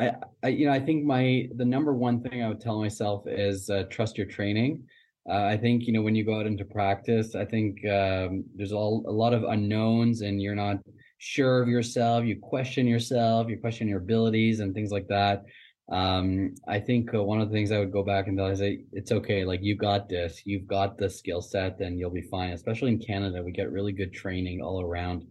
I, 0.00 0.12
I, 0.42 0.48
you 0.48 0.66
know, 0.66 0.72
I 0.72 0.80
think 0.80 1.04
my 1.04 1.48
the 1.56 1.64
number 1.64 1.94
one 1.94 2.22
thing 2.22 2.42
I 2.42 2.48
would 2.48 2.60
tell 2.60 2.80
myself 2.80 3.24
is 3.26 3.68
uh, 3.68 3.84
trust 3.90 4.16
your 4.16 4.26
training. 4.26 4.84
Uh, 5.28 5.44
I 5.44 5.56
think 5.56 5.84
you 5.86 5.92
know 5.92 6.02
when 6.02 6.14
you 6.14 6.24
go 6.24 6.40
out 6.40 6.46
into 6.46 6.64
practice, 6.64 7.34
I 7.34 7.44
think 7.44 7.78
um, 7.86 8.44
there's 8.54 8.72
all 8.72 9.04
a 9.06 9.12
lot 9.12 9.34
of 9.34 9.44
unknowns, 9.44 10.22
and 10.22 10.40
you're 10.40 10.54
not 10.54 10.78
sure 11.18 11.62
of 11.62 11.68
yourself. 11.68 12.24
You 12.24 12.38
question 12.40 12.86
yourself, 12.86 13.48
you 13.48 13.58
question 13.58 13.88
your 13.88 13.98
abilities, 13.98 14.60
and 14.60 14.74
things 14.74 14.90
like 14.90 15.08
that 15.08 15.44
um 15.90 16.54
i 16.68 16.78
think 16.78 17.12
uh, 17.12 17.22
one 17.22 17.40
of 17.40 17.48
the 17.48 17.52
things 17.52 17.72
i 17.72 17.78
would 17.78 17.92
go 17.92 18.04
back 18.04 18.28
and 18.28 18.38
tell 18.38 18.46
is 18.46 18.60
that 18.60 18.78
it's 18.92 19.10
okay 19.10 19.44
like 19.44 19.60
you 19.62 19.74
got 19.74 20.08
this 20.08 20.42
you've 20.44 20.66
got 20.66 20.96
the 20.96 21.10
skill 21.10 21.42
set 21.42 21.80
and 21.80 21.98
you'll 21.98 22.10
be 22.10 22.22
fine 22.22 22.52
especially 22.52 22.92
in 22.92 22.98
canada 22.98 23.42
we 23.42 23.50
get 23.50 23.70
really 23.70 23.92
good 23.92 24.12
training 24.12 24.62
all 24.62 24.80
around 24.80 25.26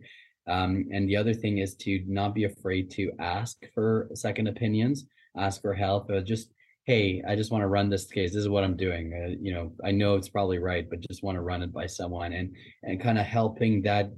um 0.47 0.85
and 0.91 1.07
the 1.07 1.15
other 1.15 1.33
thing 1.33 1.59
is 1.59 1.75
to 1.75 2.01
not 2.07 2.33
be 2.33 2.45
afraid 2.45 2.89
to 2.89 3.11
ask 3.19 3.57
for 3.73 4.09
second 4.13 4.47
opinions 4.47 5.05
ask 5.37 5.61
for 5.61 5.73
help 5.73 6.09
uh, 6.11 6.21
just 6.21 6.51
hey 6.85 7.21
i 7.27 7.35
just 7.35 7.51
want 7.51 7.61
to 7.61 7.67
run 7.67 7.89
this 7.89 8.05
case 8.05 8.31
this 8.33 8.41
is 8.41 8.49
what 8.49 8.63
i'm 8.63 8.75
doing 8.75 9.13
uh, 9.13 9.35
you 9.39 9.53
know 9.53 9.71
i 9.83 9.91
know 9.91 10.15
it's 10.15 10.29
probably 10.29 10.57
right 10.57 10.89
but 10.89 10.99
just 11.09 11.23
want 11.23 11.35
to 11.35 11.41
run 11.41 11.61
it 11.61 11.71
by 11.71 11.85
someone 11.85 12.33
and 12.33 12.55
and 12.83 13.01
kind 13.01 13.17
of 13.17 13.25
helping 13.25 13.81
that 13.81 14.11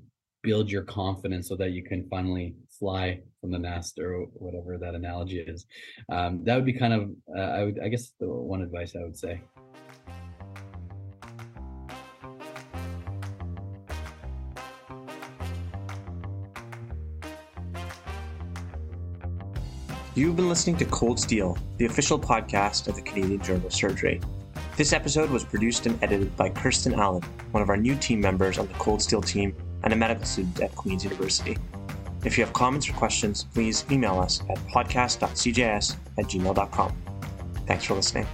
build 0.43 0.69
your 0.69 0.83
confidence 0.83 1.47
so 1.47 1.55
that 1.55 1.71
you 1.71 1.83
can 1.83 2.07
finally 2.09 2.53
fly 2.77 3.21
from 3.39 3.51
the 3.51 3.57
nest 3.57 3.97
or 3.97 4.25
whatever 4.33 4.77
that 4.77 4.93
analogy 4.93 5.39
is. 5.39 5.65
Um, 6.11 6.43
that 6.43 6.55
would 6.55 6.65
be 6.65 6.73
kind 6.73 6.93
of, 6.93 7.09
uh, 7.35 7.41
I 7.41 7.63
would, 7.63 7.79
I 7.83 7.87
guess, 7.87 8.11
the 8.19 8.27
one 8.27 8.61
advice 8.61 8.93
I 8.95 9.03
would 9.03 9.17
say. 9.17 9.41
You've 20.15 20.35
been 20.35 20.47
listening 20.47 20.77
to 20.77 20.85
Cold 20.85 21.19
Steel, 21.19 21.57
the 21.77 21.85
official 21.85 22.19
podcast 22.19 22.87
of 22.87 22.95
the 22.95 23.01
Canadian 23.01 23.41
Journal 23.41 23.65
of 23.65 23.73
Surgery. 23.73 24.21
This 24.77 24.93
episode 24.93 25.31
was 25.31 25.43
produced 25.43 25.87
and 25.87 26.01
edited 26.03 26.37
by 26.37 26.49
Kirsten 26.49 26.93
Allen, 26.93 27.23
one 27.49 27.63
of 27.63 27.69
our 27.69 27.77
new 27.77 27.95
team 27.95 28.21
members 28.21 28.59
on 28.59 28.67
the 28.67 28.75
Cold 28.75 29.01
Steel 29.01 29.23
team 29.23 29.55
and 29.83 29.91
a 29.91 29.95
medical 29.95 30.23
student 30.23 30.59
at 30.59 30.75
Queen's 30.75 31.03
University. 31.03 31.57
If 32.23 32.37
you 32.37 32.43
have 32.43 32.53
comments 32.53 32.87
or 32.87 32.93
questions, 32.93 33.45
please 33.55 33.85
email 33.89 34.19
us 34.19 34.41
at 34.51 34.57
podcast.cjs 34.67 35.95
at 36.19 36.25
gmail.com. 36.25 36.93
Thanks 37.65 37.83
for 37.85 37.95
listening. 37.95 38.27